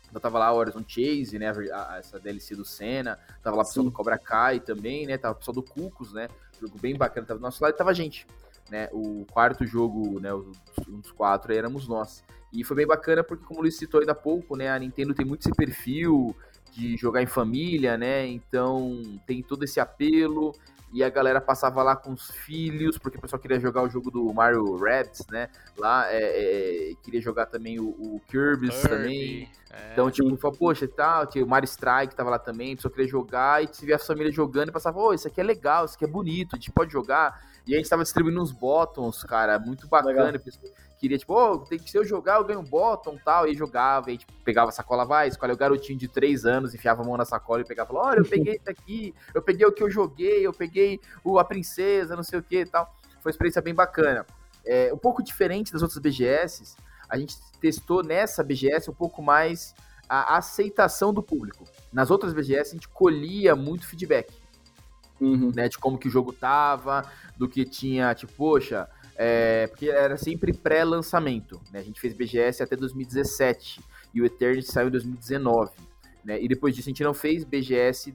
[0.08, 1.48] Então tava lá Horizon Chase, né?
[1.72, 5.18] A, a, essa DLC do Senna, tava lá o pessoal do Cobra Kai também, né?
[5.18, 6.28] Tava o pessoal do Cucos, né?
[6.60, 8.26] Jogo bem bacana, tava do nosso lado e tava a gente.
[8.72, 10.50] Né, o quarto jogo, né, um
[10.98, 12.24] dos quatro éramos nós.
[12.50, 15.12] E foi bem bacana porque, como o Luiz citou ainda há pouco, né, a Nintendo
[15.12, 16.34] tem muito esse perfil
[16.70, 18.26] de jogar em família, né?
[18.26, 20.54] Então tem todo esse apelo
[20.90, 24.10] e a galera passava lá com os filhos, porque o pessoal queria jogar o jogo
[24.10, 25.48] do Mario Rabbids, né?
[25.76, 29.50] Lá é, é, queria jogar também o, o Kirby's Kirby, também.
[29.70, 29.92] É.
[29.92, 33.08] Então, tipo, falou, poxa, tal, tinha o Mario Strike tava lá também, a pessoa queria
[33.08, 35.94] jogar, e se via a família jogando e passava, ô, isso aqui é legal, isso
[35.94, 37.51] aqui é bonito, a gente pode jogar.
[37.66, 40.40] E a gente tava distribuindo uns bottoms, cara, muito bacana.
[40.98, 43.48] Queria, tipo, oh, tem que se eu jogar, eu ganho um bottom tal.
[43.48, 47.02] E jogava, e tipo, pegava a sacola, vai, escolhe o garotinho de 3 anos, enfiava
[47.02, 49.82] a mão na sacola e pegava, olha, eu peguei isso aqui, eu peguei o que
[49.82, 52.94] eu joguei, eu peguei o, a princesa, não sei o que e tal.
[53.20, 54.26] Foi uma experiência bem bacana.
[54.64, 56.76] É, um pouco diferente das outras BGS,
[57.08, 59.74] a gente testou nessa BGS um pouco mais
[60.08, 61.64] a aceitação do público.
[61.92, 64.32] Nas outras BGS a gente colhia muito feedback.
[65.24, 65.52] Uhum.
[65.54, 67.04] Né, de como que o jogo tava,
[67.36, 71.78] do que tinha, tipo, poxa, é, porque era sempre pré-lançamento, né?
[71.78, 73.80] A gente fez BGS até 2017
[74.12, 75.70] e o Eternity saiu em 2019,
[76.24, 76.42] né?
[76.42, 78.14] E depois disso a gente não fez BGS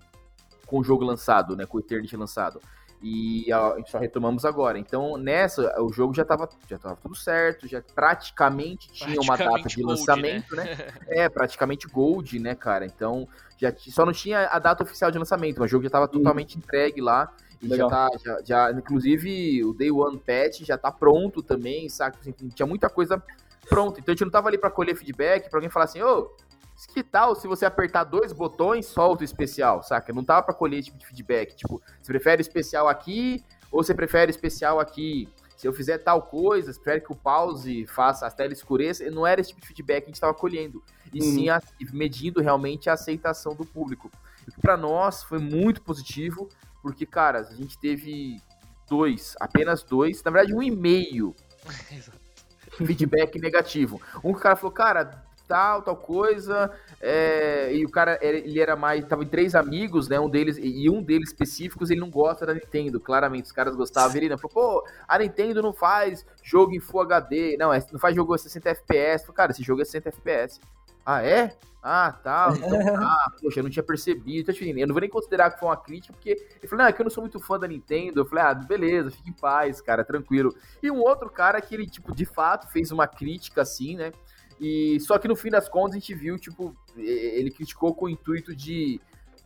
[0.66, 1.66] com o jogo lançado, né?
[1.66, 2.60] Com o Eternity lançado.
[3.02, 4.80] E a, a gente só retomamos agora.
[4.80, 9.58] Então, nessa, o jogo já estava já tava tudo certo, já praticamente tinha praticamente uma
[9.58, 10.64] data de gold, lançamento, né?
[10.64, 10.94] né?
[11.08, 12.86] é, praticamente gold, né, cara?
[12.86, 16.06] Então, já só não tinha a data oficial de lançamento, mas o jogo já estava
[16.06, 16.12] uhum.
[16.12, 17.32] totalmente entregue lá.
[17.62, 22.20] E já tá, já, já, inclusive, o Day One Patch já tá pronto também, saca?
[22.20, 23.22] Assim, tinha muita coisa
[23.68, 24.00] pronta.
[24.00, 26.47] Então a gente não tava ali para colher feedback, para alguém falar assim, ô, oh,
[26.86, 30.14] que tal se você apertar dois botões, solta o especial, saca?
[30.14, 31.56] Não tava para colher esse tipo de feedback.
[31.56, 35.28] Tipo, você prefere especial aqui ou você prefere especial aqui?
[35.56, 39.10] Se eu fizer tal coisa, você prefere que o pause faça a tela escureça.
[39.10, 40.84] Não era esse tipo de feedback que a gente estava colhendo.
[41.12, 41.34] E uhum.
[41.34, 41.60] sim a,
[41.92, 44.12] medindo realmente a aceitação do público.
[44.48, 46.48] E para nós foi muito positivo,
[46.84, 48.40] porque, cara, a gente teve
[48.88, 51.36] dois, apenas dois, na verdade um e meio
[52.78, 54.00] feedback negativo.
[54.24, 56.72] Um que o cara falou, cara, tal, tal coisa,
[57.02, 60.90] é, e o cara, ele era mais, tava em três amigos, né, um deles, e
[60.90, 64.82] um deles específicos, ele não gosta da Nintendo, claramente, os caras gostavam, ele não, falou,
[64.82, 68.38] pô, a Nintendo não faz jogo em Full HD, não, é, não faz jogo a
[68.38, 70.60] 60 FPS, falei, cara, esse jogo é 60 FPS.
[71.10, 71.56] Ah, é?
[71.82, 72.54] Ah, tá.
[72.54, 72.68] Então,
[73.02, 74.42] ah, poxa, eu não tinha percebido.
[74.42, 76.90] Então, tipo, eu não vou nem considerar que foi uma crítica, porque ele falou, não,
[76.90, 78.20] é que eu não sou muito fã da Nintendo.
[78.20, 80.54] Eu falei, ah, beleza, fique em paz, cara, tranquilo.
[80.84, 84.12] E um outro cara que ele, tipo, de fato fez uma crítica assim, né?
[84.60, 88.10] E só que no fim das contas a gente viu, tipo, ele criticou com o
[88.10, 89.00] intuito de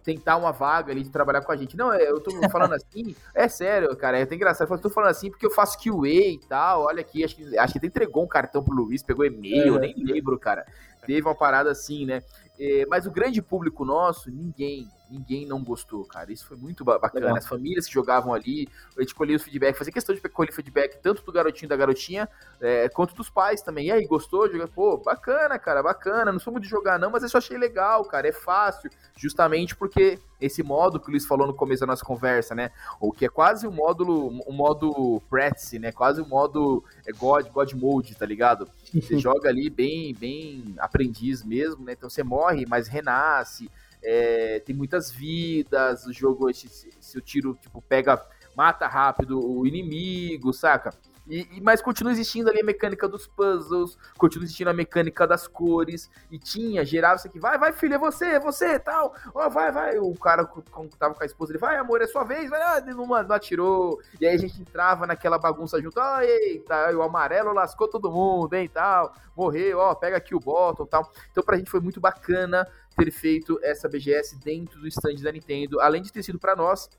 [0.04, 1.78] tentar uma vaga ali de trabalhar com a gente.
[1.78, 4.72] Não, é, eu tô falando assim, é sério, cara, é até engraçado.
[4.72, 6.84] Eu tô falando assim porque eu faço QA e tal.
[6.84, 9.80] Olha aqui, acho que, acho que até entregou um cartão pro Luiz, pegou e-mail, é.
[9.80, 10.66] nem lembro, cara.
[11.06, 12.22] Teve uma parada assim, né?
[12.60, 16.32] É, mas o grande público nosso, ninguém, ninguém não gostou, cara.
[16.32, 17.26] Isso foi muito bacana.
[17.26, 17.38] Legal.
[17.38, 18.68] As famílias que jogavam ali,
[18.98, 22.30] a gente colhia os feedback, fazia questão de colher feedback tanto do garotinho da garotinha,
[22.60, 23.88] é, quanto dos pais também.
[23.88, 24.50] E aí, gostou?
[24.50, 24.68] Jogar?
[24.70, 26.32] Pô, bacana, cara, bacana.
[26.32, 28.28] Não sou muito de jogar, não, mas eu só achei legal, cara.
[28.28, 32.56] É fácil, justamente porque esse modo que o Luiz falou no começo da nossa conversa,
[32.56, 32.72] né?
[33.00, 35.92] O que é quase um módulo, um modo Prezi, né?
[35.92, 38.68] Quase um modo é, God, God Mode, tá ligado?
[38.92, 41.94] Você joga ali bem, bem aprendiz mesmo, né?
[41.94, 43.70] Então você morre, mas renasce
[44.04, 48.24] é, tem muitas vidas, o jogo, se, se o tiro, tipo, pega,
[48.56, 50.94] mata rápido o inimigo, saca?
[51.28, 55.48] E, e, mas continua existindo ali a mecânica dos puzzles, continua existindo a mecânica das
[55.48, 59.46] cores, e tinha, gerava isso aqui, vai, vai filho, é você, é você, tal, ó,
[59.46, 62.24] oh, vai, vai, o cara quando tava com a esposa, ele, vai amor, é sua
[62.24, 66.26] vez, vai, ah, não, não atirou, e aí a gente entrava naquela bagunça junto, ah,
[66.26, 71.12] eita, o amarelo lascou todo mundo, hein, tal, morreu, ó, pega aqui o bottom, tal,
[71.32, 72.68] então pra gente foi muito bacana
[72.98, 76.90] ter feito essa BGS dentro do stand da Nintendo, além de ter sido para nós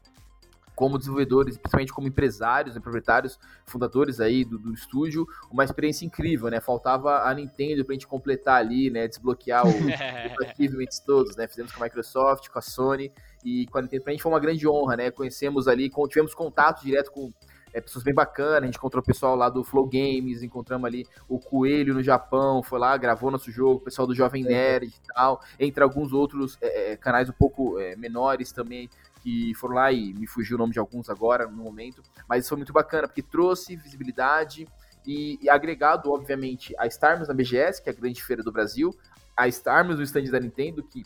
[0.75, 6.49] como desenvolvedores, principalmente como empresários, né, proprietários, fundadores aí do, do, estúdio, uma experiência incrível,
[6.49, 6.61] né?
[6.61, 9.07] Faltava a Nintendo pra gente completar ali, né?
[9.07, 9.75] Desbloquear os
[10.49, 11.47] achievements todos, né?
[11.47, 13.13] Fizemos com a Microsoft, com a Sony
[13.45, 14.05] e com a Nintendo.
[14.05, 15.11] Pra gente foi uma grande honra, né?
[15.11, 17.33] Conhecemos ali, tivemos contato direto com
[17.73, 21.07] é, pessoas bem bacanas, a gente encontrou o pessoal lá do Flow Games, encontramos ali
[21.29, 25.13] o Coelho no Japão, foi lá, gravou nosso jogo, o pessoal do Jovem Nerd e
[25.15, 28.91] tal, entre alguns outros é, é canais um pouco é, menores também,
[29.23, 32.49] que foram lá e me fugiu o nome de alguns agora no momento, mas isso
[32.49, 34.67] foi muito bacana, porque trouxe visibilidade
[35.07, 38.95] e, e agregado, obviamente, a estarmos na BGS, que é a grande feira do Brasil,
[39.37, 41.05] a estarmos no stand da Nintendo, que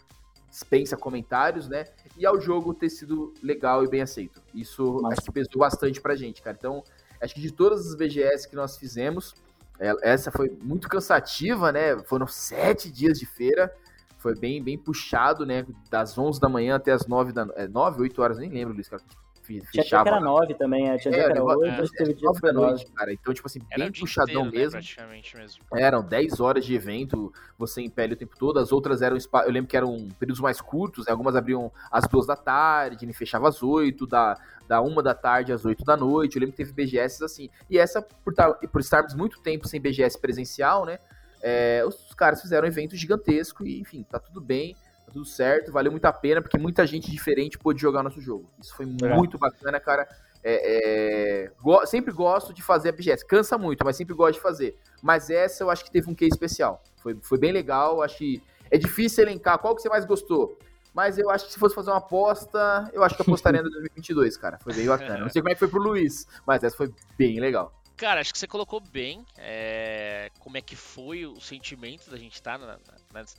[0.49, 1.85] dispensa comentários, né?
[2.17, 4.43] E ao jogo ter sido legal e bem aceito.
[4.55, 5.09] Isso Nossa.
[5.09, 6.57] acho que pesou bastante pra gente, cara.
[6.59, 6.83] Então,
[7.21, 9.35] acho que de todas as BGS que nós fizemos,
[9.79, 11.99] é, essa foi muito cansativa, né?
[12.05, 13.75] Foram sete dias de feira.
[14.27, 15.65] Foi bem, bem puxado, né?
[15.89, 18.89] Das 11 da manhã até as 9 da é, 9, 8 horas, nem lembro, Luiz,
[18.89, 19.01] cara.
[19.41, 19.71] fechava.
[19.71, 20.99] Tinha que era 9 também, é.
[20.99, 23.13] tinha é, que era 8, é, teve dia 9 da noite, cara.
[23.13, 24.65] Então, tipo assim, era bem puxadão inteiro, mesmo.
[24.65, 25.65] Né, praticamente mesmo.
[25.77, 29.53] Eram 10 horas de evento, você em pele o tempo todo, as outras eram, eu
[29.53, 31.13] lembro que eram períodos mais curtos, né?
[31.13, 34.37] algumas abriam às 2 da tarde, fechava às 8, da,
[34.67, 37.49] da 1 da tarde às 8 da noite, eu lembro que teve BGS assim.
[37.71, 38.35] E essa, por,
[38.73, 40.99] por estarmos muito tempo sem BGS presencial, né,
[41.49, 44.75] é, os caras fizeram um evento gigantesco e, enfim, tá tudo bem
[45.07, 48.51] tá tudo certo, valeu muito a pena, porque muita gente diferente pôde jogar nosso jogo.
[48.61, 49.15] Isso foi é.
[49.15, 50.07] muito bacana, cara.
[50.43, 53.25] É, é, go sempre gosto de fazer a BGS.
[53.25, 54.77] Cansa muito, mas sempre gosto de fazer.
[55.01, 56.83] Mas essa eu acho que teve um quê especial.
[56.97, 58.03] Foi, foi bem legal.
[58.03, 60.59] Acho que é difícil elencar qual que você mais gostou.
[60.93, 64.37] Mas eu acho que se fosse fazer uma aposta, eu acho que apostaria no 2022,
[64.37, 64.59] cara.
[64.59, 65.19] Foi bem bacana.
[65.19, 67.73] Não sei como é que foi pro Luiz, mas essa foi bem legal.
[67.97, 72.35] Cara, acho que você colocou bem é, como é que foi o sentimento da gente
[72.35, 72.79] estar tá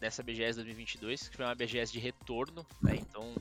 [0.02, 2.96] nessa BGS 2022, que foi uma BGS de retorno, né?
[2.96, 3.36] Então,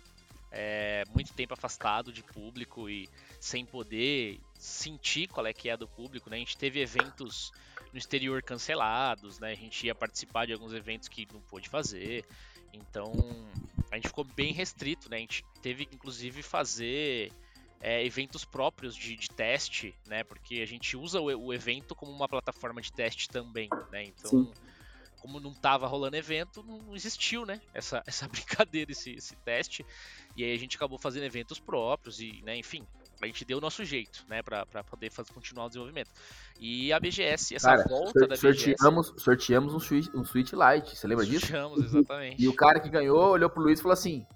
[0.52, 3.09] é, muito tempo afastado de público e
[3.40, 6.36] sem poder sentir qual é que é do público, né?
[6.36, 7.51] A gente teve eventos
[7.93, 9.52] no exterior cancelados, né?
[9.52, 12.26] A gente ia participar de alguns eventos que não pôde fazer.
[12.74, 13.14] Então,
[13.90, 15.16] a gente ficou bem restrito, né?
[15.16, 17.32] A gente teve, inclusive, fazer
[17.80, 20.24] é, eventos próprios de, de, teste, né?
[20.24, 24.04] Porque a gente usa o, o, evento como uma plataforma de teste também, né?
[24.04, 24.52] Então, Sim.
[25.20, 27.60] como não estava rolando evento, não existiu, né?
[27.74, 29.84] Essa, essa brincadeira, esse, esse teste.
[30.36, 32.56] E aí a gente acabou fazendo eventos próprios e, né?
[32.56, 32.86] Enfim,
[33.22, 36.10] a gente deu o nosso jeito, né, para poder fazer, continuar o desenvolvimento.
[36.60, 39.24] E a BGS, essa cara, volta da sorteamos, BGS...
[39.24, 41.46] Sorteamos um Switch, um Switch Lite, você lembra disso?
[41.46, 42.36] Sorteamos, exatamente.
[42.42, 44.26] E o cara que ganhou olhou pro Luiz e falou assim,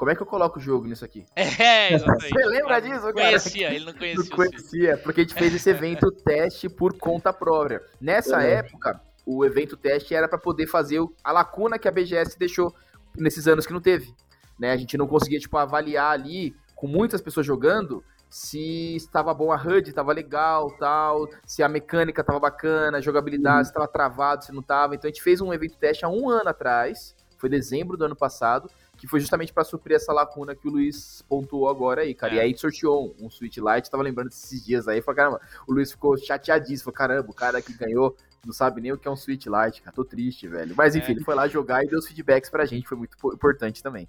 [0.00, 1.26] como é que eu coloco o jogo nisso aqui?
[1.36, 2.30] É, exatamente.
[2.30, 3.12] Você lembra disso, cara?
[3.12, 4.30] Conhecia, ele não conhecia.
[4.30, 7.82] Não conhecia, porque a gente fez esse evento teste por conta própria.
[8.00, 8.54] Nessa é.
[8.54, 12.74] época, o evento teste era para poder fazer a lacuna que a BGS deixou
[13.14, 14.14] nesses anos que não teve.
[14.58, 14.72] Né?
[14.72, 19.56] A gente não conseguia, tipo, avaliar ali, com muitas pessoas jogando, se estava bom a
[19.56, 23.64] HUD, estava legal, tal, se a mecânica estava bacana, a jogabilidade, uhum.
[23.64, 24.94] se estava travado, se não estava.
[24.94, 28.16] Então a gente fez um evento teste há um ano atrás, foi dezembro do ano
[28.16, 28.70] passado,
[29.00, 32.34] que foi justamente para suprir essa lacuna que o Luiz pontuou agora aí, cara.
[32.34, 32.36] É.
[32.36, 35.72] E aí sorteou um, um Switch Lite, tava lembrando desses dias aí, falou, caramba, o
[35.72, 38.14] Luiz ficou chateadíssimo, falou, caramba, o cara que ganhou
[38.44, 40.74] não sabe nem o que é um Switch Lite, cara, tô triste, velho.
[40.76, 41.14] Mas enfim, é.
[41.14, 44.06] ele foi lá jogar e deu os feedbacks pra gente, foi muito importante também.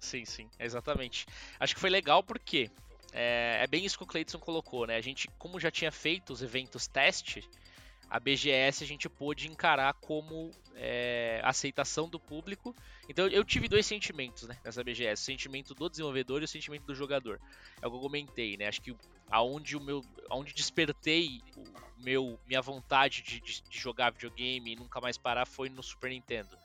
[0.00, 1.26] Sim, sim, exatamente.
[1.60, 2.68] Acho que foi legal porque
[3.12, 4.96] é, é bem isso que o Cleiton colocou, né?
[4.96, 7.48] A gente, como já tinha feito os eventos teste,
[8.14, 12.72] a BGS a gente pôde encarar como é, aceitação do público.
[13.08, 16.84] Então eu tive dois sentimentos né, nessa BGS: o sentimento do desenvolvedor e o sentimento
[16.84, 17.40] do jogador.
[17.82, 18.68] É o que eu comentei, né?
[18.68, 18.94] Acho que
[19.28, 20.00] aonde o meu.
[20.30, 25.44] aonde despertei o meu, minha vontade de, de, de jogar videogame e nunca mais parar
[25.44, 26.56] foi no Super Nintendo.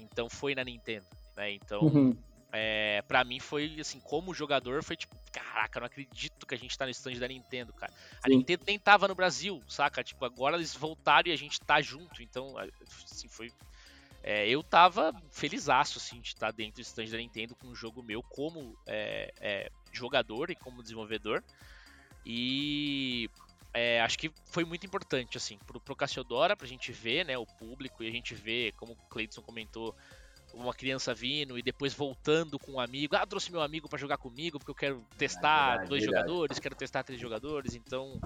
[0.00, 1.06] Então foi na Nintendo.
[1.36, 1.52] Né?
[1.52, 2.16] Então uhum
[2.52, 6.76] é, para mim foi assim, como jogador, foi tipo, caraca, não acredito que a gente
[6.76, 7.92] tá no stand da Nintendo, cara.
[8.22, 8.36] A Sim.
[8.36, 10.02] Nintendo nem tava no Brasil, saca?
[10.02, 12.54] Tipo, agora eles voltaram e a gente tá junto, então,
[13.04, 13.52] assim, foi.
[14.22, 18.02] É, eu tava felizaço, assim, de estar dentro do stand da Nintendo com um jogo
[18.02, 21.42] meu como é, é, jogador e como desenvolvedor.
[22.24, 23.30] E
[23.72, 27.46] é, acho que foi muito importante, assim, pro, pro Cassiodora, pra gente ver, né, o
[27.46, 29.94] público e a gente ver, como o Cleiton comentou,
[30.60, 33.16] uma criança vindo e depois voltando com um amigo.
[33.16, 36.28] Ah, trouxe meu amigo para jogar comigo porque eu quero testar é verdade, dois verdade.
[36.28, 37.74] jogadores, quero testar três jogadores.
[37.74, 38.20] Então,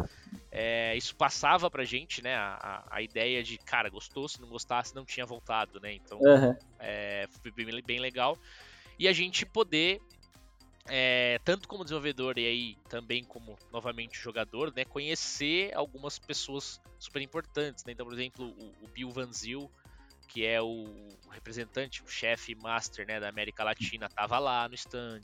[0.50, 2.34] é, isso passava pra gente, né?
[2.34, 5.94] A, a, ideia de, cara, gostou, se não gostasse, não tinha voltado, né?
[5.94, 6.56] Então, uhum.
[6.78, 8.38] é, foi bem, bem legal.
[8.98, 10.00] E a gente poder
[10.88, 17.22] é, tanto como desenvolvedor e aí também como novamente jogador, né, conhecer algumas pessoas super
[17.22, 17.84] importantes.
[17.84, 17.92] Né?
[17.92, 19.70] Então, por exemplo, o, o Bill Van Zyl,
[20.32, 20.86] que é o
[21.30, 25.20] representante, o chefe master né, da América Latina, estava lá no stand.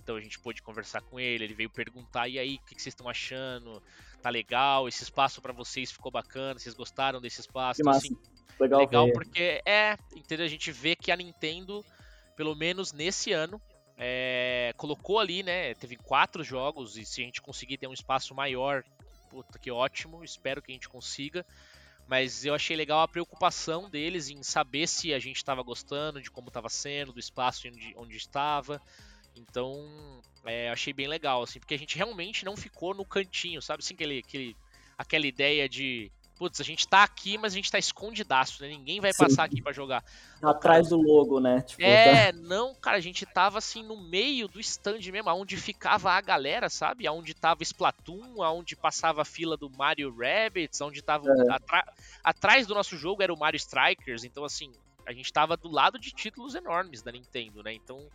[0.00, 2.80] Então a gente pôde conversar com ele, ele veio perguntar, e aí, o que, que
[2.80, 3.82] vocês estão achando?
[4.22, 4.86] Tá legal?
[4.86, 6.60] Esse espaço para vocês ficou bacana?
[6.60, 7.80] Vocês gostaram desse espaço?
[7.80, 8.16] Então, assim,
[8.60, 10.46] legal, legal porque é, entendeu?
[10.46, 11.84] A gente vê que a Nintendo,
[12.36, 13.60] pelo menos nesse ano,
[13.98, 15.74] é, colocou ali, né?
[15.74, 18.84] Teve quatro jogos, e se a gente conseguir ter um espaço maior,
[19.28, 21.44] puta que ótimo, espero que a gente consiga.
[22.06, 26.30] Mas eu achei legal a preocupação deles em saber se a gente estava gostando, de
[26.30, 28.80] como estava sendo, do espaço onde, onde estava.
[29.34, 33.82] Então, é, achei bem legal, assim, porque a gente realmente não ficou no cantinho, sabe?
[33.82, 34.56] Assim, aquele, aquele,
[34.96, 38.68] aquela ideia de putz, a gente tá aqui, mas a gente tá escondidaço, né?
[38.68, 39.24] Ninguém vai Sim.
[39.24, 40.04] passar aqui para jogar.
[40.42, 41.62] Atrás do logo, né?
[41.62, 42.38] Tipo, é, tá...
[42.38, 46.68] não, cara, a gente tava assim no meio do stand mesmo, aonde ficava a galera,
[46.68, 47.06] sabe?
[47.06, 51.82] Aonde tava Splatoon, aonde passava a fila do Mario Rabbits, aonde tava é.
[52.22, 54.72] atrás do nosso jogo era o Mario Strikers, então assim,
[55.06, 57.72] a gente tava do lado de títulos enormes da Nintendo, né?
[57.72, 58.06] Então,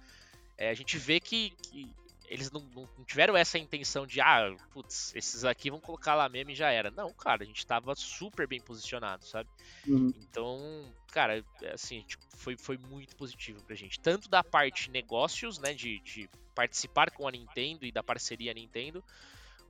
[0.58, 1.90] é, a gente vê que, que
[2.32, 6.52] eles não, não, tiveram essa intenção de, ah, putz, esses aqui vão colocar lá mesmo
[6.52, 6.90] e já era.
[6.90, 9.50] Não, cara, a gente tava super bem posicionado, sabe?
[9.86, 10.14] Uhum.
[10.16, 11.44] Então, cara,
[11.74, 14.00] assim, tipo, foi, foi muito positivo pra gente.
[14.00, 19.04] Tanto da parte negócios, né, de, de participar com a Nintendo e da parceria Nintendo,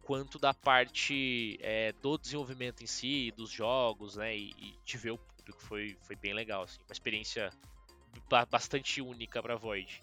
[0.03, 5.11] quanto da parte é, do desenvolvimento em si, dos jogos, né, e, e de ver
[5.11, 5.59] o público.
[5.63, 7.51] Foi, foi bem legal, assim, uma experiência
[8.51, 9.99] bastante única pra Void.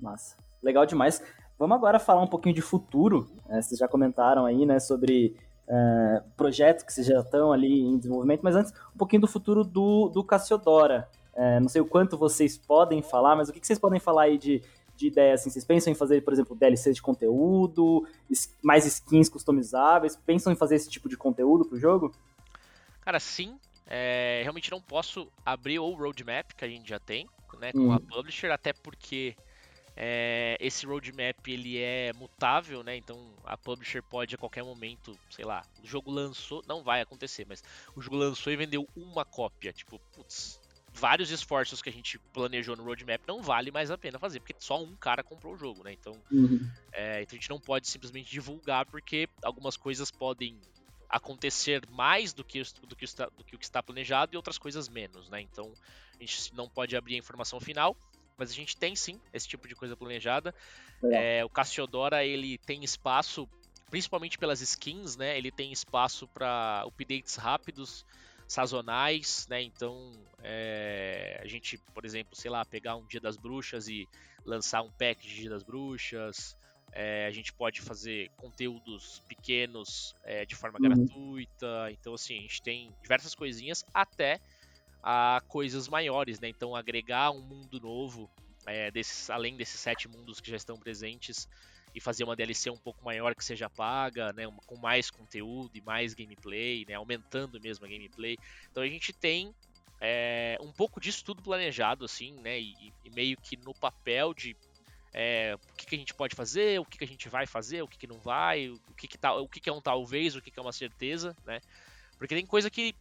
[0.00, 0.36] Massa.
[0.60, 1.22] Legal demais.
[1.58, 3.30] Vamos agora falar um pouquinho de futuro.
[3.48, 7.96] É, vocês já comentaram aí, né, sobre é, projetos que vocês já estão ali em
[7.96, 11.08] desenvolvimento, mas antes, um pouquinho do futuro do, do Cassiodora.
[11.34, 14.22] É, não sei o quanto vocês podem falar, mas o que, que vocês podem falar
[14.24, 14.62] aí de,
[14.96, 15.40] de ideias?
[15.40, 18.06] Assim, vocês pensam em fazer, por exemplo, DLCs de conteúdo,
[18.62, 20.16] mais skins customizáveis?
[20.16, 22.14] Pensam em fazer esse tipo de conteúdo pro jogo?
[23.00, 23.58] Cara, sim.
[23.86, 27.28] É, realmente não posso abrir o roadmap que a gente já tem
[27.60, 27.92] né, com hum.
[27.92, 29.36] a publisher, até porque
[29.96, 32.96] é, esse roadmap ele é mutável, né?
[32.96, 37.46] Então a publisher pode a qualquer momento, sei lá, o jogo lançou, não vai acontecer,
[37.48, 37.64] mas
[37.94, 39.72] o jogo lançou e vendeu uma cópia.
[39.72, 40.60] Tipo, putz,
[40.92, 44.54] vários esforços que a gente planejou no roadmap não vale mais a pena fazer, porque
[44.58, 45.92] só um cara comprou o jogo, né?
[45.94, 46.68] Então, uhum.
[46.92, 50.60] é, então a gente não pode simplesmente divulgar, porque algumas coisas podem
[51.08, 54.58] acontecer mais do que, do que, está, do que o que está planejado e outras
[54.58, 55.40] coisas menos, né?
[55.40, 55.72] Então
[56.18, 57.96] a gente não pode abrir a informação final
[58.36, 60.54] mas a gente tem sim esse tipo de coisa planejada.
[61.10, 63.48] É, o Cassiodora ele tem espaço,
[63.90, 65.36] principalmente pelas skins, né?
[65.36, 68.04] Ele tem espaço para updates rápidos,
[68.46, 69.62] sazonais, né?
[69.62, 74.06] Então é, a gente, por exemplo, sei lá, pegar um Dia das Bruxas e
[74.44, 76.56] lançar um pack de Dia das Bruxas.
[76.92, 80.88] É, a gente pode fazer conteúdos pequenos é, de forma uhum.
[80.88, 81.90] gratuita.
[81.90, 84.40] Então, assim, a gente tem diversas coisinhas até
[85.08, 86.48] a coisas maiores, né?
[86.48, 88.28] Então agregar um mundo novo,
[88.66, 91.48] é, desses, além desses sete mundos que já estão presentes,
[91.94, 94.42] e fazer uma DLC um pouco maior que seja paga, né?
[94.66, 96.94] Com mais conteúdo e mais gameplay, né?
[96.94, 98.36] Aumentando mesmo a gameplay.
[98.68, 99.54] Então a gente tem
[100.00, 102.58] é, um pouco disso tudo planejado, assim, né?
[102.58, 104.56] E, e meio que no papel de
[105.14, 107.80] é, o que, que, a gente pode fazer, o que, que, a gente vai fazer,
[107.80, 110.42] o que, que não vai, o que, que, tá, o que, é um talvez, o
[110.42, 111.60] que, que é uma certeza, né?
[112.18, 112.94] Porque tem coisa que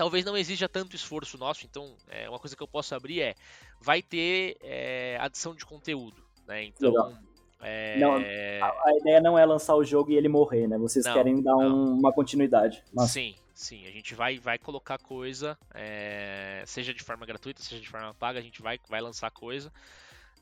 [0.00, 3.34] talvez não exija tanto esforço nosso, então é, uma coisa que eu posso abrir é
[3.82, 6.64] vai ter é, adição de conteúdo, né?
[6.64, 7.18] Então
[7.60, 7.98] é...
[7.98, 10.78] não, a, a, ideia não é lançar o jogo e ele morrer, né?
[10.78, 12.82] Vocês não, querem dar um, uma continuidade.
[13.06, 13.86] Sim, sim.
[13.86, 18.38] A gente vai, vai colocar coisa, é, seja de forma gratuita, seja de forma paga,
[18.38, 19.70] a gente vai, vai lançar coisa.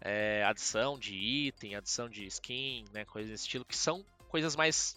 [0.00, 3.04] É, adição de item, adição de skin, né?
[3.04, 4.96] Coisas desse estilo, que são coisas mais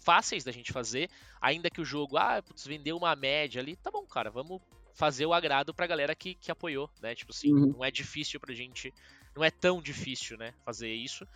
[0.00, 1.08] fáceis da gente fazer,
[1.40, 4.60] ainda que o jogo, ah, putz, vendeu uma média ali, tá bom, cara, vamos
[4.94, 7.14] fazer o agrado pra galera que, que apoiou, né?
[7.14, 7.72] Tipo assim, uhum.
[7.72, 8.92] não é difícil pra gente,
[9.34, 11.26] não é tão difícil, né, fazer isso,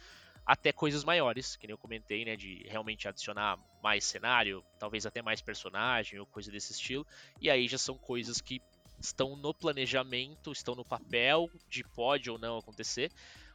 [0.45, 5.23] até coisas maiores, que nem eu comentei, né, de realmente adicionar mais cenário, talvez até
[5.23, 7.07] mais personagem ou coisa desse estilo,
[7.41, 8.61] e aí já são coisas que
[9.01, 13.11] estão no planejamento, estão no papel de pode ou não acontecer,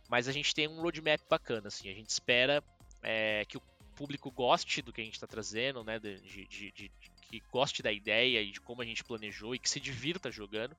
[0.10, 2.64] mas a gente tem um roadmap bacana, assim, a gente espera
[3.04, 3.62] é, que o
[4.00, 6.00] público goste do que a gente está trazendo, né?
[6.00, 6.92] De, de, de,
[7.30, 10.74] que goste da ideia e de como a gente planejou e que se divirta jogando,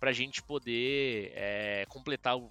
[0.00, 2.50] para a gente poder é, completar o.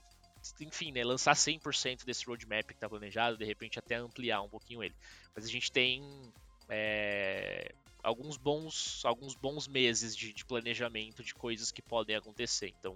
[0.62, 4.84] Enfim, né, lançar 100% desse roadmap que está planejado, de repente até ampliar um pouquinho
[4.84, 4.94] ele.
[5.36, 6.04] Mas a gente tem
[6.70, 7.74] é,
[8.04, 12.72] alguns bons alguns bons meses de, de, planejamento de coisas que podem acontecer.
[12.80, 12.96] Então,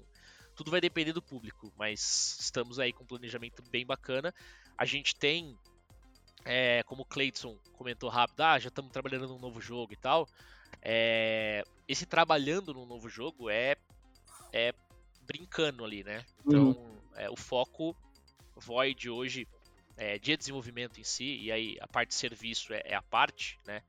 [0.55, 4.31] tudo vai depender do público, mas estamos aí com um planejamento bem bacana.
[4.77, 5.57] A gente tem
[6.51, 10.27] é, como o Cleiton comentou rápido, ah, já estamos trabalhando num novo jogo e tal.
[10.81, 13.75] É, esse trabalhando num novo jogo é,
[14.51, 14.73] é
[15.27, 16.25] brincando ali, né?
[16.43, 16.97] Então, uhum.
[17.15, 17.95] é, o foco
[18.55, 19.47] Void hoje
[19.95, 23.59] é de desenvolvimento em si, e aí a parte de serviço é, é a parte,
[23.67, 23.83] né?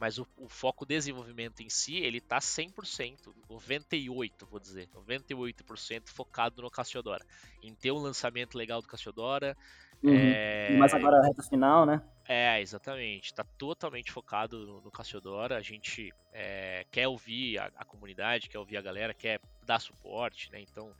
[0.00, 6.62] Mas o, o, foco desenvolvimento em si, ele tá 100%, 98%, vou dizer, 98% focado
[6.62, 7.24] no Cassiodora.
[7.62, 9.56] Em ter um lançamento legal do Cassiodora,
[10.02, 10.14] Uhum.
[10.14, 10.76] É...
[10.78, 12.02] Mas agora a reta final, né?
[12.28, 13.26] É, exatamente.
[13.26, 15.56] Está totalmente focado no, no Cassiodora.
[15.56, 20.50] A gente é, quer ouvir a, a, comunidade, quer ouvir a galera, quer dar suporte,
[20.52, 20.60] né?
[20.60, 20.92] Então,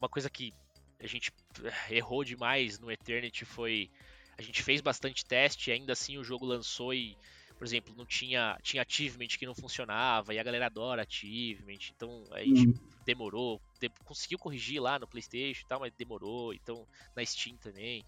[0.00, 0.52] uma coisa que
[0.98, 1.32] a gente
[1.62, 3.90] eh, errou demais no Eternity foi.
[4.38, 7.14] A gente fez bastante teste, ainda assim o jogo lançou e,
[7.58, 12.24] por exemplo, não tinha, tinha achievement que não funcionava, e a galera adora achievement, então
[12.30, 12.74] a gente uhum.
[13.04, 18.02] demorou, de, conseguiu corrigir lá no Playstation e tal, mas demorou, então na Steam também.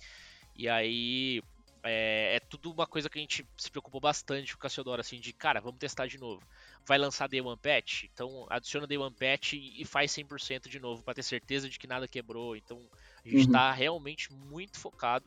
[0.57, 1.43] E aí
[1.83, 5.19] é, é, tudo uma coisa que a gente se preocupou bastante com o Cassiodoro, assim,
[5.19, 6.43] de cara, vamos testar de novo.
[6.87, 8.05] Vai lançar Day One Patch?
[8.05, 11.87] Então adiciona Day One Patch e faz 100% de novo, para ter certeza de que
[11.87, 12.57] nada quebrou.
[12.57, 12.81] Então
[13.25, 13.77] a gente está uhum.
[13.77, 15.25] realmente muito focado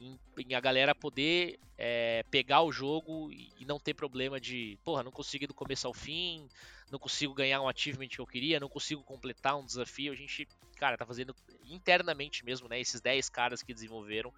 [0.00, 4.76] em, em a galera poder é, pegar o jogo e, e não ter problema de,
[4.84, 6.48] porra, não consigo ir do começo ao fim,
[6.90, 10.12] não consigo ganhar um achievement que eu queria, não consigo completar um desafio.
[10.12, 11.34] A gente, cara, tá fazendo
[11.70, 12.80] internamente mesmo, né?
[12.80, 14.32] Esses 10 caras que desenvolveram,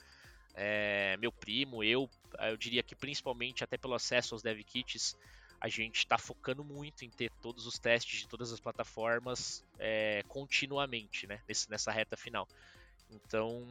[0.54, 2.08] é, meu primo, eu,
[2.40, 5.16] eu diria que principalmente até pelo acesso aos dev kits,
[5.60, 10.22] a gente está focando muito em ter todos os testes de todas as plataformas é,
[10.28, 11.40] continuamente, né?
[11.48, 12.46] Nesse, nessa reta final.
[13.10, 13.66] Então,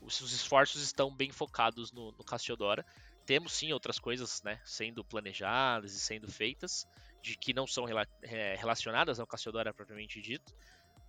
[0.00, 2.84] os, os esforços estão bem focados no, no Cassiodora.
[3.24, 6.86] Temos sim outras coisas, né, sendo planejadas e sendo feitas,
[7.20, 10.54] de que não são rela é, relacionadas ao Cassiodora propriamente dito,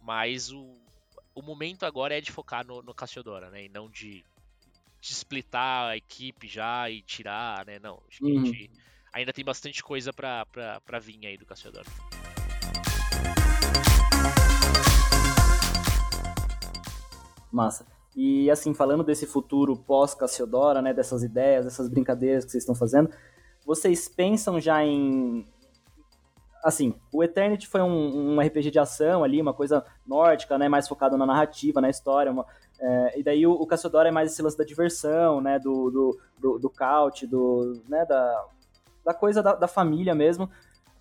[0.02, 0.74] mas o,
[1.36, 4.26] o momento agora é de focar no, no Cassiodora, né, e não de,
[5.00, 8.02] de splitar a equipe já e tirar, né, não.
[8.08, 8.82] Acho que a gente uhum.
[9.14, 11.86] ainda tem bastante coisa para vir aí do Cassiodora.
[17.52, 17.86] Massa.
[18.16, 23.10] E assim, falando desse futuro pós-Cassiodora, né, dessas ideias, dessas brincadeiras que vocês estão fazendo,
[23.66, 25.48] vocês pensam já em
[26.64, 30.88] assim, o Eternity foi um, um, RPG de ação ali, uma coisa nórdica, né, mais
[30.88, 32.46] focado na narrativa, na história, uma,
[32.80, 33.68] é, e daí o, o
[34.00, 36.72] é mais esse lance da diversão, né, do, do, do, do
[37.28, 38.46] do, né, da,
[39.06, 40.50] da coisa da, da família mesmo.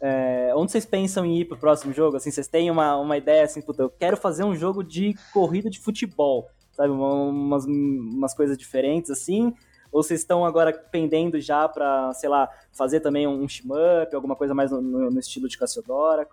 [0.01, 2.17] É, onde vocês pensam em ir pro próximo jogo?
[2.17, 5.71] Assim, vocês têm uma, uma ideia assim, puta, eu quero fazer um jogo de corrida
[5.71, 6.91] de futebol sabe?
[6.91, 9.55] Umas, umas coisas diferentes assim.
[9.91, 14.53] Ou vocês estão agora pendendo já para, sei lá, fazer também um shmup, alguma coisa
[14.53, 16.29] mais no, no estilo de Cassiodora?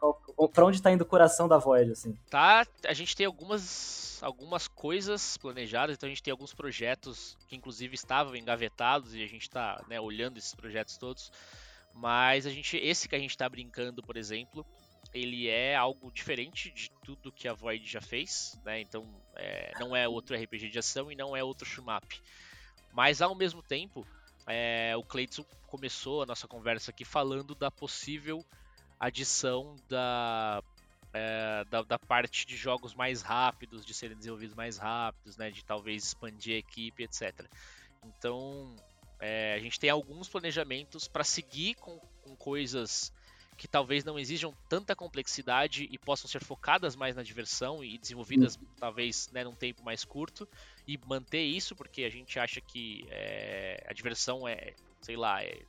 [0.53, 2.17] Para onde está indo o coração da Void, assim?
[2.29, 7.55] Tá, a gente tem algumas, algumas coisas planejadas, então a gente tem alguns projetos que
[7.55, 11.31] inclusive estavam engavetados e a gente está né, olhando esses projetos todos.
[11.93, 14.65] Mas a gente, esse que a gente está brincando, por exemplo,
[15.13, 18.81] ele é algo diferente de tudo que a Void já fez, né?
[18.81, 22.21] Então é, não é outro RPG de ação e não é outro shmup.
[22.91, 24.05] Mas ao mesmo tempo,
[24.47, 28.43] é, o Cleiton começou a nossa conversa aqui falando da possível
[28.99, 30.63] adição da,
[31.13, 35.51] é, da, da, parte de jogos mais rápidos, de serem desenvolvidos mais rápidos, né?
[35.51, 37.45] De talvez expandir a equipe, etc.
[38.03, 38.75] Então
[39.19, 43.13] é, a gente tem alguns planejamentos para seguir com, com coisas
[43.55, 48.55] que talvez não exijam tanta complexidade e possam ser focadas mais na diversão e desenvolvidas
[48.55, 48.65] uhum.
[48.77, 50.49] talvez né, num tempo mais curto
[50.87, 55.61] e manter isso porque a gente acha que é, a diversão é, sei lá, é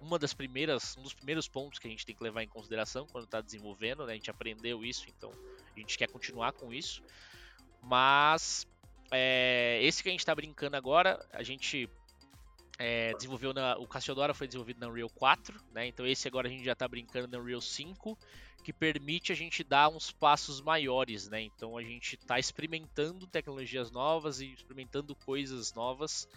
[0.00, 3.06] uma das primeiras, um dos primeiros pontos que a gente tem que levar em consideração
[3.06, 4.12] quando está desenvolvendo, né?
[4.12, 5.30] A gente aprendeu isso, então
[5.74, 7.02] a gente quer continuar com isso.
[7.82, 8.66] Mas
[9.10, 11.88] é, esse que a gente está brincando agora, a gente
[12.78, 15.86] é, desenvolveu na, o Cassiodora foi desenvolvido na Unreal 4, né?
[15.86, 18.18] Então esse agora a gente já está brincando na Unreal 5,
[18.62, 21.42] que permite a gente dar uns passos maiores, né?
[21.42, 26.28] Então a gente está experimentando tecnologias novas e experimentando coisas novas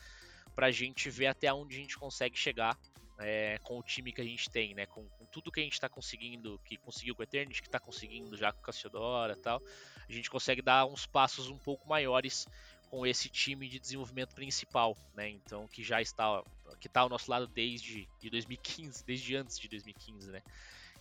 [0.56, 2.78] para a gente ver até onde a gente consegue chegar
[3.20, 4.86] é, com o time que a gente tem, né?
[4.86, 7.80] Com, com tudo que a gente está conseguindo, que conseguiu com o Eternity, que está
[7.80, 9.62] conseguindo já com o Cassiodora e tal,
[10.08, 12.48] a gente consegue dar uns passos um pouco maiores
[12.90, 15.30] com esse time de desenvolvimento principal, né?
[15.30, 16.44] Então que já está
[16.80, 20.42] que está ao nosso lado desde de 2015, desde antes de 2015, né?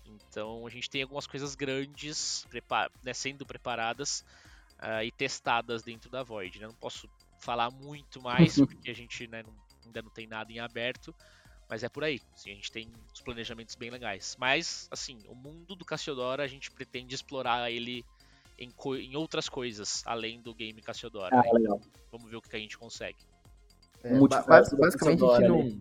[0.05, 4.25] Então a gente tem algumas coisas grandes prepar né, sendo preparadas
[4.79, 6.59] uh, e testadas dentro da Void.
[6.61, 6.67] Né?
[6.67, 7.09] Não posso
[7.41, 11.15] falar muito mais porque a gente né, não, ainda não tem nada em aberto,
[11.69, 12.21] mas é por aí.
[12.35, 14.37] Assim, a gente tem os planejamentos bem legais.
[14.39, 18.05] Mas assim, o mundo do Cassiodora a gente pretende explorar ele
[18.59, 21.35] em, em outras coisas, além do game Cassiodora.
[21.37, 21.51] Ah, né?
[21.53, 21.81] legal.
[22.11, 23.19] Vamos ver o que a gente consegue.
[24.03, 25.81] É, basicamente a gente não,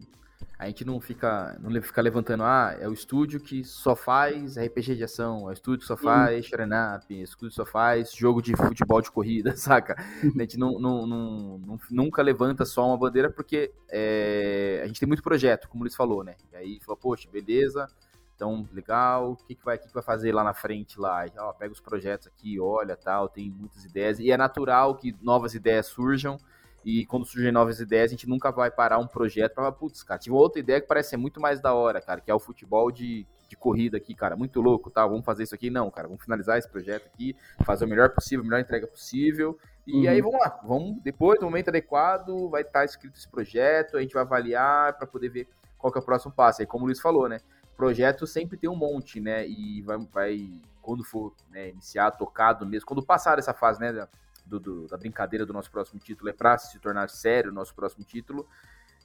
[0.58, 4.96] a gente não fica, não fica levantando, ah, é o estúdio que só faz RPG
[4.96, 7.66] de ação, é o estúdio que só faz Sharon Up, é o estúdio que só
[7.66, 9.96] faz jogo de futebol de corrida, saca?
[9.98, 15.00] A gente não, não, não, não nunca levanta só uma bandeira porque é, a gente
[15.00, 16.36] tem muito projeto, como o Luiz falou, né?
[16.54, 17.88] E aí falou, poxa, beleza,
[18.36, 21.26] então, legal, o que, que, vai, que, que vai fazer lá na frente lá?
[21.38, 24.20] Ó, pega os projetos aqui, olha, tal, tem muitas ideias.
[24.20, 26.38] E é natural que novas ideias surjam.
[26.86, 30.04] E quando surgem novas ideias, a gente nunca vai parar um projeto para falar, putz,
[30.04, 32.40] cara, tive outra ideia que parece ser muito mais da hora, cara, que é o
[32.40, 35.06] futebol de, de corrida aqui, cara, muito louco, tá?
[35.06, 35.72] Vamos fazer isso aqui?
[35.72, 39.58] Não, cara, vamos finalizar esse projeto aqui, fazer o melhor possível, a melhor entrega possível.
[39.88, 40.10] E uhum.
[40.10, 44.14] aí vamos lá, vamos depois, no momento adequado, vai estar escrito esse projeto, a gente
[44.14, 45.48] vai avaliar para poder ver
[45.80, 46.62] qual que é o próximo passo.
[46.62, 47.40] Aí, como o Luiz falou, né?
[47.76, 49.48] projeto sempre tem um monte, né?
[49.48, 54.08] E vai, vai quando for né, iniciar, tocado mesmo, quando passar essa fase, né,
[54.46, 57.74] do, do, da brincadeira do nosso próximo título, é para se tornar sério o nosso
[57.74, 58.48] próximo título,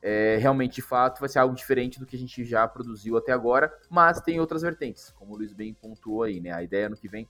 [0.03, 3.33] é, realmente, de fato, vai ser algo diferente do que a gente já produziu até
[3.33, 6.53] agora, mas tem outras vertentes, como o Luiz bem pontuou aí, né?
[6.53, 7.29] A ideia no que vem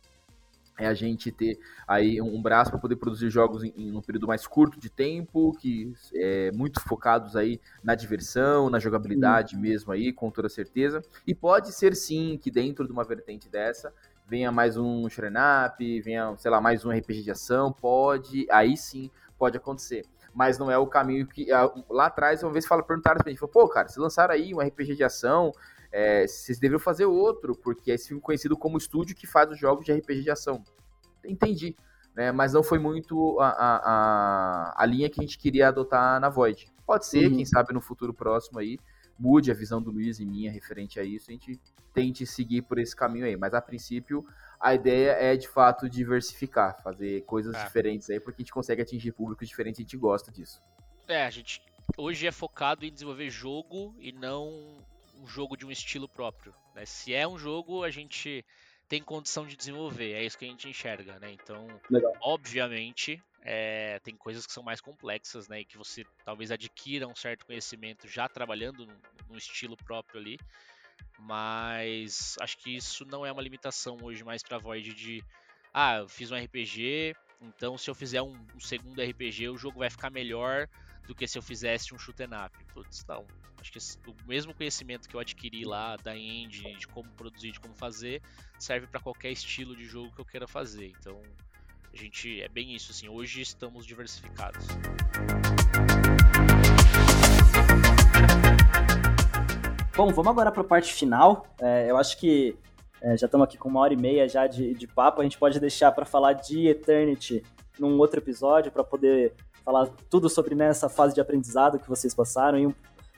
[0.78, 4.26] é a gente ter aí um braço para poder produzir jogos em, em, um período
[4.26, 9.60] mais curto de tempo, que é muito focados aí na diversão, na jogabilidade uhum.
[9.60, 11.02] mesmo aí, com toda certeza.
[11.26, 13.92] E pode ser sim que dentro de uma vertente dessa
[14.30, 15.36] venha mais um Shrine
[15.66, 20.06] Up, venha, sei lá, mais um RPG de ação, pode, aí sim pode acontecer.
[20.32, 21.48] Mas não é o caminho que.
[21.90, 24.94] Lá atrás, uma vez fala, perguntaram pra gente, pô, cara, se lançaram aí um RPG
[24.94, 25.50] de ação,
[25.90, 29.58] é, vocês deveriam fazer outro, porque é esse filme conhecido como estúdio que faz os
[29.58, 30.62] jogos de RPG de ação.
[31.24, 31.74] Entendi,
[32.14, 32.30] né?
[32.30, 36.72] Mas não foi muito a, a, a, linha que a gente queria adotar na Void.
[36.86, 37.36] Pode ser, uhum.
[37.36, 38.78] quem sabe no futuro próximo aí,
[39.20, 41.60] mude a visão do Luiz e minha referente a isso, a gente
[41.92, 43.36] tente seguir por esse caminho aí.
[43.36, 44.26] Mas a princípio,
[44.58, 47.64] a ideia é de fato diversificar, fazer coisas é.
[47.64, 50.62] diferentes aí, porque a gente consegue atingir públicos diferentes e a gente gosta disso.
[51.06, 51.60] É, a gente
[51.98, 54.78] hoje é focado em desenvolver jogo e não
[55.16, 56.54] um jogo de um estilo próprio.
[56.74, 56.86] Né?
[56.86, 58.44] Se é um jogo, a gente
[58.88, 61.30] tem condição de desenvolver, é isso que a gente enxerga, né?
[61.32, 62.12] Então, Legal.
[62.22, 65.60] obviamente, é, tem coisas que são mais complexas, né?
[65.60, 68.86] E que você talvez adquira um certo conhecimento já trabalhando
[69.28, 70.38] num, estilo próprio ali.
[71.18, 75.24] Mas acho que isso não é uma limitação hoje mais para Void de
[75.72, 79.78] ah, eu fiz um RPG, então se eu fizer um, um segundo RPG, o jogo
[79.78, 80.68] vai ficar melhor
[81.06, 82.64] do que se eu fizesse um shoot and up.
[82.72, 83.26] Putz, não.
[83.60, 87.60] Acho que o mesmo conhecimento que eu adquiri lá da engine, de como produzir, de
[87.60, 88.22] como fazer,
[88.58, 90.92] serve para qualquer estilo de jogo que eu queira fazer.
[90.98, 91.20] Então,
[91.92, 93.08] a gente é bem isso assim.
[93.08, 94.66] Hoje estamos diversificados.
[99.96, 101.46] Bom, vamos agora para a parte final.
[101.60, 102.56] É, eu acho que
[103.00, 105.20] é, já estamos aqui com uma hora e meia já de, de papo.
[105.20, 107.42] A gente pode deixar para falar de Eternity
[107.78, 109.34] num outro episódio para poder
[109.64, 112.74] falar tudo sobre né, essa fase de aprendizado que vocês passaram e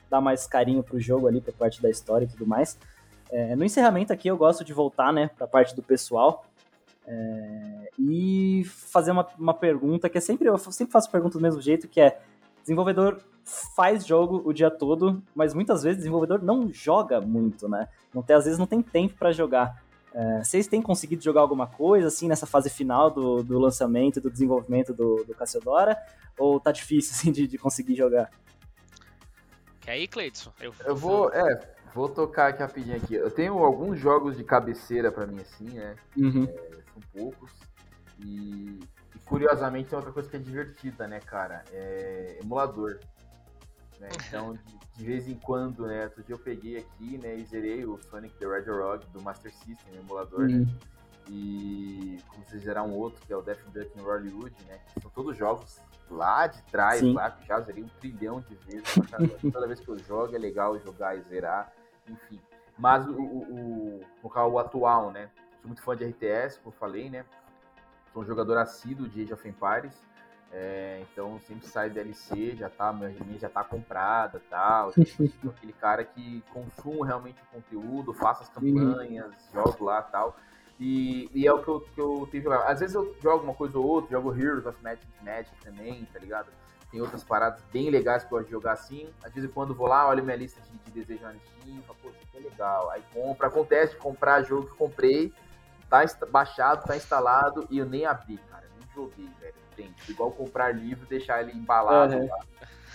[0.09, 2.77] dar mais carinho pro jogo ali, pra parte da história e tudo mais.
[3.31, 6.45] É, no encerramento aqui eu gosto de voltar, né, pra parte do pessoal
[7.05, 11.61] é, e fazer uma, uma pergunta que é sempre, eu sempre faço pergunta do mesmo
[11.61, 12.19] jeito, que é
[12.61, 13.21] desenvolvedor
[13.75, 17.89] faz jogo o dia todo, mas muitas vezes o desenvolvedor não joga muito, né?
[18.13, 19.83] Não tem, às vezes não tem tempo para jogar.
[20.13, 24.29] É, vocês têm conseguido jogar alguma coisa, assim, nessa fase final do, do lançamento, do
[24.29, 25.97] desenvolvimento do, do Cassiodora?
[26.37, 28.31] Ou tá difícil, assim, de, de conseguir jogar?
[29.81, 30.51] Quer ir, Cleiton?
[30.61, 33.15] Eu, eu vou, é, vou tocar aqui rapidinho aqui.
[33.15, 35.95] Eu tenho alguns jogos de cabeceira para mim, assim, né?
[36.15, 36.45] Uhum.
[36.45, 37.51] É, são poucos.
[38.19, 38.79] E,
[39.15, 41.63] e, curiosamente tem outra coisa que é divertida, né, cara?
[41.71, 42.99] É emulador.
[43.99, 44.09] Né?
[44.27, 46.05] Então, de, de, vez em quando, né?
[46.05, 49.53] Outro dia eu peguei aqui, né, e zerei o Sonic the Red Rock do Master
[49.53, 50.57] System, emulador, né?
[50.57, 50.65] uhum.
[50.65, 50.73] né?
[51.29, 54.79] E como vocês zerar um outro, que é o Death Duck in Hollywood, né?
[54.93, 55.79] Que são todos jogos
[56.09, 57.13] lá de trás, Sim.
[57.13, 58.83] lá que já zerei um trilhão de vezes.
[59.53, 61.71] Toda vez que eu jogo é legal jogar e zerar,
[62.09, 62.41] enfim.
[62.77, 65.29] Mas o, o, o, o atual, né?
[65.63, 67.23] Sou muito fã de RTS, como eu falei, né?
[68.11, 69.95] Sou um jogador assíduo de Age of Empires.
[70.51, 74.89] É, então sempre sai DLC, já tá, minha já tá comprada tal.
[75.47, 79.53] aquele cara que consuma realmente o conteúdo, faça as campanhas, uhum.
[79.53, 80.35] jogo lá tal.
[80.77, 82.67] E, e, é o que eu, que eu tenho jogado.
[82.67, 86.19] Às vezes eu jogo uma coisa ou outra, jogo Heroes of Magic, Magic também, tá
[86.19, 86.51] ligado?
[86.91, 89.07] Tem outras paradas bem legais que eu gosto de jogar assim.
[89.23, 92.09] Às vezes quando vou lá, olho minha lista de, de desejos na Steam, falo, pô,
[92.09, 92.89] isso aqui é legal.
[92.91, 95.33] Aí compra, acontece de comprar jogo que comprei,
[95.93, 98.65] tá baixado, tá instalado e eu nem abri, cara.
[98.79, 99.91] Nem joguei, velho tem.
[99.91, 102.15] Tipo, igual comprar livro e deixar ele embalado.
[102.15, 102.29] Uhum.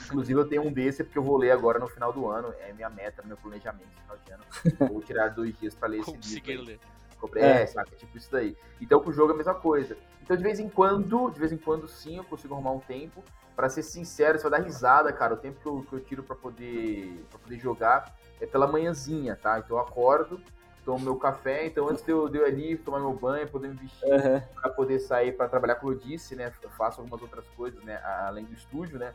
[0.06, 2.54] Inclusive, eu tenho um desse porque eu vou ler agora no final do ano.
[2.60, 4.44] É minha meta, meu planejamento no final de ano.
[4.92, 6.66] Vou tirar dois dias para ler esse Conseguir livro.
[6.66, 6.80] ler.
[7.20, 7.94] Comprei, é, é, saca?
[7.96, 8.56] Tipo isso daí.
[8.80, 9.98] Então, com o jogo é a mesma coisa.
[10.22, 13.22] Então, de vez em quando, de vez em quando, sim, eu consigo arrumar um tempo.
[13.54, 15.34] Para ser sincero, você vai dar risada, cara.
[15.34, 19.36] O tempo que eu, que eu tiro para poder, pra poder jogar é pela manhãzinha,
[19.36, 19.58] tá?
[19.58, 20.40] Então, eu acordo,
[20.88, 23.74] tomo meu café, então antes de eu, de eu ali tomar meu banho, poder me
[23.74, 24.40] vestir, uhum.
[24.54, 26.50] para poder sair para trabalhar, como eu disse, né?
[26.62, 28.00] Eu faço algumas outras coisas, né?
[28.26, 29.12] Além do estúdio, né?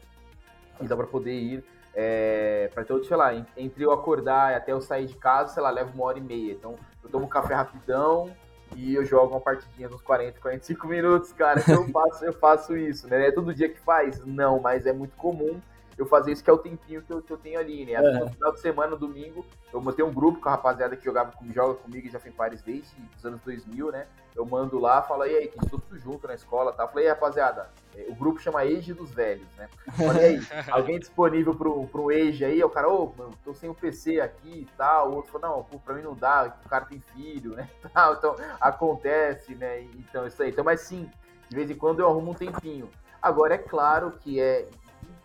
[0.80, 1.64] Então, para poder ir,
[1.96, 5.64] é, para então, sei lá, entre eu acordar e até eu sair de casa, sei
[5.64, 6.52] lá, leva uma hora e meia.
[6.52, 8.32] Então, eu tomo um café rapidão
[8.76, 11.60] e eu jogo uma partidinha uns 40, 45 minutos, cara.
[11.60, 13.30] Então, eu faço, eu faço isso, né?
[13.30, 14.24] É todo dia que faz?
[14.24, 15.60] Não, mas é muito comum
[15.98, 18.00] eu fazer isso que é o tempinho que eu, que eu tenho ali, né?
[18.00, 21.32] No final de semana, no domingo, eu montei um grupo com a rapaziada que jogava
[21.32, 24.08] comigo, joga comigo e já fez Paris desde os anos 2000, né?
[24.36, 26.88] Eu mando lá, falo, e aí, que tudo junto na escola, tá?
[26.88, 29.70] Falei, rapaziada, é, o grupo chama Age dos Velhos, né?
[29.96, 30.42] Falei, aí,
[30.72, 32.64] alguém disponível pro, pro Age aí?
[32.64, 35.12] O cara, ô, oh, tô sem o PC aqui e tal.
[35.12, 37.70] O outro falou, não, pra mim não dá, o cara tem filho, né?
[38.18, 39.82] Então, acontece, né?
[39.82, 40.50] Então, isso aí.
[40.50, 41.10] Então, mas sim,
[41.48, 42.90] de vez em quando eu arrumo um tempinho.
[43.22, 44.68] Agora, é claro que é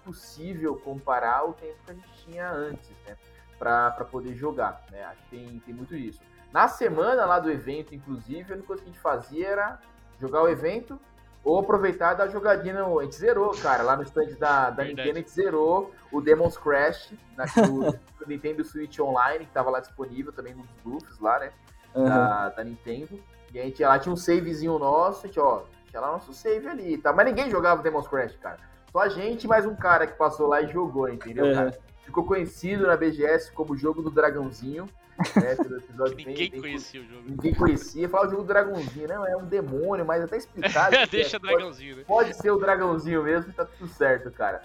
[0.09, 3.17] impossível comparar o tempo que a gente tinha antes, né?
[3.59, 5.05] Para poder jogar, né?
[5.05, 6.21] Acho que tem, tem muito isso.
[6.53, 9.79] Na semana lá do evento, inclusive, a única coisa que a gente fazia era
[10.19, 10.99] jogar o evento
[11.45, 12.75] ou aproveitar da jogadinha.
[12.83, 12.99] No...
[12.99, 16.57] A gente zerou, cara, lá no stand da, da Nintendo, a gente zerou o Demon's
[16.57, 21.53] Crash na, no Nintendo Switch Online, que tava lá disponível também nos bluffs lá, né?
[21.95, 22.05] Uhum.
[22.05, 23.21] Da, da, Nintendo.
[23.53, 26.67] E a gente lá tinha um savezinho nosso, a gente, ó, tinha lá nosso save
[26.69, 27.13] ali, tá?
[27.13, 28.59] Mas ninguém jogava o Demon's Crash, cara.
[28.99, 31.55] Só a gente mais um cara que passou lá e jogou, entendeu, uhum.
[31.55, 31.79] cara?
[32.05, 34.89] Ficou conhecido na BGS como o jogo do dragãozinho.
[35.37, 35.57] Né,
[36.17, 37.31] ninguém bem, conhecia bem, o jogo.
[37.31, 38.09] Ninguém conhecia.
[38.09, 40.97] Fala o jogo do dragãozinho, não, é um demônio, mas até explicado.
[41.13, 41.39] Deixa é.
[41.39, 42.05] dragãozinho, pode, né?
[42.09, 44.63] Pode ser o dragãozinho mesmo, tá tudo certo, cara.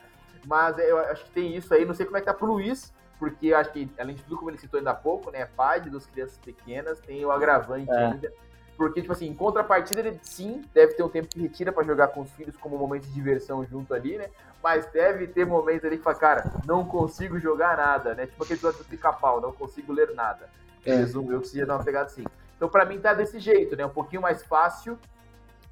[0.48, 2.92] Mas eu acho que tem isso aí, não sei como é que tá pro Luiz,
[3.20, 5.80] porque eu acho que, além de tudo, como ele citou ainda há pouco, né, pai
[5.80, 7.98] de duas crianças pequenas, tem o agravante é.
[7.98, 8.34] ainda
[8.76, 12.08] porque, tipo assim, em contrapartida, ele sim deve ter um tempo que retira para jogar
[12.08, 14.30] com os filhos como um momento de diversão junto ali, né?
[14.62, 18.26] Mas deve ter momentos ali que fala, cara, não consigo jogar nada, né?
[18.26, 20.50] Tipo aquele episódio do pica-pau, não consigo ler nada.
[20.86, 20.96] É.
[20.96, 22.24] Resumo eu que seria dar uma pegada assim.
[22.56, 23.86] Então, para mim, tá desse jeito, né?
[23.86, 24.98] Um pouquinho mais fácil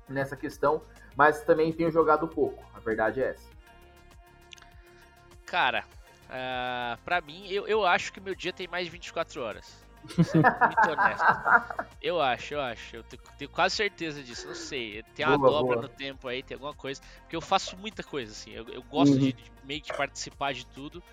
[0.07, 0.81] nessa questão,
[1.15, 2.63] mas também tenho jogado pouco.
[2.73, 3.49] A verdade é essa.
[5.45, 5.83] Cara,
[6.27, 9.80] uh, pra mim, eu, eu acho que meu dia tem mais de 24 horas.
[10.33, 11.85] muito honesto.
[12.01, 12.95] Eu acho, eu acho.
[12.95, 14.47] Eu tenho, tenho, quase certeza disso.
[14.47, 15.03] Não sei.
[15.15, 15.81] Tem uma boa, dobra boa.
[15.83, 17.01] no tempo aí, tem alguma coisa.
[17.21, 18.51] Porque eu faço muita coisa, assim.
[18.51, 19.19] Eu, eu gosto uhum.
[19.19, 21.03] de, de, meio que participar de tudo.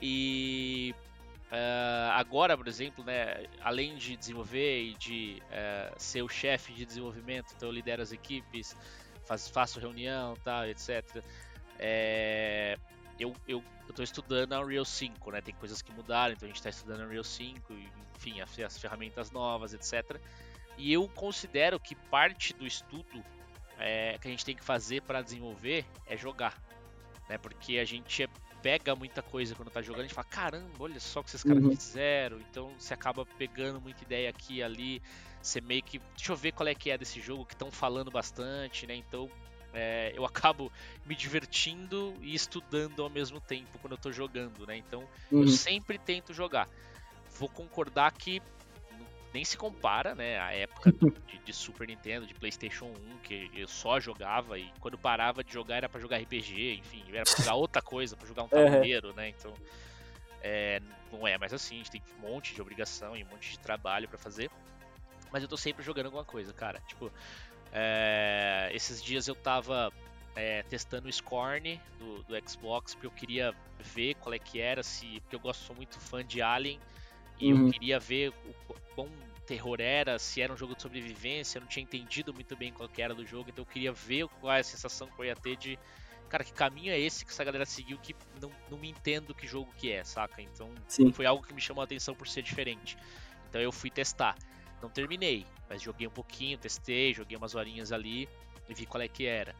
[0.00, 0.94] E
[1.50, 6.84] uh, agora, por exemplo, né, além de desenvolver e de uh, ser o chefe de
[6.84, 8.76] desenvolvimento, então eu lidero as equipes,
[9.24, 11.22] faz, faço reunião, tal, etc.
[11.78, 12.78] É,
[13.18, 15.40] eu, eu, eu tô estudando a Unreal 5, né?
[15.40, 17.72] Tem coisas que mudaram, então a gente está estudando a Unreal 5,
[18.16, 20.20] enfim, as, as, ferramentas novas, etc.
[20.76, 23.24] E eu considero que parte do estudo
[23.78, 26.60] é, que a gente tem que fazer para desenvolver é jogar,
[27.28, 27.38] né?
[27.38, 28.28] Porque a gente
[28.62, 31.42] pega muita coisa quando tá jogando, a gente fala, caramba, olha só o que esses
[31.42, 31.76] caras uhum.
[31.76, 35.02] fizeram, então você acaba pegando muita ideia aqui e ali,
[35.42, 38.10] você meio que, deixa eu ver qual é que é desse jogo, que estão falando
[38.10, 38.94] bastante, né?
[38.94, 39.30] Então
[39.74, 40.72] é, eu acabo
[41.04, 44.76] me divertindo e estudando ao mesmo tempo quando eu tô jogando, né?
[44.76, 45.42] Então uhum.
[45.42, 46.68] eu sempre tento jogar.
[47.38, 48.40] Vou concordar que
[49.32, 50.38] nem se compara, né?
[50.38, 54.70] A época do, de, de, Super Nintendo, de PlayStation 1, que eu só jogava e
[54.78, 58.28] quando parava de jogar era para jogar RPG, enfim, era pra jogar outra coisa, para
[58.28, 59.14] jogar um tabuleiro, uhum.
[59.14, 59.28] né?
[59.30, 59.52] Então
[60.40, 60.80] é,
[61.10, 63.58] não é mais assim, a gente tem um monte de obrigação e um monte de
[63.58, 64.50] trabalho para fazer.
[65.32, 66.80] Mas eu tô sempre jogando alguma coisa, cara.
[66.86, 67.10] Tipo,
[67.74, 69.92] é, esses dias eu tava
[70.36, 74.82] é, testando o Scorn do, do, Xbox, porque eu queria ver qual é que era,
[74.82, 76.78] se, porque eu gosto, sou muito fã de Alien,
[77.38, 77.66] e uhum.
[77.66, 79.08] eu queria ver o quão
[79.44, 82.88] terror era, se era um jogo de sobrevivência, eu não tinha entendido muito bem qual
[82.88, 85.34] que era do jogo, então eu queria ver qual é a sensação que eu ia
[85.34, 85.76] ter de,
[86.28, 89.48] cara, que caminho é esse que essa galera seguiu que não, não me entendo que
[89.48, 90.40] jogo que é, saca?
[90.40, 91.12] Então Sim.
[91.12, 92.96] foi algo que me chamou a atenção por ser diferente.
[93.48, 94.36] Então eu fui testar.
[94.84, 98.28] Não terminei, mas joguei um pouquinho, testei, joguei umas horinhas ali
[98.68, 99.56] e vi qual é que era.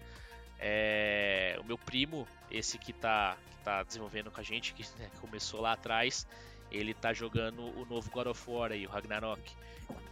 [0.60, 5.10] É, o meu primo, esse que tá, que tá desenvolvendo com a gente, que né,
[5.22, 6.26] começou lá atrás,
[6.70, 9.40] ele tá jogando o novo God of War aí, o Ragnarok.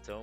[0.01, 0.23] Então,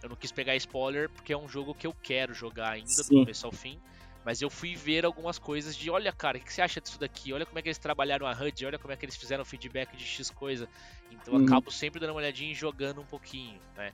[0.00, 3.02] eu não quis pegar spoiler porque é um jogo que eu quero jogar ainda Sim.
[3.02, 3.76] do começo ao fim.
[4.24, 7.32] Mas eu fui ver algumas coisas de, olha, cara, o que você acha disso daqui?
[7.32, 9.96] Olha como é que eles trabalharam a HUD, olha como é que eles fizeram feedback
[9.96, 10.68] de X coisa.
[11.10, 11.46] Então eu uhum.
[11.46, 13.92] acabo sempre dando uma olhadinha e jogando um pouquinho, né?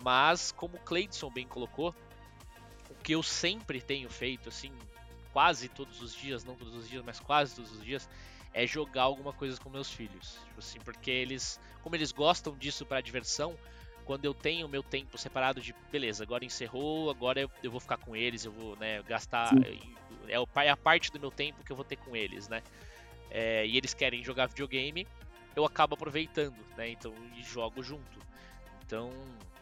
[0.00, 1.94] Mas, como o Cleidson bem colocou,
[2.90, 4.72] o que eu sempre tenho feito, assim,
[5.32, 8.08] quase todos os dias, não todos os dias, mas quase todos os dias,
[8.52, 10.38] é jogar alguma coisa com meus filhos.
[10.46, 13.56] Tipo assim, porque eles, como eles gostam disso para diversão,
[14.04, 17.78] quando eu tenho o meu tempo separado de, beleza, agora encerrou, agora eu, eu vou
[17.78, 19.52] ficar com eles, eu vou, né, gastar,
[20.26, 22.62] é, é a parte do meu tempo que eu vou ter com eles, né?
[23.30, 25.06] É, e eles querem jogar videogame,
[25.54, 26.88] eu acabo aproveitando, né?
[26.88, 28.18] Então, e jogo junto.
[28.86, 29.10] Então,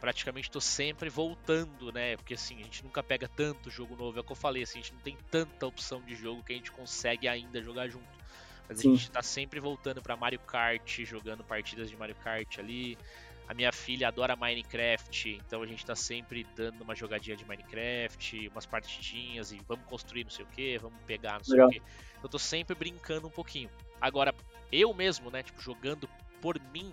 [0.00, 2.16] praticamente estou sempre voltando, né?
[2.16, 4.78] Porque assim, a gente nunca pega tanto jogo novo, é o que eu falei, assim,
[4.78, 8.06] a gente não tem tanta opção de jogo que a gente consegue ainda jogar junto.
[8.68, 8.88] Mas Sim.
[8.88, 12.98] a gente está sempre voltando para Mario Kart, jogando partidas de Mario Kart ali.
[13.48, 18.48] A minha filha adora Minecraft, então a gente está sempre dando uma jogadinha de Minecraft,
[18.48, 21.68] umas partidinhas e vamos construir não sei o que, vamos pegar não sei Legal.
[21.68, 21.82] o que.
[22.24, 23.70] Eu tô sempre brincando um pouquinho.
[24.00, 24.34] Agora,
[24.72, 26.08] eu mesmo, né, tipo, jogando
[26.40, 26.92] por mim,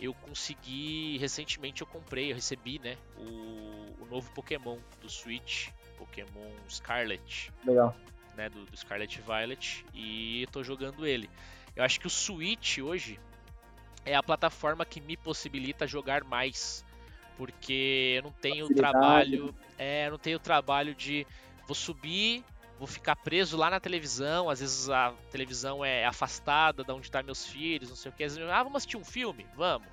[0.00, 1.18] eu consegui.
[1.18, 2.96] Recentemente eu comprei, eu recebi, né?
[3.16, 7.52] O, o novo Pokémon do Switch, Pokémon Scarlet.
[7.64, 7.96] Legal.
[8.36, 9.84] Né, do, do Scarlet Violet.
[9.94, 11.30] E tô jogando ele.
[11.76, 13.18] Eu acho que o Switch hoje
[14.04, 16.84] é a plataforma que me possibilita jogar mais.
[17.36, 19.54] Porque eu não tenho trabalho.
[19.78, 21.26] É, eu não tenho trabalho de.
[21.66, 22.44] Vou subir,
[22.78, 27.20] vou ficar preso lá na televisão, às vezes a televisão é afastada de onde estão
[27.20, 28.24] tá meus filhos, não sei o que.
[28.24, 29.46] ah, vamos assistir um filme?
[29.54, 29.88] Vamos.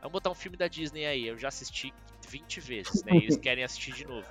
[0.00, 1.26] Vamos botar um filme da Disney aí.
[1.26, 1.94] Eu já assisti
[2.28, 3.12] 20 vezes, né?
[3.14, 4.26] E eles querem assistir de novo.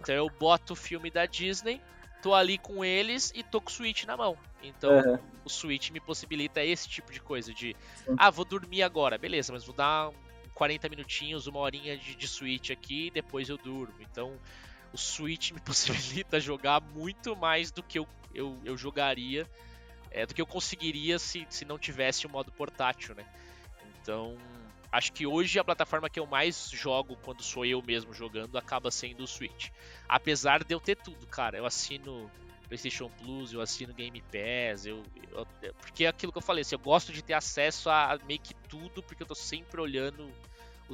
[0.00, 1.80] Então eu boto o filme da Disney,
[2.22, 4.36] tô ali com eles e tô com o Switch na mão.
[4.62, 5.18] Então uhum.
[5.44, 7.74] o Switch me possibilita esse tipo de coisa de,
[8.04, 8.14] Sim.
[8.18, 10.10] ah, vou dormir agora, beleza, mas vou dar
[10.54, 13.94] 40 minutinhos, uma horinha de, de Switch aqui e depois eu durmo.
[14.00, 14.38] Então
[14.92, 19.48] o Switch me possibilita jogar muito mais do que eu, eu, eu jogaria,
[20.10, 23.24] é, do que eu conseguiria se, se não tivesse o modo portátil, né?
[24.00, 24.36] Então,
[24.90, 28.90] acho que hoje a plataforma que eu mais jogo quando sou eu mesmo jogando acaba
[28.90, 29.70] sendo o Switch.
[30.08, 31.58] Apesar de eu ter tudo, cara.
[31.58, 32.30] Eu assino
[32.70, 35.02] PlayStation Plus, eu assino Game Pass, eu,
[35.32, 38.38] eu, porque é aquilo que eu falei, assim, eu gosto de ter acesso a meio
[38.38, 40.32] que tudo, porque eu tô sempre olhando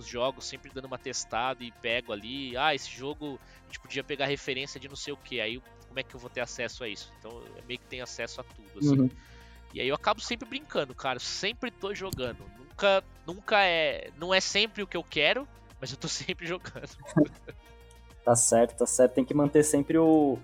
[0.01, 4.05] os jogos, sempre dando uma testada e pego ali, ah, esse jogo a gente podia
[4.05, 6.85] pegar referência de não sei o que, aí como é que eu vou ter acesso
[6.85, 7.12] a isso?
[7.18, 9.01] Então eu meio que tenho acesso a tudo, assim.
[9.01, 9.10] Uhum.
[9.73, 12.44] E aí eu acabo sempre brincando, cara, sempre tô jogando.
[12.59, 15.48] Nunca, nunca é, não é sempre o que eu quero,
[15.81, 16.89] mas eu tô sempre jogando.
[18.24, 19.14] tá certo, tá certo.
[19.14, 20.39] Tem que manter sempre o,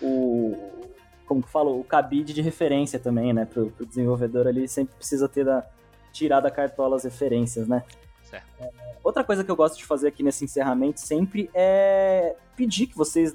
[0.00, 0.88] o
[1.26, 5.28] como que falo, o cabide de referência também, né, pro, pro desenvolvedor ali, sempre precisa
[5.28, 5.64] ter da,
[6.10, 7.84] tirar da cartola as referências, né?
[8.28, 8.46] Certo.
[8.60, 8.70] É,
[9.02, 13.34] outra coisa que eu gosto de fazer aqui nesse encerramento sempre é pedir que vocês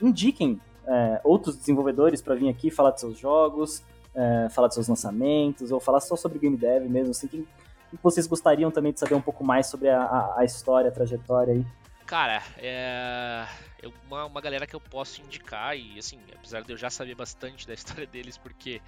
[0.00, 3.84] indiquem é, outros desenvolvedores para vir aqui falar de seus jogos,
[4.14, 7.46] é, falar de seus lançamentos, ou falar só sobre game dev mesmo, assim, que,
[7.90, 10.92] que vocês gostariam também de saber um pouco mais sobre a, a, a história, a
[10.92, 11.64] trajetória aí.
[12.04, 13.46] Cara, é
[14.08, 17.68] uma, uma galera que eu posso indicar, e assim, apesar de eu já saber bastante
[17.68, 18.80] da história deles, porque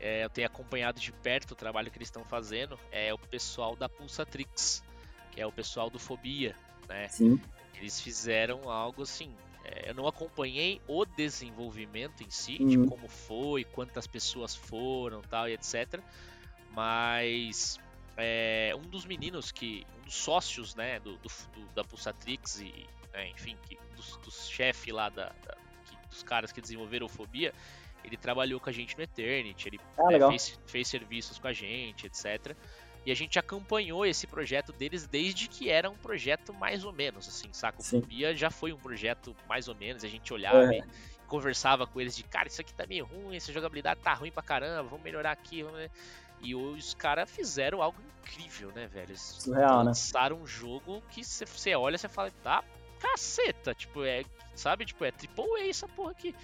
[0.00, 3.74] é, eu tenho acompanhado de perto o trabalho que eles estão fazendo, é o pessoal
[3.74, 4.82] da Pulsatrix,
[5.32, 6.54] que é o pessoal do Fobia,
[6.88, 7.08] né?
[7.08, 7.40] Sim.
[7.76, 9.34] Eles fizeram algo assim.
[9.64, 12.68] É, eu não acompanhei o desenvolvimento em si, uhum.
[12.68, 16.00] de como foi, quantas pessoas foram, tal e etc.
[16.70, 17.78] Mas
[18.16, 21.30] é, um dos meninos que, um dos sócios, né, do, do,
[21.74, 25.56] da Pulsatrix e, né, enfim, que, dos, dos chefes lá da, da
[25.86, 27.52] que, dos caras que desenvolveram o Fobia,
[28.08, 31.52] ele trabalhou com a gente no Eternity, ele ah, né, fez, fez serviços com a
[31.52, 32.56] gente, etc.
[33.06, 37.28] E a gente acompanhou esse projeto deles desde que era um projeto mais ou menos,
[37.28, 37.80] assim, saca?
[37.80, 40.78] O Fobia já foi um projeto mais ou menos, a gente olhava é.
[40.78, 40.84] e
[41.26, 44.42] conversava com eles de, cara, isso aqui tá meio ruim, essa jogabilidade tá ruim pra
[44.42, 45.88] caramba, vamos melhorar aqui, vamos...
[46.40, 49.10] E os caras fizeram algo incrível, né, velho?
[49.10, 49.84] Eles Surreal, né?
[49.86, 50.42] lançaram né?
[50.42, 52.62] um jogo que você olha e fala, tá
[52.98, 54.24] caceta, tipo, é,
[54.54, 54.84] sabe?
[54.84, 56.34] Tipo, é triple A essa porra aqui.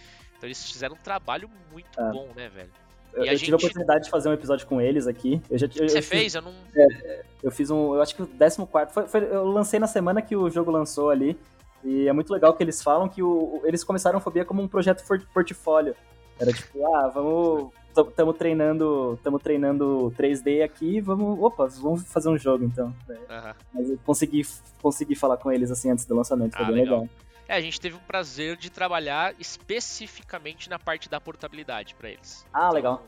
[0.44, 2.12] Então eles fizeram um trabalho muito é.
[2.12, 2.70] bom, né, velho?
[3.14, 3.44] Eu, eu gente...
[3.44, 5.40] tive a oportunidade de fazer um episódio com eles aqui.
[5.48, 6.22] Eu já, eu, Você eu fez?
[6.24, 6.52] Fiz, eu não.
[6.76, 7.94] É, eu fiz um.
[7.94, 8.66] Eu acho que o 14.
[8.92, 11.38] Foi, foi, eu lancei na semana que o jogo lançou ali.
[11.82, 14.68] E é muito legal que eles falam que o, eles começaram a Fobia como um
[14.68, 15.02] projeto
[15.32, 15.94] portfólio.
[16.38, 17.72] Era tipo, ah, vamos.
[17.96, 22.86] Estamos treinando, estamos treinando 3D aqui, vamos, opa, vamos fazer um jogo então.
[23.08, 23.54] Uhum.
[23.72, 24.42] Mas eu consegui,
[24.82, 27.00] consegui falar com eles assim antes do lançamento, foi ah, bem legal.
[27.02, 27.23] legal.
[27.48, 32.46] É, a gente teve o prazer de trabalhar especificamente na parte da portabilidade para eles.
[32.52, 33.06] Ah, então, legal.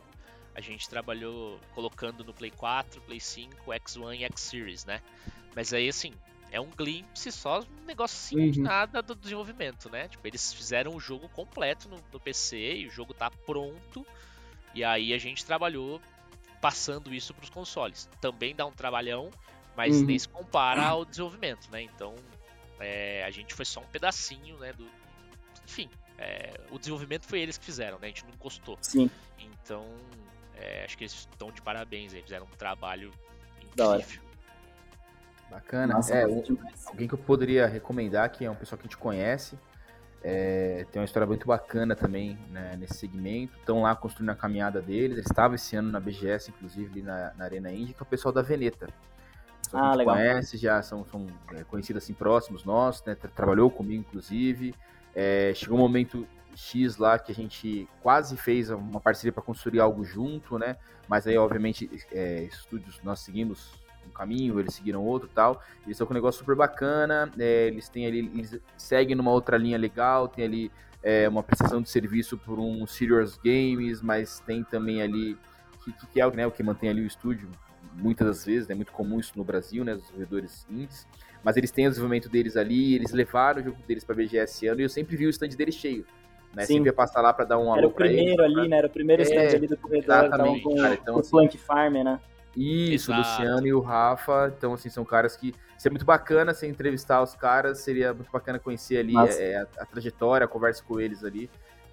[0.55, 5.01] A gente trabalhou colocando no Play 4, Play 5, X1 e X Series, né?
[5.55, 6.13] Mas aí, assim,
[6.51, 8.51] é um glimpse só, um negocinho uhum.
[8.51, 10.09] de nada do desenvolvimento, né?
[10.09, 14.07] Tipo, eles fizeram o jogo completo no, no PC e o jogo tá pronto.
[14.75, 16.01] E aí a gente trabalhou
[16.61, 18.09] passando isso para os consoles.
[18.21, 19.31] Também dá um trabalhão,
[19.77, 20.07] mas uhum.
[20.07, 21.83] nem se compara ao desenvolvimento, né?
[21.83, 22.15] Então
[22.81, 24.73] é, a gente foi só um pedacinho, né?
[24.73, 24.87] Do,
[25.65, 25.89] enfim,
[26.19, 28.07] é, o desenvolvimento foi eles que fizeram, né?
[28.07, 28.79] A gente não encostou.
[28.81, 29.11] Sim.
[29.39, 29.87] Então,
[30.55, 33.13] é, acho que eles estão de parabéns, eles fizeram um trabalho
[33.63, 34.23] incrível.
[35.51, 35.95] Bacana.
[35.95, 36.43] Nossa, é, um,
[36.87, 39.59] alguém que eu poderia recomendar, que é um pessoal que a gente conhece,
[40.23, 43.57] é, tem uma história muito bacana também né, nesse segmento.
[43.59, 45.19] Estão lá construindo a caminhada deles.
[45.19, 48.07] Eles estavam esse ano na BGS, inclusive, ali na, na Arena Indy, que é o
[48.07, 48.89] pessoal da Veneta
[49.73, 50.15] ah, legal.
[50.15, 53.15] conhece, já são, são é, conhecidos assim próximos nossos, né?
[53.15, 54.75] Trabalhou comigo, inclusive.
[55.15, 59.81] É, chegou um momento X lá que a gente quase fez uma parceria para construir
[59.81, 60.77] algo junto, né?
[61.09, 63.73] Mas aí, obviamente, é, estúdios nós seguimos
[64.07, 65.63] um caminho, eles seguiram outro tal.
[65.85, 69.57] Eles estão com um negócio super bacana, é, eles têm ali, eles seguem numa outra
[69.57, 70.73] linha legal, tem ali
[71.03, 75.37] é, uma prestação de serviço por um Serious Games, mas tem também ali
[75.85, 77.49] que, que é né, o que mantém ali o estúdio
[77.97, 81.07] muitas das vezes, é né, muito comum isso no Brasil, né, os desenvolvedores indies,
[81.43, 84.67] mas eles têm o desenvolvimento deles ali, eles levaram o jogo deles para BGS esse
[84.67, 86.05] ano e eu sempre vi o stand deles cheio.
[86.55, 86.65] Né?
[86.65, 86.75] Sim.
[86.75, 88.69] Sempre ia passar lá para dar um Era o primeiro eles, ali, pra...
[88.69, 88.79] né?
[88.79, 91.31] Era o primeiro stand é, ali do corredor, então, com, cara, então, com assim, o
[91.31, 92.21] Plank Farm, né?
[92.57, 93.29] Isso, Exato.
[93.29, 97.23] o Luciano e o Rafa, então assim, são caras que seria muito bacana você entrevistar
[97.23, 101.23] os caras, seria muito bacana conhecer ali é, a, a, trajetória, a conversa com eles
[101.23, 101.51] ali,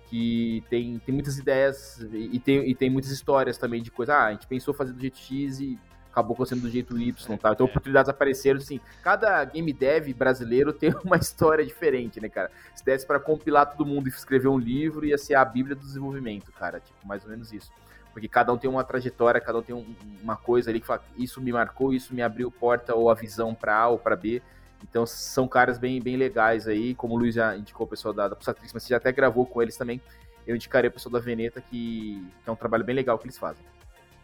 [0.08, 4.26] que tem, tem muitas ideias e tem, e tem muitas histórias também de coisa, ah,
[4.28, 5.78] a gente pensou fazer do jeito X e
[6.14, 7.52] acabou acontecendo do jeito Y, tá?
[7.52, 12.52] Então oportunidades apareceram, assim, cada game dev brasileiro tem uma história diferente, né, cara?
[12.76, 15.82] Se desse para compilar todo mundo e escrever um livro, ia ser a bíblia do
[15.82, 17.72] desenvolvimento, cara, tipo, mais ou menos isso.
[18.14, 19.84] Porque cada um tem uma trajetória, cada um tem um,
[20.22, 23.56] uma coisa ali que fala, isso me marcou, isso me abriu porta ou a visão
[23.56, 24.40] para A ou para B.
[24.84, 28.28] Então são caras bem, bem legais aí, como o Luiz já indicou o pessoal da,
[28.28, 30.00] da Pulsatrix, mas você já até gravou com eles também.
[30.46, 33.38] Eu indicarei o pessoal da Veneta, que, que é um trabalho bem legal que eles
[33.38, 33.66] fazem.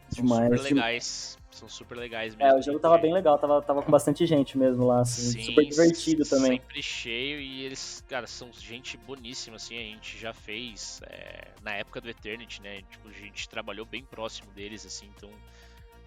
[0.10, 0.50] São Demais.
[0.50, 1.40] super legais.
[1.52, 2.52] São super legais mesmo.
[2.52, 5.42] É, o jogo tava bem legal, tava, tava com bastante gente mesmo lá, assim, Sim,
[5.42, 6.52] super divertido também.
[6.52, 11.74] Sempre cheio e eles, cara, são gente boníssima, assim, a gente já fez é, na
[11.74, 12.82] época do Eternity, né?
[12.90, 15.30] Tipo, a gente trabalhou bem próximo deles, assim, então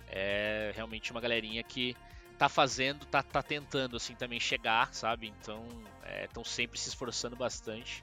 [0.08, 1.94] é realmente uma galerinha que
[2.38, 5.32] tá fazendo, tá, tá tentando, assim, também chegar, sabe?
[5.38, 5.66] Então,
[6.24, 8.02] estão é, sempre se esforçando bastante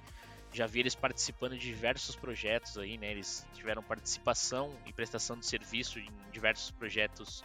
[0.52, 3.12] já vi eles participando de diversos projetos aí, né?
[3.12, 7.44] Eles tiveram participação e prestação de serviço em diversos projetos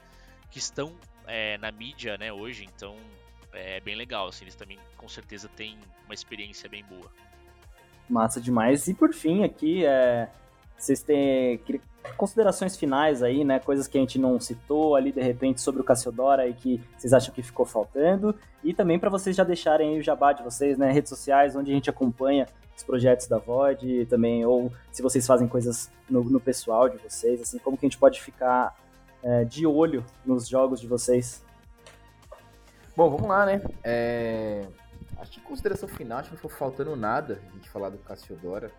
[0.51, 0.93] que estão
[1.27, 2.97] é, na mídia, né, hoje, então
[3.53, 7.11] é bem legal, assim, eles também com certeza têm uma experiência bem boa.
[8.09, 8.87] Massa demais.
[8.89, 10.29] E por fim aqui, é,
[10.77, 11.61] vocês têm
[12.17, 13.59] considerações finais aí, né?
[13.59, 17.13] Coisas que a gente não citou ali de repente sobre o Cassiodora e que vocês
[17.13, 18.35] acham que ficou faltando.
[18.63, 20.93] E também para vocês já deixarem aí o jabá de vocês, né?
[20.93, 22.47] Redes sociais, onde a gente acompanha
[22.77, 27.41] os projetos da VOD também, ou se vocês fazem coisas no, no pessoal de vocês,
[27.41, 28.77] assim, como que a gente pode ficar
[29.23, 31.45] é, de olho nos jogos de vocês?
[32.97, 33.61] Bom, vamos lá, né?
[33.83, 34.69] É...
[35.19, 37.99] Acho que em consideração final, acho que não ficou faltando nada a gente falar do
[37.99, 38.71] Cassiodora.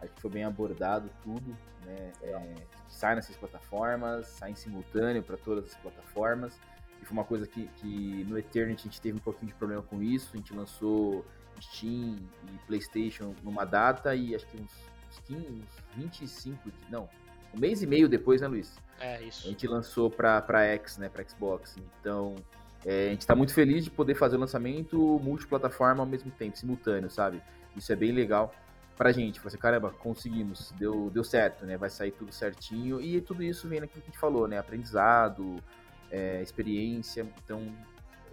[0.00, 1.54] Acho que foi bem abordado tudo,
[1.84, 2.12] né?
[2.22, 2.54] É...
[2.88, 6.58] sai nessas plataformas, sai em simultâneo para todas as plataformas.
[7.02, 9.82] E foi uma coisa que, que no Eternity a gente teve um pouquinho de problema
[9.82, 10.30] com isso.
[10.32, 11.26] A gente lançou
[11.60, 12.16] Steam
[12.46, 14.72] e PlayStation numa data e acho que uns,
[15.10, 15.64] uns 15, uns
[15.96, 17.08] 25, não,
[17.54, 18.76] um mês e meio depois, né, Luiz?
[19.00, 19.46] É, isso.
[19.46, 21.76] A gente lançou para X, né, para Xbox.
[22.00, 22.34] Então,
[22.84, 26.56] é, a gente está muito feliz de poder fazer o lançamento multiplataforma ao mesmo tempo,
[26.56, 27.42] simultâneo, sabe?
[27.76, 28.54] Isso é bem legal
[28.96, 29.38] pra gente.
[29.38, 31.76] Falei assim, caramba, conseguimos, deu, deu certo, né?
[31.76, 33.00] Vai sair tudo certinho.
[33.00, 34.58] E tudo isso vem naquilo que a gente falou, né?
[34.58, 35.62] Aprendizado,
[36.10, 37.26] é, experiência.
[37.44, 37.72] Então,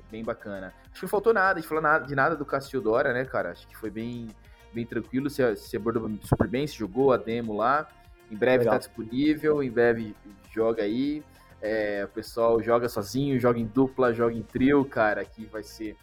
[0.10, 0.74] bem bacana.
[0.86, 3.52] Acho que não faltou nada, a gente falou nada, de nada do Castiodora, né, cara?
[3.52, 4.28] Acho que foi bem,
[4.74, 7.88] bem tranquilo, se, se abordou super bem, se jogou a demo lá.
[8.32, 10.16] Em breve está disponível, em breve
[10.52, 11.24] joga aí.
[11.62, 15.96] É, o pessoal joga sozinho, joga em dupla, joga em trio, cara, que vai ser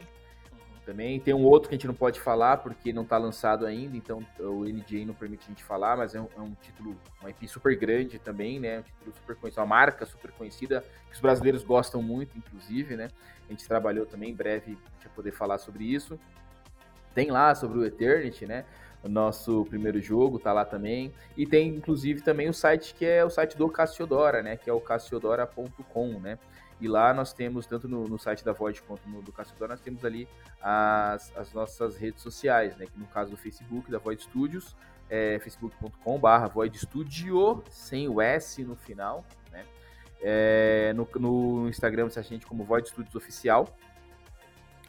[0.86, 1.20] também.
[1.20, 4.26] Tem um outro que a gente não pode falar porque não está lançado ainda, então
[4.40, 7.48] o NJ não permite a gente falar, mas é um, é um, título, uma IP
[7.48, 8.80] super grande também, né?
[8.80, 13.10] Um título super conhecido, uma marca super conhecida, que os brasileiros gostam muito, inclusive, né?
[13.48, 16.20] A gente trabalhou também, em breve a gente vai poder falar sobre isso.
[17.14, 18.66] Tem lá sobre o Eternity, né?
[19.04, 21.14] O nosso primeiro jogo tá lá também.
[21.38, 24.58] E tem, inclusive, também o site que é o site do Cassiodora, né?
[24.58, 26.40] Que é o cassiodora.com, né?
[26.80, 29.80] E lá nós temos, tanto no, no site da Void quanto no do Caçador, nós
[29.80, 30.28] temos ali
[30.62, 32.86] as, as nossas redes sociais, né?
[32.86, 34.76] Que no caso do Facebook, da Void Studios,
[35.10, 39.66] é facebook.com.br Void Studio, sem o S no final, né?
[40.22, 43.74] É, no, no Instagram acha a gente como Void Studios Oficial,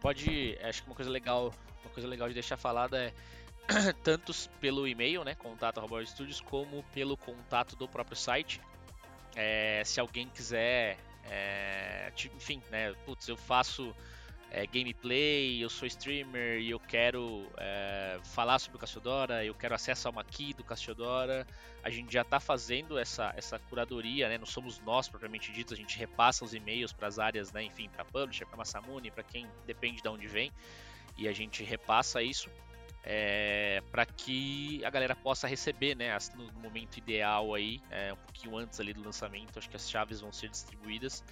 [0.00, 1.52] Pode, acho que uma coisa legal,
[1.84, 3.12] uma coisa legal de deixar falada é
[4.04, 8.60] tanto pelo e-mail, né, contato@voidstudios, como pelo contato do próprio site
[9.36, 12.94] é, se alguém quiser, é, enfim, né?
[13.04, 13.94] Putz, eu faço
[14.50, 19.74] é, gameplay, eu sou streamer e eu quero é, falar sobre o Cassiodora, eu quero
[19.74, 21.46] acesso a uma key do Cassiodora.
[21.82, 24.38] A gente já está fazendo essa, essa curadoria, né?
[24.38, 27.62] Não somos nós propriamente ditos, a gente repassa os e-mails para as áreas, né?
[27.62, 30.50] Enfim, para publisher, para Massamune, para quem depende de onde vem,
[31.16, 32.50] e a gente repassa isso
[33.08, 38.56] é, para que a galera possa receber, né, no momento ideal aí, é, um pouquinho
[38.56, 41.22] antes ali do lançamento, acho que as chaves vão ser distribuídas.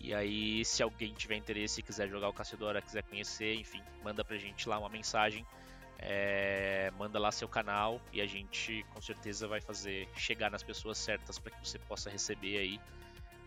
[0.00, 4.36] E aí, se alguém tiver interesse quiser jogar o Cassiodora, quiser conhecer, enfim, manda pra
[4.36, 5.46] gente lá uma mensagem,
[5.98, 10.98] é, manda lá seu canal e a gente com certeza vai fazer chegar nas pessoas
[10.98, 12.80] certas para que você possa receber aí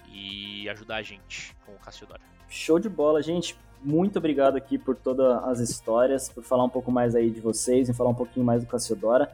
[0.10, 2.22] e ajudar a gente com o Cassiodora.
[2.50, 6.92] Show de bola, gente muito obrigado aqui por todas as histórias, por falar um pouco
[6.92, 9.32] mais aí de vocês e falar um pouquinho mais do Cassiodora.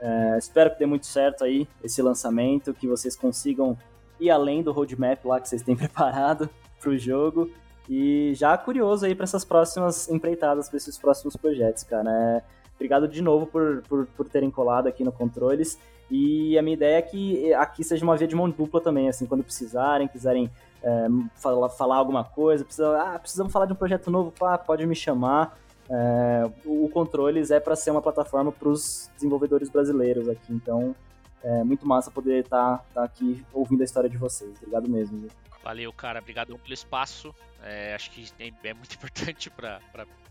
[0.00, 3.76] É, espero que dê muito certo aí esse lançamento, que vocês consigam
[4.22, 6.48] ir além do roadmap lá que vocês têm preparado
[6.80, 7.50] para o jogo.
[7.88, 12.10] E já curioso aí para essas próximas empreitadas, para esses próximos projetos, cara.
[12.10, 12.42] É,
[12.74, 15.78] obrigado de novo por, por, por terem colado aqui no Controles.
[16.10, 19.24] E a minha ideia é que aqui seja uma via de mão dupla também, assim,
[19.24, 20.50] quando precisarem, quiserem
[20.82, 24.84] é, falar, falar alguma coisa, precisa, ah, precisamos falar de um projeto novo, pá, pode
[24.86, 25.58] me chamar.
[25.88, 30.94] É, o Controles é para ser uma plataforma para os desenvolvedores brasileiros aqui, então
[31.42, 34.56] é muito massa poder estar tá, tá aqui ouvindo a história de vocês.
[34.58, 35.18] Obrigado mesmo.
[35.18, 35.30] Viu?
[35.62, 36.20] Valeu, cara.
[36.20, 37.34] Obrigado pelo espaço.
[37.62, 39.80] É, acho que é muito importante para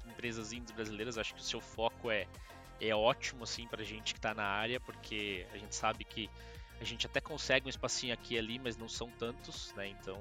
[0.10, 1.18] empresas indies brasileiras.
[1.18, 2.28] Acho que o seu foco é,
[2.80, 6.30] é ótimo assim, para gente que está na área, porque a gente sabe que
[6.80, 9.88] a gente até consegue um espacinho aqui e ali, mas não são tantos, né?
[9.88, 10.20] Então,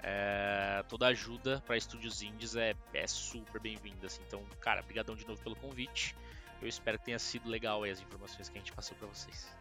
[0.00, 4.06] é, toda ajuda para estúdios indies é, é super bem-vinda.
[4.06, 4.22] Assim.
[4.26, 6.16] Então, cara, brigadão de novo pelo convite.
[6.60, 9.57] Eu espero que tenha sido legal as informações que a gente passou para vocês.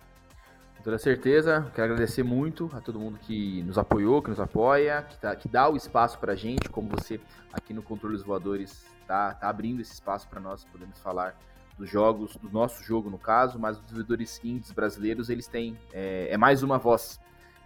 [0.78, 5.02] Com toda certeza, quero agradecer muito a todo mundo que nos apoiou, que nos apoia,
[5.02, 7.20] que, tá, que dá o espaço para a gente, como você
[7.52, 11.36] aqui no Controles Voadores está tá abrindo esse espaço para nós podermos falar
[11.78, 16.28] dos jogos, do nosso jogo no caso, mas os desenvolvedores indies brasileiros, eles têm, é,
[16.32, 17.20] é mais uma voz,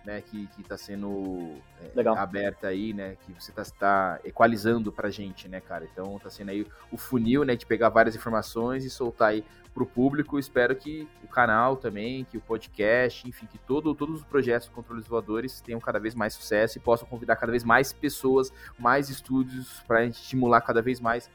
[0.06, 5.48] né, que está sendo é, aberta aí, né, que você está tá equalizando pra gente,
[5.48, 9.30] né, cara, então tá sendo aí o funil, né, de pegar várias informações e soltar
[9.30, 14.18] aí pro público, espero que o canal também, que o podcast, enfim, que todo, todos
[14.20, 17.64] os projetos de controles voadores tenham cada vez mais sucesso e possam convidar cada vez
[17.64, 21.30] mais pessoas, mais estúdios, para estimular cada vez mais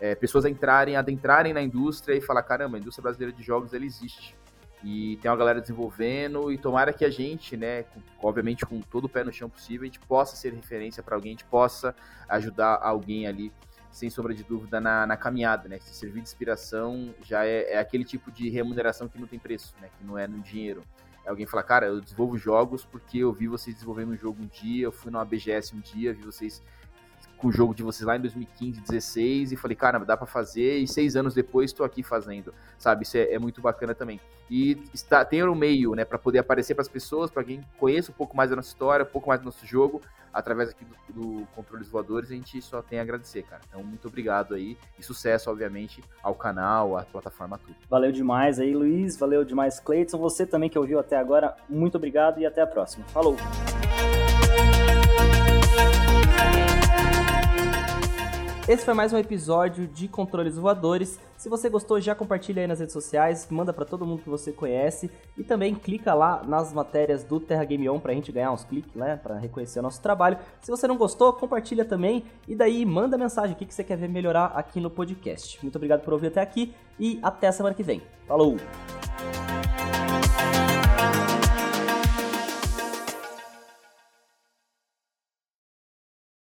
[0.00, 3.72] é, pessoas a entrarem, adentrarem na indústria e falar, caramba, a indústria brasileira de jogos,
[3.72, 4.36] ela existe.
[4.84, 9.06] E tem uma galera desenvolvendo, e tomara que a gente, né, com, obviamente com todo
[9.06, 11.94] o pé no chão possível, a gente possa ser referência para alguém, a gente possa
[12.28, 13.52] ajudar alguém ali,
[13.98, 15.78] sem sombra de dúvida, na, na caminhada, né?
[15.80, 19.74] Se servir de inspiração já é, é aquele tipo de remuneração que não tem preço,
[19.80, 19.88] né?
[19.98, 20.84] Que não é no dinheiro.
[21.24, 24.46] É alguém falar, cara, eu desenvolvo jogos porque eu vi vocês desenvolvendo um jogo um
[24.46, 26.62] dia, eu fui numa BGS um dia, vi vocês
[27.38, 30.78] com o jogo de vocês lá em 2015, 16 e falei, cara, dá para fazer
[30.78, 33.04] e seis anos depois estou aqui fazendo, sabe?
[33.04, 34.20] Isso é, é, muito bacana também.
[34.50, 38.10] E está, tem um meio, né, para poder aparecer para as pessoas, para quem conheça
[38.10, 40.00] um pouco mais da nossa história, um pouco mais do nosso jogo,
[40.32, 43.62] através aqui do, do Controles Voadores, a gente só tem a agradecer, cara.
[43.68, 47.76] Então, muito obrigado aí e sucesso, obviamente, ao canal, à plataforma, tudo.
[47.88, 50.18] Valeu demais aí, Luiz, valeu demais, Cleiton.
[50.18, 53.06] Você também que ouviu até agora, muito obrigado e até a próxima.
[53.08, 53.36] Falou!
[58.68, 61.18] Esse foi mais um episódio de Controles Voadores.
[61.38, 64.52] Se você gostou, já compartilha aí nas redes sociais, manda para todo mundo que você
[64.52, 68.64] conhece e também clica lá nas matérias do Terra Game On pra gente ganhar uns
[68.64, 70.36] cliques, né, para reconhecer o nosso trabalho.
[70.60, 74.06] Se você não gostou, compartilha também e daí manda mensagem o que você quer ver
[74.06, 75.58] melhorar aqui no podcast.
[75.62, 78.02] Muito obrigado por ouvir até aqui e até a semana que vem.
[78.26, 78.58] Falou!